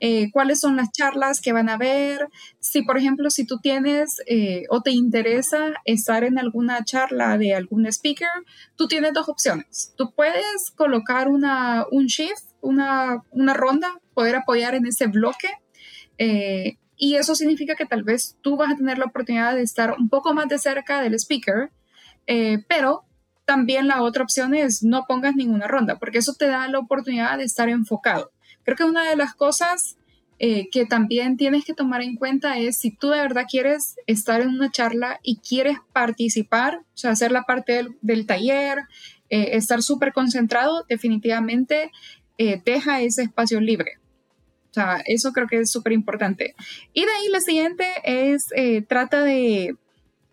eh, 0.00 0.30
cuáles 0.30 0.60
son 0.60 0.76
las 0.76 0.92
charlas 0.92 1.40
que 1.40 1.52
van 1.52 1.68
a 1.68 1.76
ver, 1.76 2.28
si 2.60 2.82
por 2.82 2.98
ejemplo, 2.98 3.30
si 3.30 3.44
tú 3.44 3.58
tienes 3.58 4.22
eh, 4.26 4.64
o 4.70 4.80
te 4.80 4.92
interesa 4.92 5.74
estar 5.84 6.22
en 6.22 6.38
alguna 6.38 6.84
charla 6.84 7.36
de 7.36 7.54
algún 7.54 7.86
speaker, 7.86 8.28
tú 8.76 8.86
tienes 8.86 9.12
dos 9.12 9.28
opciones. 9.28 9.94
Tú 9.96 10.12
puedes 10.14 10.70
colocar 10.76 11.28
una, 11.28 11.84
un 11.90 12.06
shift, 12.06 12.44
una, 12.60 13.24
una 13.30 13.54
ronda, 13.54 13.92
poder 14.14 14.36
apoyar 14.36 14.74
en 14.74 14.86
ese 14.86 15.08
bloque. 15.08 15.48
Eh, 16.18 16.78
y 16.96 17.16
eso 17.16 17.34
significa 17.34 17.74
que 17.74 17.86
tal 17.86 18.04
vez 18.04 18.36
tú 18.40 18.56
vas 18.56 18.72
a 18.72 18.76
tener 18.76 18.98
la 18.98 19.06
oportunidad 19.06 19.54
de 19.54 19.62
estar 19.62 19.94
un 19.98 20.08
poco 20.08 20.32
más 20.34 20.48
de 20.48 20.58
cerca 20.58 21.00
del 21.00 21.14
speaker, 21.14 21.70
pero 22.68 23.04
también 23.44 23.86
la 23.88 24.02
otra 24.02 24.24
opción 24.24 24.52
es 24.54 24.82
no 24.82 25.04
pongas 25.08 25.34
ninguna 25.34 25.68
ronda, 25.68 25.98
porque 25.98 26.18
eso 26.18 26.34
te 26.34 26.48
da 26.48 26.68
la 26.68 26.80
oportunidad 26.80 27.38
de 27.38 27.44
estar 27.44 27.68
enfocado. 27.68 28.30
Creo 28.68 28.76
que 28.76 28.84
una 28.84 29.08
de 29.08 29.16
las 29.16 29.34
cosas 29.34 29.96
eh, 30.38 30.68
que 30.70 30.84
también 30.84 31.38
tienes 31.38 31.64
que 31.64 31.72
tomar 31.72 32.02
en 32.02 32.16
cuenta 32.16 32.58
es 32.58 32.76
si 32.76 32.90
tú 32.90 33.08
de 33.08 33.22
verdad 33.22 33.46
quieres 33.50 33.96
estar 34.06 34.42
en 34.42 34.50
una 34.50 34.70
charla 34.70 35.20
y 35.22 35.38
quieres 35.38 35.78
participar, 35.94 36.80
o 36.80 36.84
sea, 36.92 37.12
hacer 37.12 37.32
la 37.32 37.44
parte 37.44 37.86
del, 38.02 38.26
taller, 38.26 38.80
eh, 39.30 39.56
estar 39.56 39.82
súper 39.82 40.12
concentrado, 40.12 40.84
definitivamente 40.86 41.90
eh, 42.36 42.60
deja 42.62 43.00
ese 43.00 43.22
espacio 43.22 43.58
libre. 43.58 43.92
O 44.70 44.74
sea, 44.74 45.02
eso 45.06 45.32
creo 45.32 45.46
que 45.46 45.60
es 45.60 45.70
súper 45.70 45.94
importante. 45.94 46.54
Y 46.92 47.06
de 47.06 47.10
ahí 47.10 47.28
la 47.30 47.40
siguiente 47.40 47.86
es, 48.04 48.48
trata 48.86 49.24
de 49.24 49.76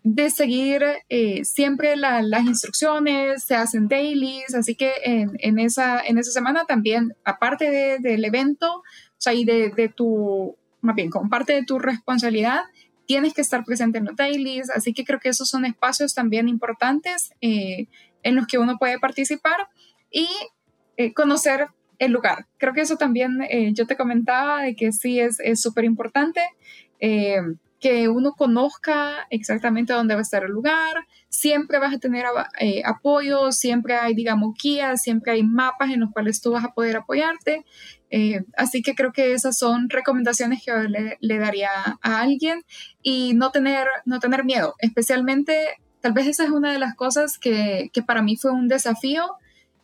de 0.08 0.30
seguir 0.30 0.84
eh, 1.08 1.44
siempre 1.44 1.96
las 1.96 2.44
instrucciones, 2.44 3.42
se 3.42 3.56
hacen 3.56 3.88
dailies, 3.88 4.54
así 4.54 4.76
que 4.76 4.92
en, 5.02 5.58
esa, 5.58 6.00
en 6.00 6.16
esa 6.16 6.30
semana 6.30 6.64
también, 6.64 7.16
aparte 7.24 7.98
del 7.98 8.24
evento, 8.24 8.72
o 8.76 8.84
sea, 9.18 9.34
y 9.34 9.44
de, 9.44 9.92
tu, 9.92 10.54
más 10.80 10.94
bien, 10.94 11.10
como 11.10 11.28
parte 11.28 11.54
de 11.54 11.64
tu 11.64 11.80
responsabilidad, 11.80 12.60
tienes 13.06 13.34
que 13.34 13.40
estar 13.40 13.64
presente 13.64 13.98
en 13.98 14.04
los 14.04 14.14
dailies, 14.14 14.70
así 14.70 14.94
que 14.94 15.04
creo 15.04 15.18
que 15.18 15.30
esos 15.30 15.50
son 15.50 15.64
espacios 15.64 16.14
también 16.14 16.46
importantes 16.46 17.32
eh, 17.40 17.88
en 18.22 18.36
los 18.36 18.46
que 18.46 18.58
uno 18.58 18.78
puede 18.78 19.00
participar 19.00 19.56
y 20.12 20.28
eh, 20.98 21.14
conocer 21.14 21.66
el 21.98 22.12
lugar. 22.12 22.46
Creo 22.58 22.74
que 22.74 22.82
eso 22.82 22.96
también 22.96 23.40
yo 23.72 23.88
te 23.88 23.96
comentaba 23.96 24.62
de 24.62 24.76
que 24.76 24.92
sí 24.92 25.18
es 25.18 25.40
súper 25.60 25.84
importante 25.84 26.42
que 27.86 28.08
uno 28.08 28.32
conozca 28.32 29.28
exactamente 29.30 29.92
dónde 29.92 30.14
va 30.14 30.18
a 30.18 30.22
estar 30.22 30.42
el 30.42 30.50
lugar, 30.50 31.06
siempre 31.28 31.78
vas 31.78 31.94
a 31.94 31.98
tener 32.00 32.24
eh, 32.58 32.82
apoyo, 32.84 33.52
siempre 33.52 33.94
hay, 33.94 34.12
digamos, 34.12 34.56
guías, 34.60 35.00
siempre 35.00 35.30
hay 35.30 35.44
mapas 35.44 35.92
en 35.92 36.00
los 36.00 36.10
cuales 36.10 36.40
tú 36.40 36.50
vas 36.50 36.64
a 36.64 36.72
poder 36.72 36.96
apoyarte. 36.96 37.64
Eh, 38.10 38.42
así 38.56 38.82
que 38.82 38.96
creo 38.96 39.12
que 39.12 39.34
esas 39.34 39.56
son 39.56 39.88
recomendaciones 39.88 40.64
que 40.64 40.72
le, 41.20 41.38
daría 41.38 41.70
a 42.02 42.20
alguien 42.20 42.64
y 43.04 43.34
no 43.34 43.52
tener, 43.52 43.86
no 44.04 44.18
tener 44.18 44.44
miedo, 44.44 44.74
especialmente, 44.80 45.76
tal 46.00 46.12
vez 46.12 46.26
esa 46.26 46.42
es 46.42 46.50
una 46.50 46.72
de 46.72 46.80
las 46.80 46.96
cosas 46.96 47.38
que, 47.38 47.90
que 47.92 48.02
para 48.02 48.20
mí 48.20 48.34
fue 48.34 48.50
un 48.50 48.66
desafío 48.66 49.28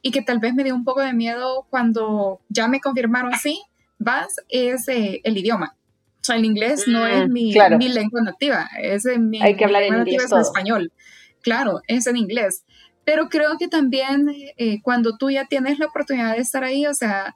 y 0.02 0.10
que 0.10 0.22
tal 0.22 0.40
vez 0.40 0.54
me 0.54 0.64
dio 0.64 0.74
un 0.74 0.82
poco 0.82 1.02
de 1.02 1.12
miedo 1.12 1.68
cuando 1.70 2.40
ya 2.48 2.66
me 2.66 2.80
confirmaron 2.80 3.34
sí, 3.40 3.62
vas, 4.00 4.34
es 4.48 4.88
eh, 4.88 5.20
el 5.22 5.38
idioma 5.38 5.76
o 6.22 6.24
sea, 6.24 6.36
el 6.36 6.44
inglés 6.44 6.86
no 6.86 7.04
es 7.04 7.28
mm, 7.28 7.32
mi, 7.32 7.52
lengua 7.88 8.22
nativa, 8.22 8.70
es 8.80 9.04
mi, 9.18 9.42
Hay 9.42 9.56
que 9.56 9.64
hablar 9.64 9.82
en 9.82 9.94
inglés. 9.94 10.26
es 10.26 10.32
español. 10.32 10.92
Claro, 11.40 11.80
es 11.88 12.06
en 12.06 12.16
inglés. 12.16 12.64
pero 13.04 13.28
creo 13.28 13.58
que 13.58 13.66
también 13.66 14.32
eh, 14.56 14.80
cuando 14.82 15.16
tú 15.16 15.30
ya 15.30 15.46
tienes 15.46 15.80
la 15.80 15.86
oportunidad 15.86 16.36
de 16.36 16.42
estar 16.42 16.62
ahí, 16.62 16.86
o 16.86 16.94
sea, 16.94 17.34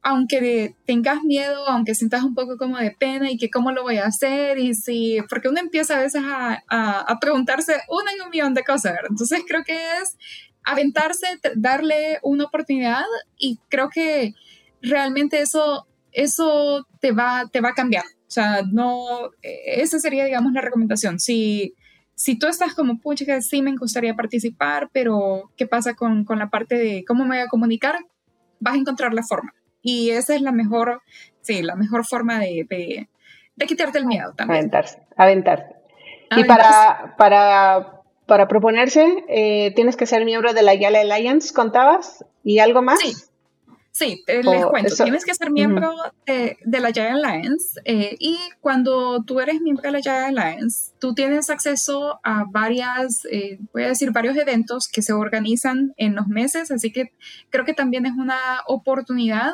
aunque 0.00 0.74
tengas 0.86 1.22
miedo, 1.22 1.68
aunque 1.68 1.94
sientas 1.94 2.24
un 2.24 2.34
poco 2.34 2.56
como 2.56 2.78
de 2.78 2.90
pena 2.90 3.30
y 3.30 3.36
que 3.36 3.50
cómo 3.50 3.70
lo 3.70 3.82
voy 3.82 3.98
a 3.98 4.06
hacer 4.06 4.58
y 4.58 4.72
si, 4.72 5.18
porque 5.28 5.48
uno 5.48 5.60
empieza 5.60 5.98
a 5.98 6.02
veces 6.02 6.22
a, 6.24 6.62
a, 6.68 7.20
preguntarse 7.20 7.74
una 7.88 8.16
y 8.16 8.20
un 8.20 8.30
millón 8.30 8.54
de 8.54 8.64
cosas, 8.64 8.92
¿verdad? 8.92 9.10
Entonces 9.10 9.42
creo 9.46 9.62
que 9.62 9.76
es 10.00 10.16
aventarse, 10.64 11.26
darle 11.54 12.18
una 12.22 12.44
oportunidad 12.44 13.04
y 13.36 13.60
creo 13.68 13.90
que 13.90 14.34
realmente 14.80 15.40
eso, 15.40 15.86
eso 16.10 16.86
te, 17.00 17.12
va, 17.12 17.48
te 17.52 17.60
va 17.60 17.70
a 17.70 17.74
cambiar. 17.74 18.04
O 18.32 18.34
sea, 18.34 18.62
no, 18.72 19.30
esa 19.42 19.98
sería, 19.98 20.24
digamos, 20.24 20.54
la 20.54 20.62
recomendación. 20.62 21.20
Si, 21.20 21.74
si 22.14 22.38
tú 22.38 22.46
estás 22.46 22.72
como, 22.72 22.98
pucha, 22.98 23.26
que 23.26 23.42
sí 23.42 23.60
me 23.60 23.76
gustaría 23.76 24.14
participar, 24.14 24.88
pero 24.90 25.50
¿qué 25.54 25.66
pasa 25.66 25.92
con, 25.92 26.24
con 26.24 26.38
la 26.38 26.48
parte 26.48 26.76
de 26.76 27.04
cómo 27.06 27.24
me 27.24 27.36
voy 27.36 27.44
a 27.44 27.48
comunicar? 27.48 27.94
Vas 28.58 28.72
a 28.72 28.78
encontrar 28.78 29.12
la 29.12 29.22
forma. 29.22 29.52
Y 29.82 30.12
esa 30.12 30.34
es 30.34 30.40
la 30.40 30.50
mejor, 30.50 31.02
sí, 31.42 31.60
la 31.60 31.76
mejor 31.76 32.06
forma 32.06 32.38
de, 32.38 32.66
de, 33.54 33.66
quitarte 33.66 33.98
el 33.98 34.06
miedo 34.06 34.32
también. 34.34 34.60
Aventarse, 34.60 35.02
aventarse. 35.14 35.76
Y 36.34 36.44
para, 36.44 37.16
para, 37.18 38.00
para 38.24 38.48
proponerse, 38.48 39.26
eh, 39.28 39.74
tienes 39.74 39.98
que 39.98 40.06
ser 40.06 40.24
miembro 40.24 40.54
de 40.54 40.62
la 40.62 40.72
Yale 40.74 41.00
Alliance, 41.00 41.52
contabas, 41.52 42.24
y 42.42 42.60
algo 42.60 42.80
más. 42.80 42.98
Sí. 42.98 43.12
Sí, 43.92 44.24
les 44.26 44.66
cuento. 44.66 44.94
Tienes 44.96 45.24
que 45.26 45.34
ser 45.34 45.50
miembro 45.50 45.94
de, 46.24 46.56
la 46.64 46.92
Giant 46.92 47.22
Alliance 47.22 47.78
eh, 47.84 48.16
y 48.18 48.38
cuando 48.60 49.22
tú 49.22 49.38
eres 49.38 49.60
miembro 49.60 49.82
de 49.82 49.92
la 49.92 50.00
Giant 50.00 50.38
Alliance, 50.38 50.94
tú 50.98 51.14
tienes 51.14 51.50
acceso 51.50 52.18
a 52.24 52.44
varias, 52.50 53.26
eh, 53.30 53.58
voy 53.74 53.82
a 53.82 53.88
decir, 53.88 54.10
varios 54.10 54.36
eventos 54.38 54.88
que 54.88 55.02
se 55.02 55.12
organizan 55.12 55.92
en 55.98 56.14
los 56.14 56.26
meses, 56.26 56.70
así 56.70 56.90
que 56.90 57.12
creo 57.50 57.66
que 57.66 57.74
también 57.74 58.06
es 58.06 58.14
una 58.16 58.38
oportunidad 58.66 59.52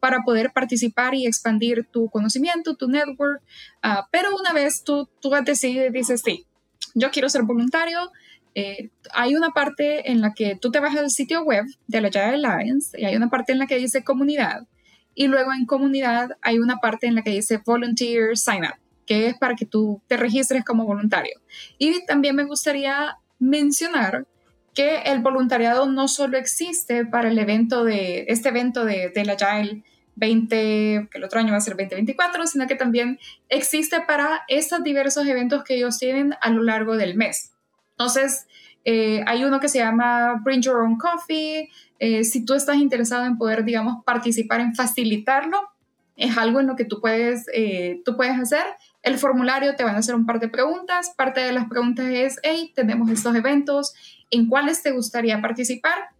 para 0.00 0.22
poder 0.22 0.52
participar 0.52 1.14
y 1.14 1.26
expandir 1.26 1.86
tu 1.90 2.08
conocimiento, 2.08 2.76
tu 2.76 2.88
network. 2.88 3.42
Ah, 3.82 4.08
pero 4.10 4.34
una 4.34 4.54
vez 4.54 4.82
tú, 4.82 5.10
tú 5.20 5.30
y 5.34 5.90
dices, 5.90 6.22
sí, 6.24 6.46
yo 6.94 7.10
quiero 7.10 7.28
ser 7.28 7.42
voluntario, 7.42 8.10
eh, 8.54 8.90
hay 9.12 9.34
una 9.34 9.50
parte 9.50 10.10
en 10.10 10.20
la 10.20 10.32
que 10.32 10.56
tú 10.56 10.70
te 10.70 10.80
vas 10.80 10.96
al 10.96 11.10
sitio 11.10 11.42
web 11.42 11.64
de 11.86 12.00
la 12.00 12.10
Java 12.12 12.30
Alliance 12.30 12.98
y 13.00 13.04
hay 13.04 13.16
una 13.16 13.28
parte 13.28 13.52
en 13.52 13.58
la 13.58 13.66
que 13.66 13.76
dice 13.76 14.04
comunidad 14.04 14.66
y 15.14 15.28
luego 15.28 15.52
en 15.52 15.66
comunidad 15.66 16.30
hay 16.42 16.58
una 16.58 16.78
parte 16.78 17.06
en 17.06 17.14
la 17.14 17.22
que 17.22 17.30
dice 17.30 17.60
volunteer 17.64 18.36
sign 18.36 18.64
up, 18.64 18.78
que 19.06 19.28
es 19.28 19.38
para 19.38 19.54
que 19.54 19.66
tú 19.66 20.02
te 20.08 20.16
registres 20.16 20.64
como 20.64 20.84
voluntario. 20.84 21.40
Y 21.78 22.04
también 22.06 22.34
me 22.34 22.44
gustaría 22.44 23.18
mencionar 23.38 24.26
que 24.74 25.02
el 25.02 25.20
voluntariado 25.20 25.86
no 25.86 26.08
solo 26.08 26.36
existe 26.36 27.06
para 27.06 27.28
el 27.28 27.38
evento 27.38 27.84
de 27.84 28.24
este 28.28 28.48
evento 28.48 28.84
de, 28.84 29.12
la 29.24 29.34
Agile 29.34 29.84
20, 30.16 31.08
que 31.10 31.18
el 31.18 31.24
otro 31.24 31.38
año 31.38 31.52
va 31.52 31.58
a 31.58 31.60
ser 31.60 31.74
2024, 31.74 32.46
sino 32.48 32.66
que 32.66 32.74
también 32.74 33.18
existe 33.48 34.00
para 34.00 34.42
estos 34.48 34.82
diversos 34.82 35.26
eventos 35.26 35.62
que 35.62 35.76
ellos 35.76 35.98
tienen 35.98 36.34
a 36.40 36.50
lo 36.50 36.64
largo 36.64 36.96
del 36.96 37.14
mes. 37.14 37.53
Entonces, 37.96 38.46
eh, 38.84 39.22
hay 39.26 39.44
uno 39.44 39.60
que 39.60 39.68
se 39.68 39.78
llama 39.78 40.40
Bring 40.44 40.60
Your 40.60 40.82
Own 40.82 40.98
Coffee. 40.98 41.70
Eh, 41.98 42.24
si 42.24 42.44
tú 42.44 42.54
estás 42.54 42.76
interesado 42.76 43.24
en 43.24 43.38
poder, 43.38 43.64
digamos, 43.64 44.04
participar 44.04 44.60
en 44.60 44.74
facilitarlo, 44.74 45.70
es 46.16 46.36
algo 46.36 46.60
en 46.60 46.66
lo 46.66 46.76
que 46.76 46.84
tú 46.84 47.00
puedes, 47.00 47.46
eh, 47.52 48.02
tú 48.04 48.16
puedes 48.16 48.38
hacer. 48.38 48.64
El 49.02 49.18
formulario 49.18 49.74
te 49.74 49.84
van 49.84 49.96
a 49.96 49.98
hacer 49.98 50.14
un 50.14 50.26
par 50.26 50.38
de 50.38 50.48
preguntas. 50.48 51.12
Parte 51.16 51.40
de 51.40 51.52
las 51.52 51.68
preguntas 51.68 52.06
es, 52.06 52.38
hey, 52.42 52.72
tenemos 52.74 53.10
estos 53.10 53.34
eventos, 53.34 53.94
¿en 54.30 54.48
cuáles 54.48 54.82
te 54.82 54.92
gustaría 54.92 55.40
participar? 55.40 56.10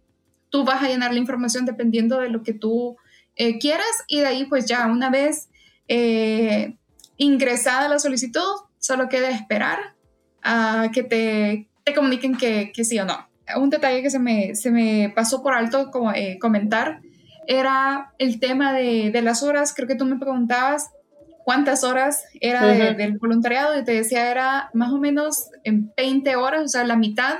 Tú 0.49 0.63
vas 0.63 0.81
a 0.81 0.87
llenar 0.87 1.13
la 1.13 1.19
información 1.19 1.65
dependiendo 1.65 2.19
de 2.19 2.29
lo 2.29 2.43
que 2.43 2.53
tú 2.53 2.97
eh, 3.35 3.59
quieras 3.59 4.03
y 4.07 4.19
de 4.19 4.27
ahí 4.27 4.45
pues 4.45 4.65
ya 4.65 4.87
una 4.87 5.09
vez 5.09 5.49
ingresada 7.17 7.87
la 7.87 7.99
solicitud, 7.99 8.41
solo 8.79 9.07
queda 9.07 9.29
esperar 9.29 9.94
a 10.45 10.89
que 10.93 11.03
te, 11.03 11.67
te 11.83 11.93
comuniquen 11.93 12.37
que, 12.37 12.71
que, 12.73 12.85
sí 12.85 12.97
o 12.99 13.05
no. 13.05 13.27
Un 13.57 13.69
detalle 13.69 14.01
que 14.01 14.09
se 14.09 14.19
me, 14.19 14.55
se 14.55 14.71
me 14.71 15.11
pasó 15.13 15.43
por 15.43 15.53
alto 15.53 15.91
como, 15.91 16.13
eh, 16.13 16.37
comentar 16.39 17.01
era 17.47 18.13
el 18.17 18.39
tema 18.39 18.73
de, 18.73 19.11
de, 19.11 19.21
las 19.21 19.43
horas. 19.43 19.73
Creo 19.75 19.87
que 19.87 19.95
tú 19.95 20.05
me 20.05 20.17
preguntabas 20.17 20.89
cuántas 21.43 21.83
horas 21.83 22.23
era 22.41 22.65
del 22.93 23.19
voluntariado 23.19 23.79
y 23.79 23.83
te 23.83 23.91
decía 23.91 24.31
era 24.31 24.69
más 24.73 24.91
o 24.91 24.97
menos 24.97 25.49
en 25.63 25.93
20 25.95 26.35
horas, 26.37 26.63
o 26.63 26.67
sea, 26.67 26.83
la 26.83 26.95
mitad 26.95 27.37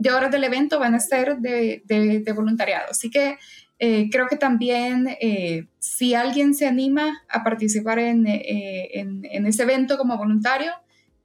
de 0.00 0.10
horas 0.10 0.30
del 0.32 0.44
evento 0.44 0.80
van 0.80 0.94
a 0.94 1.00
ser 1.00 1.38
de, 1.38 1.82
de, 1.84 2.32
voluntariado. 2.32 2.86
Así 2.90 3.10
que 3.10 3.38
eh, 3.78 4.08
creo 4.10 4.26
que 4.28 4.36
también 4.36 5.08
eh, 5.20 5.66
si 5.78 6.14
alguien 6.14 6.54
se 6.54 6.66
anima 6.66 7.22
a 7.28 7.44
participar 7.44 8.00
en, 8.00 8.26
eh, 8.26 8.88
en, 8.92 9.46
ese 9.46 9.62
evento 9.62 9.98
como 9.98 10.16
voluntario, 10.16 10.72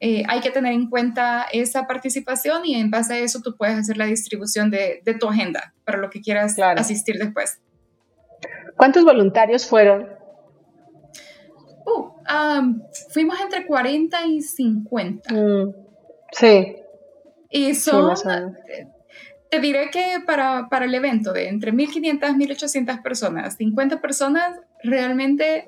hay 0.01 0.39
que 0.39 0.49
tener 0.51 0.73
en 0.73 0.89
cuenta 0.89 1.45
esa 1.51 1.85
participación 1.85 2.65
y 2.65 2.75
en 2.75 2.89
base 2.89 3.13
a 3.15 3.19
eso 3.19 3.41
tú 3.41 3.57
puedes 3.57 3.77
hacer 3.77 3.97
la 3.97 4.05
distribución 4.05 4.71
de, 4.71 5.01
de 5.03 5.13
tu 5.13 5.27
agenda 5.27 5.73
para 5.83 5.97
lo 5.97 6.09
que 6.09 6.21
quieras 6.21 6.57
asistir 6.59 7.17
después. 7.17 7.59
¿Cuántos 8.77 9.03
voluntarios 9.03 9.67
fueron? 9.67 10.07
Uh, 11.85 12.11
fuimos 13.11 13.39
entre 13.41 13.65
40 13.65 14.25
y 14.27 14.41
50. 14.41 15.33
Mm, 15.33 15.73
sí. 16.31 16.75
Y 17.49 17.75
son, 17.75 18.15
te 19.49 19.59
diré 19.59 19.89
que 19.89 20.19
para, 20.25 20.67
para 20.69 20.85
el 20.85 20.93
evento 20.93 21.33
de 21.33 21.49
entre 21.49 21.73
1.500 21.73 22.39
y 22.39 22.47
1.800 22.47 23.01
personas, 23.01 23.55
50 23.57 23.99
personas, 23.99 24.59
realmente 24.83 25.65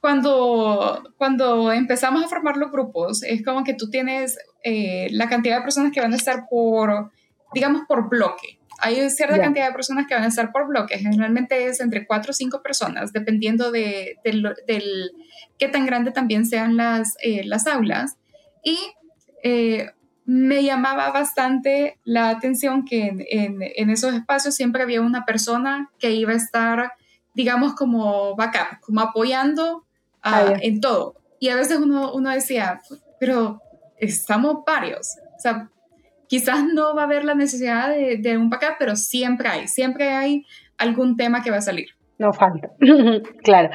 cuando, 0.00 1.12
cuando 1.18 1.72
empezamos 1.72 2.24
a 2.24 2.28
formar 2.28 2.56
los 2.56 2.72
grupos, 2.72 3.22
es 3.22 3.44
como 3.44 3.64
que 3.64 3.74
tú 3.74 3.90
tienes 3.90 4.38
eh, 4.64 5.08
la 5.12 5.28
cantidad 5.28 5.56
de 5.56 5.62
personas 5.62 5.92
que 5.92 6.00
van 6.00 6.12
a 6.12 6.16
estar 6.16 6.46
por, 6.48 7.10
digamos, 7.52 7.82
por 7.86 8.08
bloque. 8.08 8.58
Hay 8.82 9.10
cierta 9.10 9.38
cantidad 9.38 9.66
de 9.66 9.74
personas 9.74 10.06
que 10.06 10.14
van 10.14 10.24
a 10.24 10.28
estar 10.28 10.52
por 10.52 10.66
bloque. 10.66 10.98
Generalmente 10.98 11.66
es 11.66 11.80
entre 11.80 12.06
4 12.06 12.30
o 12.30 12.32
5 12.32 12.62
personas, 12.62 13.12
dependiendo 13.12 13.70
de, 13.70 14.16
del, 14.24 14.54
del, 14.66 15.12
qué 15.58 15.68
tan 15.68 15.84
grande 15.84 16.12
también 16.12 16.46
sean 16.46 16.78
las, 16.78 17.16
eh, 17.22 17.44
las 17.44 17.66
aulas. 17.66 18.16
Y 18.64 18.78
eh, 19.42 19.90
me 20.24 20.62
llamaba 20.62 21.10
bastante 21.10 21.98
la 22.04 22.30
atención 22.30 22.86
que 22.86 23.26
en, 23.30 23.90
esos 23.90 24.14
espacios 24.14 24.54
siempre 24.54 24.82
había 24.82 25.02
una 25.02 25.26
persona 25.26 25.90
que 25.98 26.12
iba 26.12 26.32
a 26.32 26.36
estar, 26.36 26.92
digamos, 27.34 27.74
como 27.74 28.34
backup, 28.36 28.80
como 28.80 29.02
apoyando 29.02 29.84
ah, 30.22 30.54
en 30.60 30.80
todo. 30.80 31.14
Y 31.38 31.48
a 31.48 31.56
veces 31.56 31.78
uno, 31.78 32.12
uno 32.12 32.30
decía, 32.30 32.80
pero 33.18 33.60
estamos 33.98 34.58
varios. 34.66 35.16
O 35.36 35.40
sea, 35.40 35.70
quizás 36.26 36.64
no 36.64 36.94
va 36.94 37.02
a 37.02 37.04
haber 37.04 37.24
la 37.24 37.34
necesidad 37.34 37.90
de, 37.90 38.16
de 38.18 38.36
un 38.36 38.50
backup, 38.50 38.76
pero 38.78 38.96
siempre 38.96 39.48
hay, 39.48 39.68
siempre 39.68 40.10
hay 40.10 40.44
algún 40.78 41.16
tema 41.16 41.42
que 41.42 41.50
va 41.50 41.58
a 41.58 41.62
salir. 41.62 41.88
No 42.18 42.32
falta, 42.32 42.70
claro. 43.42 43.70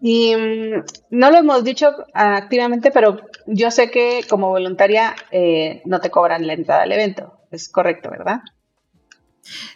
Y 0.00 0.34
mm, 0.36 0.84
no 1.10 1.30
lo 1.30 1.38
hemos 1.38 1.64
dicho 1.64 1.90
activamente, 2.14 2.90
pero 2.90 3.20
yo 3.46 3.70
sé 3.70 3.90
que 3.90 4.20
como 4.28 4.50
voluntaria 4.50 5.14
eh, 5.30 5.82
no 5.84 6.00
te 6.00 6.10
cobran 6.10 6.46
la 6.46 6.52
entrada 6.52 6.82
al 6.82 6.92
evento. 6.92 7.40
Es 7.50 7.68
correcto, 7.68 8.10
¿verdad? 8.10 8.40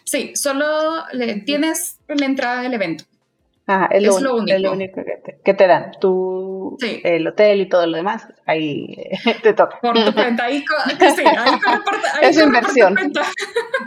Sí, 0.03 0.35
solo 0.35 0.65
le, 1.11 1.41
tienes 1.41 1.99
la 2.07 2.25
entrada 2.25 2.61
del 2.61 2.73
evento. 2.73 3.05
Ah, 3.65 3.87
es, 3.91 4.03
lo, 4.03 4.35
único. 4.35 4.53
Es 4.53 4.61
lo 4.61 4.73
único 4.73 5.01
que 5.43 5.53
te, 5.53 5.67
dan. 5.67 5.91
Tú, 6.01 6.77
el 6.81 7.25
hotel 7.25 7.61
y 7.61 7.69
todo 7.69 7.87
lo 7.87 7.95
demás, 7.95 8.27
ahí 8.45 8.93
te 9.41 9.53
toca. 9.53 9.79
Por 9.79 10.03
tu 10.03 10.13
cuenta, 10.13 10.45
ahí, 10.45 10.63
sí, 11.15 11.23
ahí 11.25 11.59
Es 12.21 12.41
inversión. 12.41 12.97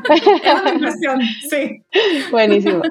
es 0.09 0.73
inversión, 0.73 1.21
sí. 1.51 1.85
Buenísimo. 2.31 2.83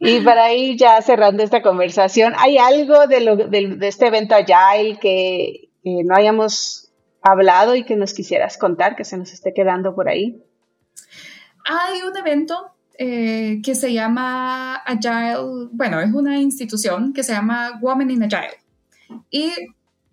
Y 0.00 0.20
para 0.20 0.52
ir 0.52 0.76
ya 0.76 1.00
cerrando 1.00 1.42
esta 1.42 1.62
conversación, 1.62 2.34
¿hay 2.38 2.58
algo 2.58 3.06
de, 3.06 3.20
lo, 3.20 3.36
de, 3.36 3.78
este 3.82 4.08
evento 4.08 4.34
Agile 4.34 4.98
que, 4.98 5.70
no 5.84 6.16
hayamos 6.16 6.92
hablado 7.22 7.76
y 7.76 7.84
que 7.84 7.96
nos 7.96 8.12
quisieras 8.14 8.58
contar, 8.58 8.96
que 8.96 9.04
se 9.04 9.16
nos 9.16 9.32
esté 9.32 9.54
quedando 9.54 9.94
por 9.94 10.08
ahí? 10.08 10.42
Hay 11.64 12.02
un 12.02 12.16
evento 12.16 12.73
eh, 12.98 13.60
que 13.62 13.74
se 13.74 13.92
llama 13.92 14.76
Agile, 14.76 15.68
bueno, 15.72 16.00
es 16.00 16.12
una 16.12 16.40
institución 16.40 17.12
que 17.12 17.22
se 17.22 17.32
llama 17.32 17.78
Women 17.80 18.10
in 18.10 18.22
Agile. 18.24 18.58
Y 19.30 19.52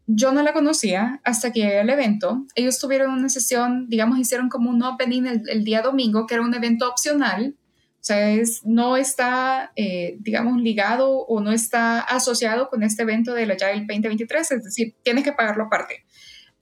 yo 0.07 0.31
no 0.31 0.43
la 0.43 0.53
conocía 0.53 1.21
hasta 1.23 1.51
que 1.51 1.61
llegué 1.61 1.79
al 1.79 1.89
evento. 1.89 2.45
Ellos 2.55 2.79
tuvieron 2.79 3.11
una 3.11 3.29
sesión, 3.29 3.87
digamos, 3.87 4.19
hicieron 4.19 4.49
como 4.49 4.69
un 4.69 4.83
opening 4.83 5.23
el 5.47 5.63
día 5.63 5.81
domingo, 5.81 6.25
que 6.25 6.35
era 6.35 6.43
un 6.43 6.53
evento 6.53 6.89
opcional 6.89 7.55
o 8.01 8.03
sea, 8.03 8.35
no 8.63 8.97
está, 8.97 9.73
eh, 9.75 10.17
digamos, 10.21 10.59
ligado 10.59 11.19
o 11.19 11.39
no 11.39 11.51
está 11.51 11.99
asociado 11.99 12.67
con 12.67 12.81
este 12.81 13.03
evento 13.03 13.35
del 13.35 13.51
Agile 13.51 13.85
2023, 13.87 14.53
es 14.53 14.63
decir, 14.63 14.95
tienes 15.03 15.23
que 15.23 15.33
pagarlo 15.33 15.65
aparte. 15.65 16.03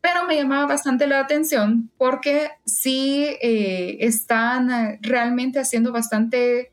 Pero 0.01 0.25
me 0.25 0.35
llamaba 0.35 0.65
bastante 0.65 1.07
la 1.07 1.19
atención 1.19 1.91
porque 1.97 2.51
sí 2.65 3.25
eh, 3.41 3.97
están 3.99 4.71
eh, 4.71 4.99
realmente 5.01 5.59
haciendo 5.59 5.91
bastante, 5.91 6.71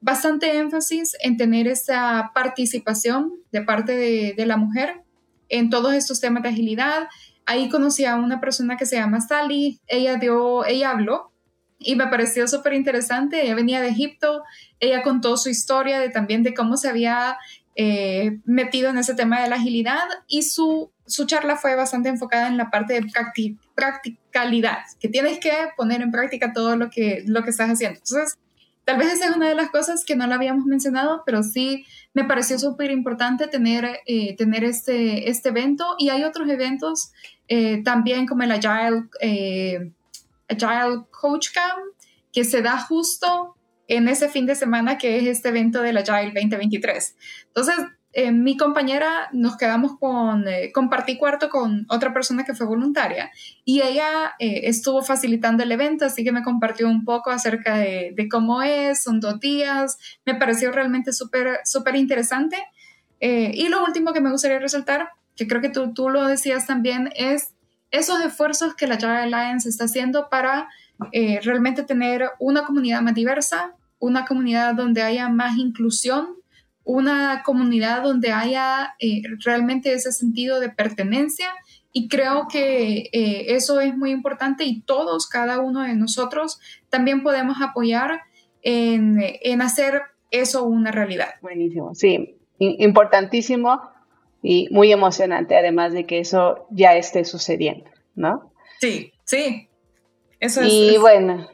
bastante 0.00 0.56
énfasis 0.58 1.16
en 1.20 1.36
tener 1.36 1.68
esa 1.68 2.32
participación 2.34 3.32
de 3.52 3.62
parte 3.62 3.96
de, 3.96 4.46
la 4.46 4.56
mujer 4.56 5.02
en 5.48 5.70
todos 5.70 5.94
estos 5.94 6.20
temas 6.20 6.42
de 6.42 6.48
agilidad. 6.48 7.08
Ahí 7.46 7.68
conocí 7.68 8.04
a 8.04 8.16
una 8.16 8.40
persona 8.40 8.76
que 8.76 8.86
se 8.86 8.96
llama 8.96 9.20
Sally, 9.20 9.80
ella, 9.86 10.16
dio, 10.16 10.64
ella 10.64 10.90
habló 10.90 11.30
y 11.78 11.94
me 11.96 12.08
pareció 12.08 12.48
súper 12.48 12.72
interesante. 12.72 13.42
Ella 13.42 13.54
venía 13.54 13.80
de 13.80 13.88
Egipto, 13.88 14.42
ella 14.80 15.02
contó 15.02 15.36
su 15.36 15.48
historia 15.48 16.00
de 16.00 16.08
también 16.08 16.42
de 16.42 16.54
cómo 16.54 16.76
se 16.76 16.88
había 16.88 17.36
eh, 17.76 18.38
metido 18.44 18.90
en 18.90 18.98
ese 18.98 19.14
tema 19.14 19.42
de 19.42 19.48
la 19.48 19.56
agilidad 19.56 20.08
y 20.28 20.42
su, 20.42 20.92
su 21.06 21.26
charla 21.26 21.56
fue 21.56 21.74
bastante 21.74 22.08
enfocada 22.08 22.48
en 22.48 22.56
la 22.56 22.70
parte 22.70 22.94
de 22.94 23.06
practicalidad, 23.74 24.78
que 25.00 25.08
tienes 25.08 25.38
que 25.38 25.52
poner 25.76 26.02
en 26.02 26.10
práctica 26.10 26.52
todo 26.52 26.76
lo 26.76 26.90
que, 26.90 27.22
lo 27.26 27.42
que 27.42 27.50
estás 27.50 27.70
haciendo. 27.70 27.98
Entonces, 27.98 28.36
tal 28.84 28.98
vez 28.98 29.12
esa 29.12 29.30
es 29.30 29.36
una 29.36 29.48
de 29.48 29.54
las 29.54 29.70
cosas 29.70 30.04
que 30.04 30.16
no 30.16 30.26
la 30.26 30.36
habíamos 30.36 30.64
mencionado, 30.66 31.22
pero 31.26 31.42
sí 31.42 31.86
me 32.12 32.24
pareció 32.24 32.58
súper 32.58 32.90
importante 32.90 33.46
tener, 33.46 34.00
eh, 34.06 34.36
tener 34.36 34.64
este, 34.64 35.28
este 35.28 35.50
evento 35.50 35.96
y 35.98 36.08
hay 36.08 36.24
otros 36.24 36.48
eventos 36.48 37.12
eh, 37.48 37.82
también 37.82 38.26
como 38.26 38.42
el 38.42 38.52
Agile 38.52 39.08
Agile 40.48 41.04
Coach 41.10 41.48
Camp, 41.52 41.94
que 42.32 42.44
se 42.44 42.62
da 42.62 42.78
justo 42.78 43.56
en 43.88 44.08
ese 44.08 44.28
fin 44.28 44.46
de 44.46 44.54
semana 44.54 44.98
que 44.98 45.18
es 45.18 45.26
este 45.26 45.50
evento 45.50 45.82
del 45.82 45.98
Agile 45.98 46.32
2023. 46.34 47.16
Entonces, 47.46 47.74
eh, 48.14 48.32
mi 48.32 48.56
compañera 48.56 49.28
nos 49.32 49.56
quedamos 49.56 49.98
con, 49.98 50.46
eh, 50.48 50.70
compartí 50.72 51.16
cuarto 51.18 51.48
con 51.48 51.86
otra 51.88 52.14
persona 52.14 52.44
que 52.44 52.54
fue 52.54 52.66
voluntaria 52.66 53.30
y 53.64 53.82
ella 53.82 54.34
eh, 54.38 54.62
estuvo 54.64 55.02
facilitando 55.02 55.62
el 55.62 55.72
evento, 55.72 56.04
así 56.04 56.24
que 56.24 56.32
me 56.32 56.42
compartió 56.42 56.88
un 56.88 57.04
poco 57.04 57.30
acerca 57.30 57.76
de, 57.76 58.14
cómo 58.30 58.62
es, 58.62 59.02
son 59.02 59.20
dos 59.20 59.40
días, 59.40 59.98
me 60.24 60.34
pareció 60.34 60.72
realmente 60.72 61.12
súper, 61.12 61.60
súper 61.64 61.96
interesante. 61.96 62.56
y 63.20 63.68
lo 63.68 63.84
último 63.84 64.12
que 64.12 64.20
me 64.20 64.30
gustaría 64.30 64.58
resaltar, 64.58 65.08
que 65.36 65.46
creo 65.46 65.60
que 65.60 65.70
tú, 65.70 65.92
tú 65.94 66.08
lo 66.10 66.26
decías 66.26 66.66
también, 66.66 67.10
es 67.16 67.54
esos 67.94 68.20
esfuerzos 68.24 68.74
que 68.74 68.86
la 68.86 68.98
Java 68.98 69.22
Alliance 69.22 69.68
está 69.68 69.84
haciendo 69.84 70.28
para 70.28 70.68
eh, 71.12 71.40
realmente 71.42 71.82
tener 71.82 72.30
una 72.38 72.64
comunidad 72.64 73.02
más 73.02 73.14
diversa, 73.14 73.74
una 73.98 74.24
comunidad 74.24 74.74
donde 74.74 75.02
haya 75.02 75.28
más 75.28 75.56
inclusión, 75.56 76.36
una 76.84 77.42
comunidad 77.44 78.02
donde 78.02 78.30
haya 78.32 78.94
eh, 79.00 79.22
realmente 79.44 79.92
ese 79.92 80.12
sentido 80.12 80.60
de 80.60 80.68
pertenencia 80.68 81.48
y 81.92 82.08
creo 82.08 82.46
que 82.50 83.08
eh, 83.12 83.54
eso 83.54 83.80
es 83.80 83.96
muy 83.96 84.10
importante 84.10 84.64
y 84.64 84.82
todos, 84.82 85.28
cada 85.28 85.60
uno 85.60 85.82
de 85.82 85.94
nosotros, 85.94 86.60
también 86.90 87.22
podemos 87.22 87.58
apoyar 87.62 88.20
en, 88.62 89.18
en 89.20 89.62
hacer 89.62 90.02
eso 90.30 90.64
una 90.64 90.90
realidad. 90.90 91.34
Buenísimo, 91.40 91.94
sí, 91.94 92.36
importantísimo 92.58 93.80
y 94.42 94.68
muy 94.70 94.92
emocionante, 94.92 95.56
además 95.56 95.92
de 95.92 96.04
que 96.04 96.18
eso 96.18 96.66
ya 96.70 96.96
esté 96.96 97.24
sucediendo, 97.24 97.90
¿no? 98.14 98.52
Sí, 98.80 99.12
sí. 99.24 99.68
Eso 100.40 100.60
es. 100.60 100.72
Y 100.72 100.98
bueno, 100.98 101.48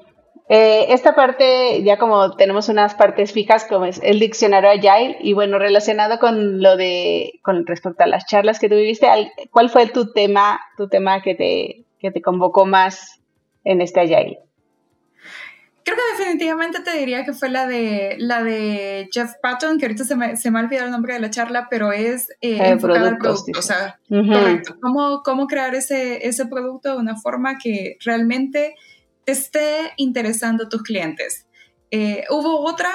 eh, 0.52 0.92
esta 0.92 1.14
parte, 1.14 1.80
ya 1.84 1.96
como 1.96 2.34
tenemos 2.34 2.68
unas 2.68 2.96
partes 2.96 3.32
fijas, 3.32 3.66
como 3.66 3.84
es 3.84 4.00
el 4.02 4.18
diccionario 4.18 4.70
Agile, 4.70 5.16
y 5.20 5.32
bueno, 5.32 5.60
relacionado 5.60 6.18
con 6.18 6.60
lo 6.60 6.76
de, 6.76 7.38
con 7.42 7.64
respecto 7.68 8.02
a 8.02 8.08
las 8.08 8.26
charlas 8.26 8.58
que 8.58 8.68
tuviste, 8.68 9.06
¿cuál 9.52 9.70
fue 9.70 9.86
tu 9.86 10.12
tema, 10.12 10.60
tu 10.76 10.88
tema 10.88 11.22
que 11.22 11.36
te, 11.36 11.84
que 12.00 12.10
te 12.10 12.20
convocó 12.20 12.66
más 12.66 13.20
en 13.62 13.80
este 13.80 14.00
Agile? 14.00 14.40
Creo 15.84 15.96
que 15.96 16.18
definitivamente 16.18 16.80
te 16.80 16.98
diría 16.98 17.24
que 17.24 17.32
fue 17.32 17.48
la 17.48 17.68
de, 17.68 18.16
la 18.18 18.42
de 18.42 19.08
Jeff 19.12 19.34
Patton, 19.40 19.78
que 19.78 19.86
ahorita 19.86 20.02
se 20.02 20.16
me, 20.16 20.36
se 20.36 20.50
me 20.50 20.58
ha 20.58 20.62
olvidado 20.62 20.86
el 20.86 20.92
nombre 20.92 21.14
de 21.14 21.20
la 21.20 21.30
charla, 21.30 21.68
pero 21.70 21.92
es 21.92 22.28
eh, 22.40 22.58
enfocada 22.60 23.10
al 23.10 23.18
producto. 23.18 23.56
O 23.56 23.62
sea, 23.62 24.00
correcto. 24.08 24.74
Cómo, 24.82 25.22
cómo 25.24 25.46
crear 25.46 25.76
ese, 25.76 26.26
ese 26.26 26.46
producto 26.46 26.90
de 26.94 26.98
una 26.98 27.14
forma 27.14 27.56
que 27.56 27.98
realmente 28.04 28.74
te 28.74 28.74
esté 29.30 29.92
interesando 29.96 30.64
a 30.64 30.68
tus 30.68 30.82
clientes. 30.82 31.46
Eh, 31.90 32.24
hubo 32.30 32.60
otra 32.60 32.90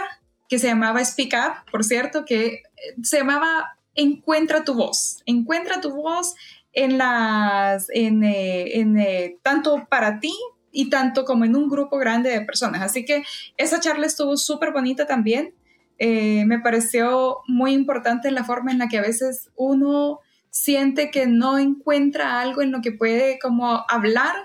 que 0.47 0.59
se 0.59 0.67
llamaba 0.67 1.03
Speak 1.03 1.33
Up, 1.33 1.71
por 1.71 1.83
cierto, 1.83 2.25
que 2.25 2.45
eh, 2.45 2.61
se 3.03 3.17
llamaba 3.17 3.77
Encuentra 3.95 4.63
tu 4.63 4.73
voz. 4.73 5.21
Encuentra 5.25 5.81
tu 5.81 5.95
voz 5.95 6.35
en 6.73 6.97
las, 6.97 7.87
en, 7.89 8.23
en 8.23 9.39
tanto 9.41 9.87
para 9.89 10.19
ti 10.19 10.33
y 10.75 10.89
tanto 10.89 11.23
como 11.23 11.45
en 11.45 11.55
un 11.55 11.69
grupo 11.69 11.97
grande 11.97 12.29
de 12.29 12.41
personas. 12.41 12.81
Así 12.81 13.05
que 13.05 13.23
esa 13.57 13.79
charla 13.79 14.05
estuvo 14.05 14.35
súper 14.35 14.73
bonita 14.73 15.07
también. 15.07 15.55
Eh, 15.97 16.43
me 16.45 16.59
pareció 16.59 17.37
muy 17.47 17.71
importante 17.71 18.29
la 18.29 18.43
forma 18.43 18.71
en 18.71 18.79
la 18.79 18.89
que 18.89 18.97
a 18.97 19.01
veces 19.01 19.49
uno 19.55 20.19
siente 20.49 21.11
que 21.11 21.27
no 21.27 21.57
encuentra 21.57 22.41
algo 22.41 22.61
en 22.61 22.71
lo 22.71 22.81
que 22.81 22.91
puede 22.91 23.39
como 23.39 23.85
hablar, 23.87 24.35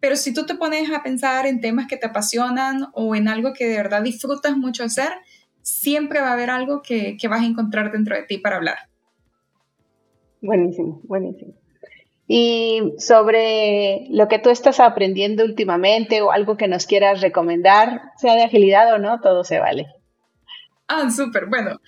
pero 0.00 0.16
si 0.16 0.32
tú 0.32 0.46
te 0.46 0.54
pones 0.54 0.90
a 0.90 1.02
pensar 1.02 1.46
en 1.46 1.60
temas 1.60 1.86
que 1.86 1.96
te 1.96 2.06
apasionan 2.06 2.88
o 2.92 3.14
en 3.14 3.28
algo 3.28 3.52
que 3.52 3.66
de 3.66 3.76
verdad 3.76 4.02
disfrutas 4.02 4.56
mucho 4.56 4.84
hacer, 4.84 5.10
siempre 5.62 6.20
va 6.20 6.28
a 6.28 6.32
haber 6.32 6.50
algo 6.50 6.82
que, 6.82 7.16
que 7.16 7.28
vas 7.28 7.42
a 7.42 7.46
encontrar 7.46 7.92
dentro 7.92 8.16
de 8.16 8.22
ti 8.22 8.38
para 8.38 8.56
hablar. 8.56 8.78
Buenísimo, 10.40 11.00
buenísimo. 11.04 11.54
Y 12.26 12.92
sobre 12.98 14.06
lo 14.10 14.28
que 14.28 14.38
tú 14.38 14.50
estás 14.50 14.80
aprendiendo 14.80 15.44
últimamente 15.44 16.20
o 16.20 16.30
algo 16.30 16.58
que 16.58 16.68
nos 16.68 16.86
quieras 16.86 17.22
recomendar, 17.22 18.02
sea 18.18 18.34
de 18.34 18.42
agilidad 18.42 18.92
o 18.94 18.98
no, 18.98 19.20
todo 19.20 19.44
se 19.44 19.58
vale. 19.58 19.86
Ah, 20.86 21.10
súper. 21.10 21.46
Bueno, 21.46 21.80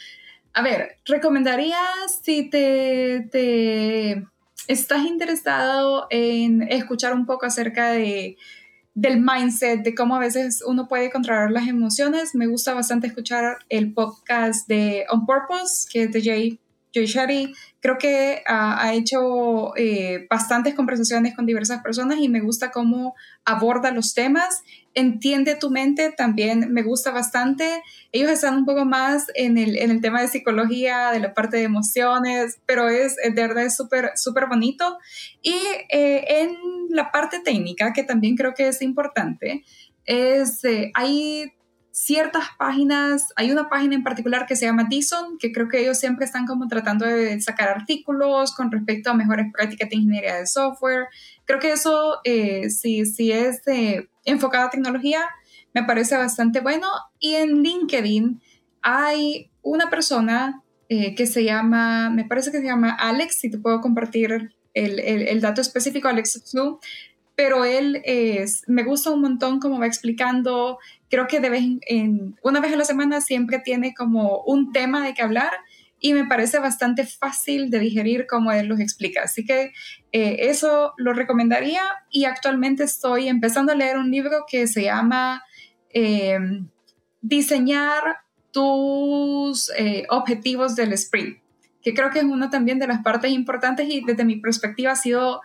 a 0.54 0.62
ver, 0.62 0.96
recomendaría 1.04 1.78
si 2.22 2.48
te, 2.48 3.28
te, 3.30 4.24
estás 4.70 5.04
interesado 5.04 6.06
en 6.10 6.62
escuchar 6.70 7.12
un 7.12 7.26
poco 7.26 7.44
acerca 7.44 7.90
de, 7.90 8.36
del 8.94 9.20
mindset, 9.20 9.82
de 9.82 9.96
cómo 9.96 10.14
a 10.14 10.20
veces 10.20 10.62
uno 10.64 10.86
puede 10.86 11.10
controlar 11.10 11.50
las 11.50 11.66
emociones. 11.66 12.36
Me 12.36 12.46
gusta 12.46 12.72
bastante 12.72 13.08
escuchar 13.08 13.58
el 13.68 13.92
podcast 13.92 14.68
de 14.68 15.06
On 15.10 15.26
Purpose, 15.26 15.88
que 15.90 16.04
es 16.04 16.12
de 16.12 16.22
Jay 16.22 16.60
Sherry 16.92 17.54
creo 17.80 17.98
que 17.98 18.42
ha, 18.46 18.92
hecho 18.94 19.76
eh, 19.76 20.26
bastantes 20.28 20.74
conversaciones 20.74 21.34
con 21.34 21.46
diversas 21.46 21.82
personas 21.82 22.18
y 22.18 22.28
me 22.28 22.40
gusta 22.40 22.70
cómo 22.70 23.14
aborda 23.44 23.90
los 23.90 24.14
temas. 24.14 24.62
Entiende 24.94 25.54
tu 25.54 25.70
mente, 25.70 26.12
también 26.16 26.72
me 26.72 26.82
gusta 26.82 27.10
bastante. 27.10 27.82
Ellos 28.12 28.30
están 28.30 28.56
un 28.56 28.64
poco 28.66 28.84
más 28.84 29.26
en 29.34 29.56
el, 29.56 29.76
en 29.76 29.90
el 29.90 30.00
tema 30.00 30.20
de 30.20 30.28
psicología, 30.28 31.10
de 31.12 31.20
la 31.20 31.32
parte 31.32 31.56
de 31.58 31.62
emociones, 31.62 32.58
pero 32.66 32.88
es 32.88 33.16
de 33.16 33.30
verdad 33.30 33.64
es 33.64 33.76
súper, 33.76 34.12
súper 34.16 34.46
bonito. 34.46 34.98
Y 35.42 35.54
eh, 35.90 36.24
en 36.42 36.56
la 36.90 37.10
parte 37.12 37.40
técnica, 37.40 37.92
que 37.92 38.02
también 38.02 38.36
creo 38.36 38.52
que 38.54 38.68
es 38.68 38.82
importante, 38.82 39.64
es, 40.04 40.64
eh, 40.64 40.90
ciertas 41.92 42.44
páginas, 42.58 43.32
hay 43.36 43.50
una 43.50 43.68
página 43.68 43.94
en 43.94 44.04
particular 44.04 44.46
que 44.46 44.56
se 44.56 44.66
llama 44.66 44.86
Dison, 44.88 45.38
que 45.38 45.52
creo 45.52 45.68
que 45.68 45.80
ellos 45.80 45.98
siempre 45.98 46.24
están 46.24 46.46
como 46.46 46.68
tratando 46.68 47.04
de 47.04 47.40
sacar 47.40 47.68
artículos 47.68 48.54
con 48.54 48.70
respecto 48.70 49.10
a 49.10 49.14
mejores 49.14 49.46
prácticas 49.52 49.90
de 49.90 49.96
ingeniería 49.96 50.36
de 50.36 50.46
software. 50.46 51.08
Creo 51.44 51.58
que 51.58 51.72
eso, 51.72 52.20
eh, 52.24 52.70
si, 52.70 53.04
si 53.06 53.32
es 53.32 53.62
enfocado 54.24 54.66
a 54.66 54.70
tecnología, 54.70 55.20
me 55.74 55.84
parece 55.84 56.16
bastante 56.16 56.60
bueno. 56.60 56.88
Y 57.18 57.34
en 57.34 57.62
LinkedIn 57.62 58.40
hay 58.82 59.50
una 59.62 59.90
persona 59.90 60.62
eh, 60.88 61.14
que 61.14 61.26
se 61.26 61.44
llama, 61.44 62.10
me 62.10 62.24
parece 62.24 62.50
que 62.50 62.58
se 62.58 62.64
llama 62.64 62.90
Alex, 62.98 63.40
si 63.40 63.50
te 63.50 63.58
puedo 63.58 63.80
compartir 63.80 64.52
el, 64.74 65.00
el, 65.00 65.40
dato 65.40 65.60
específico, 65.60 66.08
Alex 66.08 66.42
Su, 66.44 66.78
pero 67.40 67.64
él 67.64 68.02
es, 68.04 68.64
me 68.66 68.82
gusta 68.82 69.08
un 69.08 69.22
montón 69.22 69.60
cómo 69.60 69.78
va 69.78 69.86
explicando 69.86 70.78
creo 71.08 71.26
que 71.26 71.40
de 71.40 71.78
en, 71.88 72.36
una 72.42 72.60
vez 72.60 72.74
a 72.74 72.76
la 72.76 72.84
semana 72.84 73.22
siempre 73.22 73.60
tiene 73.60 73.94
como 73.94 74.42
un 74.42 74.72
tema 74.72 75.02
de 75.02 75.14
que 75.14 75.22
hablar 75.22 75.50
y 75.98 76.12
me 76.12 76.26
parece 76.26 76.58
bastante 76.58 77.06
fácil 77.06 77.70
de 77.70 77.78
digerir 77.78 78.26
como 78.26 78.52
él 78.52 78.66
los 78.66 78.78
explica. 78.78 79.22
Así 79.22 79.46
que 79.46 79.72
eh, 80.12 80.36
eso 80.50 80.92
lo 80.98 81.14
recomendaría 81.14 81.80
y 82.10 82.26
actualmente 82.26 82.84
estoy 82.84 83.28
empezando 83.28 83.72
a 83.72 83.74
leer 83.74 83.96
un 83.96 84.10
libro 84.10 84.44
que 84.46 84.66
se 84.66 84.82
llama 84.82 85.42
em, 85.88 86.68
Diseñar 87.22 88.18
tus 88.50 89.70
eh, 89.78 90.04
objetivos 90.10 90.76
del 90.76 90.92
sprint, 90.92 91.38
que 91.80 91.94
creo 91.94 92.10
que 92.10 92.18
es 92.18 92.24
una 92.26 92.50
también 92.50 92.78
de 92.78 92.86
las 92.86 93.02
partes 93.02 93.30
importantes 93.30 93.88
y 93.88 94.02
desde 94.04 94.26
mi 94.26 94.36
perspectiva 94.36 94.92
ha 94.92 94.96
sido 94.96 95.40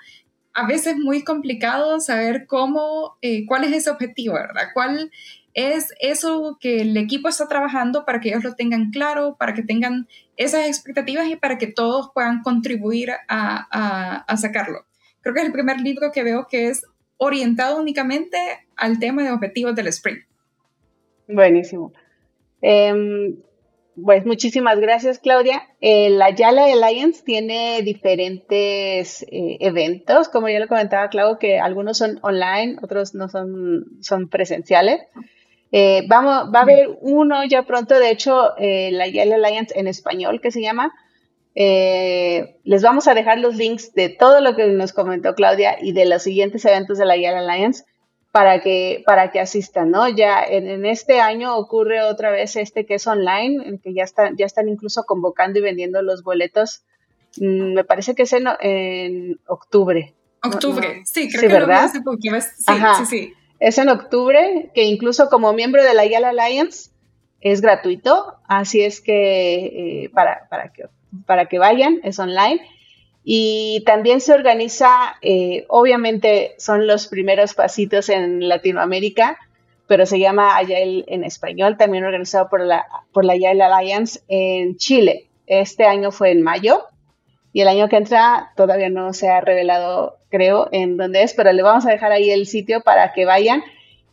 a 0.55 0.65
veces 0.65 0.97
muy 0.97 1.23
complicado 1.23 1.99
saber 1.99 2.47
cómo, 2.47 3.17
eh, 3.21 3.45
cuál 3.45 3.65
es 3.65 3.73
ese 3.73 3.89
objetivo, 3.89 4.35
¿verdad? 4.35 4.69
¿Cuál 4.73 5.11
es 5.53 5.93
eso 5.99 6.57
que 6.59 6.81
el 6.81 6.95
equipo 6.97 7.27
está 7.27 7.47
trabajando 7.47 8.05
para 8.05 8.19
que 8.19 8.29
ellos 8.29 8.43
lo 8.43 8.55
tengan 8.55 8.89
claro, 8.89 9.35
para 9.37 9.53
que 9.53 9.63
tengan 9.63 10.07
esas 10.37 10.67
expectativas 10.67 11.27
y 11.27 11.35
para 11.35 11.57
que 11.57 11.67
todos 11.67 12.11
puedan 12.13 12.41
contribuir 12.41 13.11
a, 13.27 14.25
sacarlo. 14.37 14.85
creo 15.21 15.33
que 15.33 15.41
es 15.41 15.45
el 15.45 15.53
primer 15.53 15.81
libro 15.81 16.11
que 16.11 16.23
veo 16.23 16.47
que 16.47 16.67
es 16.67 16.85
orientado 17.17 17.77
únicamente 17.77 18.37
al 18.75 18.99
tema 18.99 19.23
de 19.23 19.31
objetivos 19.31 19.75
del 19.75 19.87
sprint. 19.87 20.23
Buenísimo. 21.27 21.93
Em, 22.61 23.37
pues 24.03 24.25
muchísimas 24.25 24.79
gracias, 24.79 25.19
Claudia. 25.19 25.63
Eh, 25.81 26.09
la 26.09 26.29
Yala 26.29 26.65
Alliance 26.65 27.23
tiene 27.23 27.81
diferentes 27.81 29.23
eh, 29.23 29.57
eventos, 29.61 30.29
como 30.29 30.49
ya 30.49 30.59
lo 30.59 30.67
comentaba 30.67 31.09
Claudio, 31.09 31.39
que 31.39 31.59
algunos 31.59 31.97
son 31.97 32.19
online, 32.21 32.77
otros 32.81 33.15
no 33.15 33.29
son, 33.29 33.85
son 34.01 34.29
presenciales. 34.29 35.01
Eh, 35.71 36.03
vamos, 36.07 36.51
va 36.53 36.59
a 36.59 36.63
haber 36.63 36.89
uno 37.01 37.43
ya 37.45 37.63
pronto, 37.63 37.97
de 37.97 38.11
hecho, 38.11 38.53
la 38.57 39.07
Yala 39.07 39.35
Alliance 39.35 39.77
en 39.77 39.87
español, 39.87 40.41
que 40.41 40.51
se 40.51 40.61
llama. 40.61 40.93
les 41.55 42.81
vamos 42.83 43.07
a 43.07 43.13
dejar 43.13 43.39
los 43.39 43.55
links 43.55 43.93
de 43.93 44.09
todo 44.09 44.41
lo 44.41 44.55
que 44.55 44.67
nos 44.67 44.93
comentó 44.93 45.35
Claudia 45.35 45.77
y 45.81 45.93
de 45.93 46.05
los 46.05 46.23
siguientes 46.23 46.65
eventos 46.65 46.97
de 46.97 47.05
la 47.05 47.17
Yale 47.17 47.37
Alliance 47.37 47.85
para 48.35 48.59
que, 48.59 49.01
para 49.05 49.31
que 49.31 49.39
asistan, 49.39 49.91
¿no? 49.91 50.09
Ya 50.09 50.43
en, 50.43 50.85
este 50.85 51.21
año 51.21 51.55
ocurre 51.55 52.03
otra 52.03 52.31
vez 52.31 52.57
este 52.57 52.85
que 52.85 52.95
es 52.95 53.07
online, 53.07 53.65
en 53.65 53.79
que 53.79 53.93
ya 53.93 54.03
están, 54.03 54.35
ya 54.35 54.45
están 54.45 54.67
incluso 54.67 55.05
convocando 55.05 55.59
y 55.59 55.61
vendiendo 55.61 56.01
los 56.01 56.21
boletos. 56.21 56.83
Mm, 57.37 57.75
me 57.75 57.85
parece 57.85 58.13
que 58.13 58.23
es 58.23 58.33
en, 58.33 59.39
octubre. 59.47 60.13
Octubre, 60.43 61.01
sí, 61.05 61.29
creo 61.29 61.39
sí, 61.39 61.47
que 61.47 61.53
¿verdad? 61.53 61.89
Lo 61.95 62.03
porque 62.03 62.29
sí, 62.41 62.73
sí, 62.97 63.05
sí. 63.05 63.33
Es 63.61 63.77
en 63.77 63.87
octubre, 63.87 64.69
que 64.75 64.83
incluso 64.83 65.29
como 65.29 65.53
miembro 65.53 65.81
de 65.81 65.93
la 65.93 66.05
Yale 66.05 66.27
Alliance 66.27 66.89
es 67.39 67.61
gratuito, 67.61 68.35
así 68.49 68.81
es 68.81 68.99
que 68.99 70.03
eh, 70.03 70.09
para, 70.13 70.49
para, 70.49 70.73
que, 70.73 70.87
para 71.25 71.45
que 71.45 71.57
vayan, 71.57 72.01
es 72.03 72.19
online. 72.19 72.59
Y 73.27 73.81
también 73.87 74.21
se 74.21 74.33
organiza, 74.33 75.15
eh, 75.23 75.65
obviamente 75.67 76.53
son 76.59 76.85
los 76.85 77.07
primeros 77.07 77.55
pasitos 77.55 78.09
en 78.09 78.47
Latinoamérica, 78.47 79.39
pero 79.87 80.05
se 80.05 80.19
llama 80.19 80.57
Agile 80.57 81.03
en 81.07 81.23
español, 81.23 81.75
también 81.75 82.03
organizado 82.03 82.49
por 82.49 82.61
la, 82.61 82.85
por 83.11 83.25
la 83.25 83.33
Agile 83.33 83.63
Alliance 83.63 84.21
en 84.27 84.77
Chile. 84.77 85.27
Este 85.47 85.85
año 85.85 86.11
fue 86.11 86.31
en 86.31 86.43
mayo 86.43 86.85
y 87.51 87.61
el 87.61 87.67
año 87.67 87.89
que 87.89 87.97
entra 87.97 88.51
todavía 88.55 88.89
no 88.89 89.11
se 89.13 89.29
ha 89.29 89.41
revelado, 89.41 90.17
creo, 90.29 90.69
en 90.71 90.95
dónde 90.95 91.23
es, 91.23 91.33
pero 91.33 91.51
le 91.51 91.63
vamos 91.63 91.87
a 91.87 91.91
dejar 91.91 92.11
ahí 92.11 92.29
el 92.29 92.45
sitio 92.45 92.81
para 92.81 93.11
que 93.13 93.25
vayan. 93.25 93.63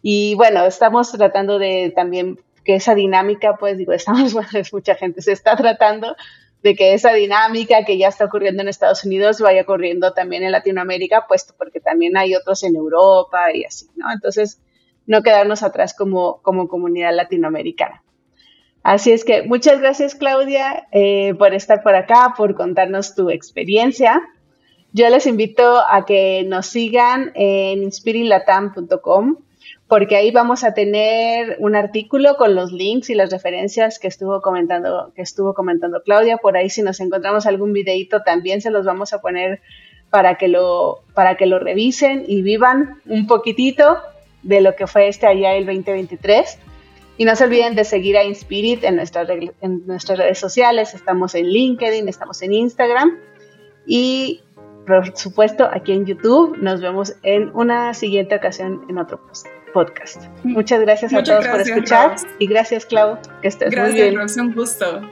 Y 0.01 0.35
bueno, 0.37 0.65
estamos 0.65 1.13
tratando 1.13 1.59
de 1.59 1.93
también 1.95 2.39
que 2.65 2.77
esa 2.77 2.95
dinámica, 2.95 3.57
pues 3.57 3.77
digo, 3.77 3.93
estamos, 3.93 4.33
bueno, 4.33 4.49
mucha 4.73 4.95
gente, 4.95 5.21
se 5.21 5.33
está 5.33 5.55
tratando 5.57 6.17
de 6.63 6.75
que 6.77 6.95
esa 6.95 7.13
dinámica 7.13 7.85
que 7.85 7.99
ya 7.99 8.09
está 8.09 8.25
ocurriendo 8.25 8.63
en 8.63 8.69
Estados 8.69 9.05
Unidos 9.05 9.41
vaya 9.41 9.63
ocurriendo 9.63 10.13
también 10.13 10.45
en 10.45 10.53
Latinoamérica, 10.53 11.27
puesto 11.27 11.55
porque 11.59 11.81
también 11.81 12.17
hay 12.17 12.35
otros 12.35 12.63
en 12.63 12.77
Europa 12.77 13.53
y 13.53 13.65
así, 13.65 13.89
¿no? 13.97 14.13
Entonces, 14.13 14.61
no 15.07 15.23
quedarnos 15.23 15.63
atrás 15.63 15.95
como, 15.95 16.41
como 16.43 16.69
comunidad 16.69 17.15
latinoamericana. 17.15 18.03
Así 18.83 19.13
es 19.13 19.25
que 19.25 19.43
muchas 19.43 19.81
gracias 19.81 20.15
Claudia 20.15 20.89
eh, 20.91 21.35
por 21.35 21.55
estar 21.55 21.83
por 21.83 21.95
acá, 21.95 22.35
por 22.37 22.55
contarnos 22.55 23.15
tu 23.15 23.31
experiencia. 23.31 24.21
Yo 24.93 25.09
les 25.09 25.27
invito 25.27 25.81
a 25.89 26.05
que 26.05 26.45
nos 26.47 26.67
sigan 26.67 27.33
en 27.35 27.83
inspirilatam.com 27.83 29.37
porque 29.93 30.17
ahí 30.17 30.31
vamos 30.31 30.65
a 30.65 30.73
tener 30.73 31.57
un 31.59 31.77
artículo 31.77 32.39
con 32.39 32.55
los 32.55 32.73
links 32.73 33.11
y 33.11 33.15
las 33.15 33.31
referencias 33.31 33.99
que 33.99 34.09
estuvo 34.09 34.41
comentando, 34.41 35.13
que 35.15 35.21
estuvo 35.21 35.53
comentando 35.53 36.03
Claudia. 36.03 36.39
Por 36.39 36.57
ahí 36.57 36.71
si 36.71 36.81
nos 36.81 36.99
encontramos 37.01 37.45
algún 37.45 37.75
videito 37.75 38.23
también 38.23 38.63
se 38.63 38.71
los 38.71 38.87
vamos 38.87 39.13
a 39.13 39.21
poner 39.21 39.61
para 40.09 40.37
que 40.37 40.49
lo, 40.49 41.03
para 41.13 41.37
que 41.37 41.45
lo 41.45 41.59
revisen 41.59 42.25
y 42.27 42.41
vivan 42.41 43.03
un 43.05 43.27
poquitito 43.27 43.99
de 44.43 44.63
lo 44.63 44.77
que 44.77 44.87
fue 44.87 45.09
este 45.09 45.27
allá 45.27 45.53
el 45.57 45.67
2023. 45.67 46.59
Y 47.19 47.27
no 47.27 47.37
se 47.37 47.45
olviden 47.45 47.75
de 47.75 47.85
seguir 47.85 48.17
a 48.17 48.25
Inspirit 48.25 48.85
en 48.85 48.97
nuestras, 48.97 49.29
en 49.29 49.87
nuestras 49.87 50.19
redes 50.19 50.39
sociales. 50.39 50.95
Estamos 50.95 51.35
en 51.35 51.49
LinkedIn, 51.49 52.09
estamos 52.09 52.41
en 52.41 52.55
Instagram. 52.55 53.19
Y 53.87 54.41
por 54.87 55.15
supuesto, 55.19 55.69
aquí 55.71 55.93
en 55.93 56.07
YouTube. 56.07 56.57
Nos 56.57 56.81
vemos 56.81 57.15
en 57.23 57.55
una 57.55 57.93
siguiente 57.93 58.35
ocasión 58.37 58.87
en 58.89 58.97
otro 58.97 59.21
post 59.21 59.47
podcast. 59.73 60.25
Muchas 60.45 60.81
gracias 60.81 61.13
a 61.13 61.23
todos 61.23 61.47
por 61.47 61.61
escuchar 61.61 62.17
y 62.39 62.47
gracias, 62.47 62.87
Clau. 62.87 63.19
Que 63.41 63.49
estés 63.49 63.77
muy 63.77 63.93
bien. 63.93 64.15
Gracias, 64.15 64.39
un 64.39 64.55
gusto. 64.55 65.03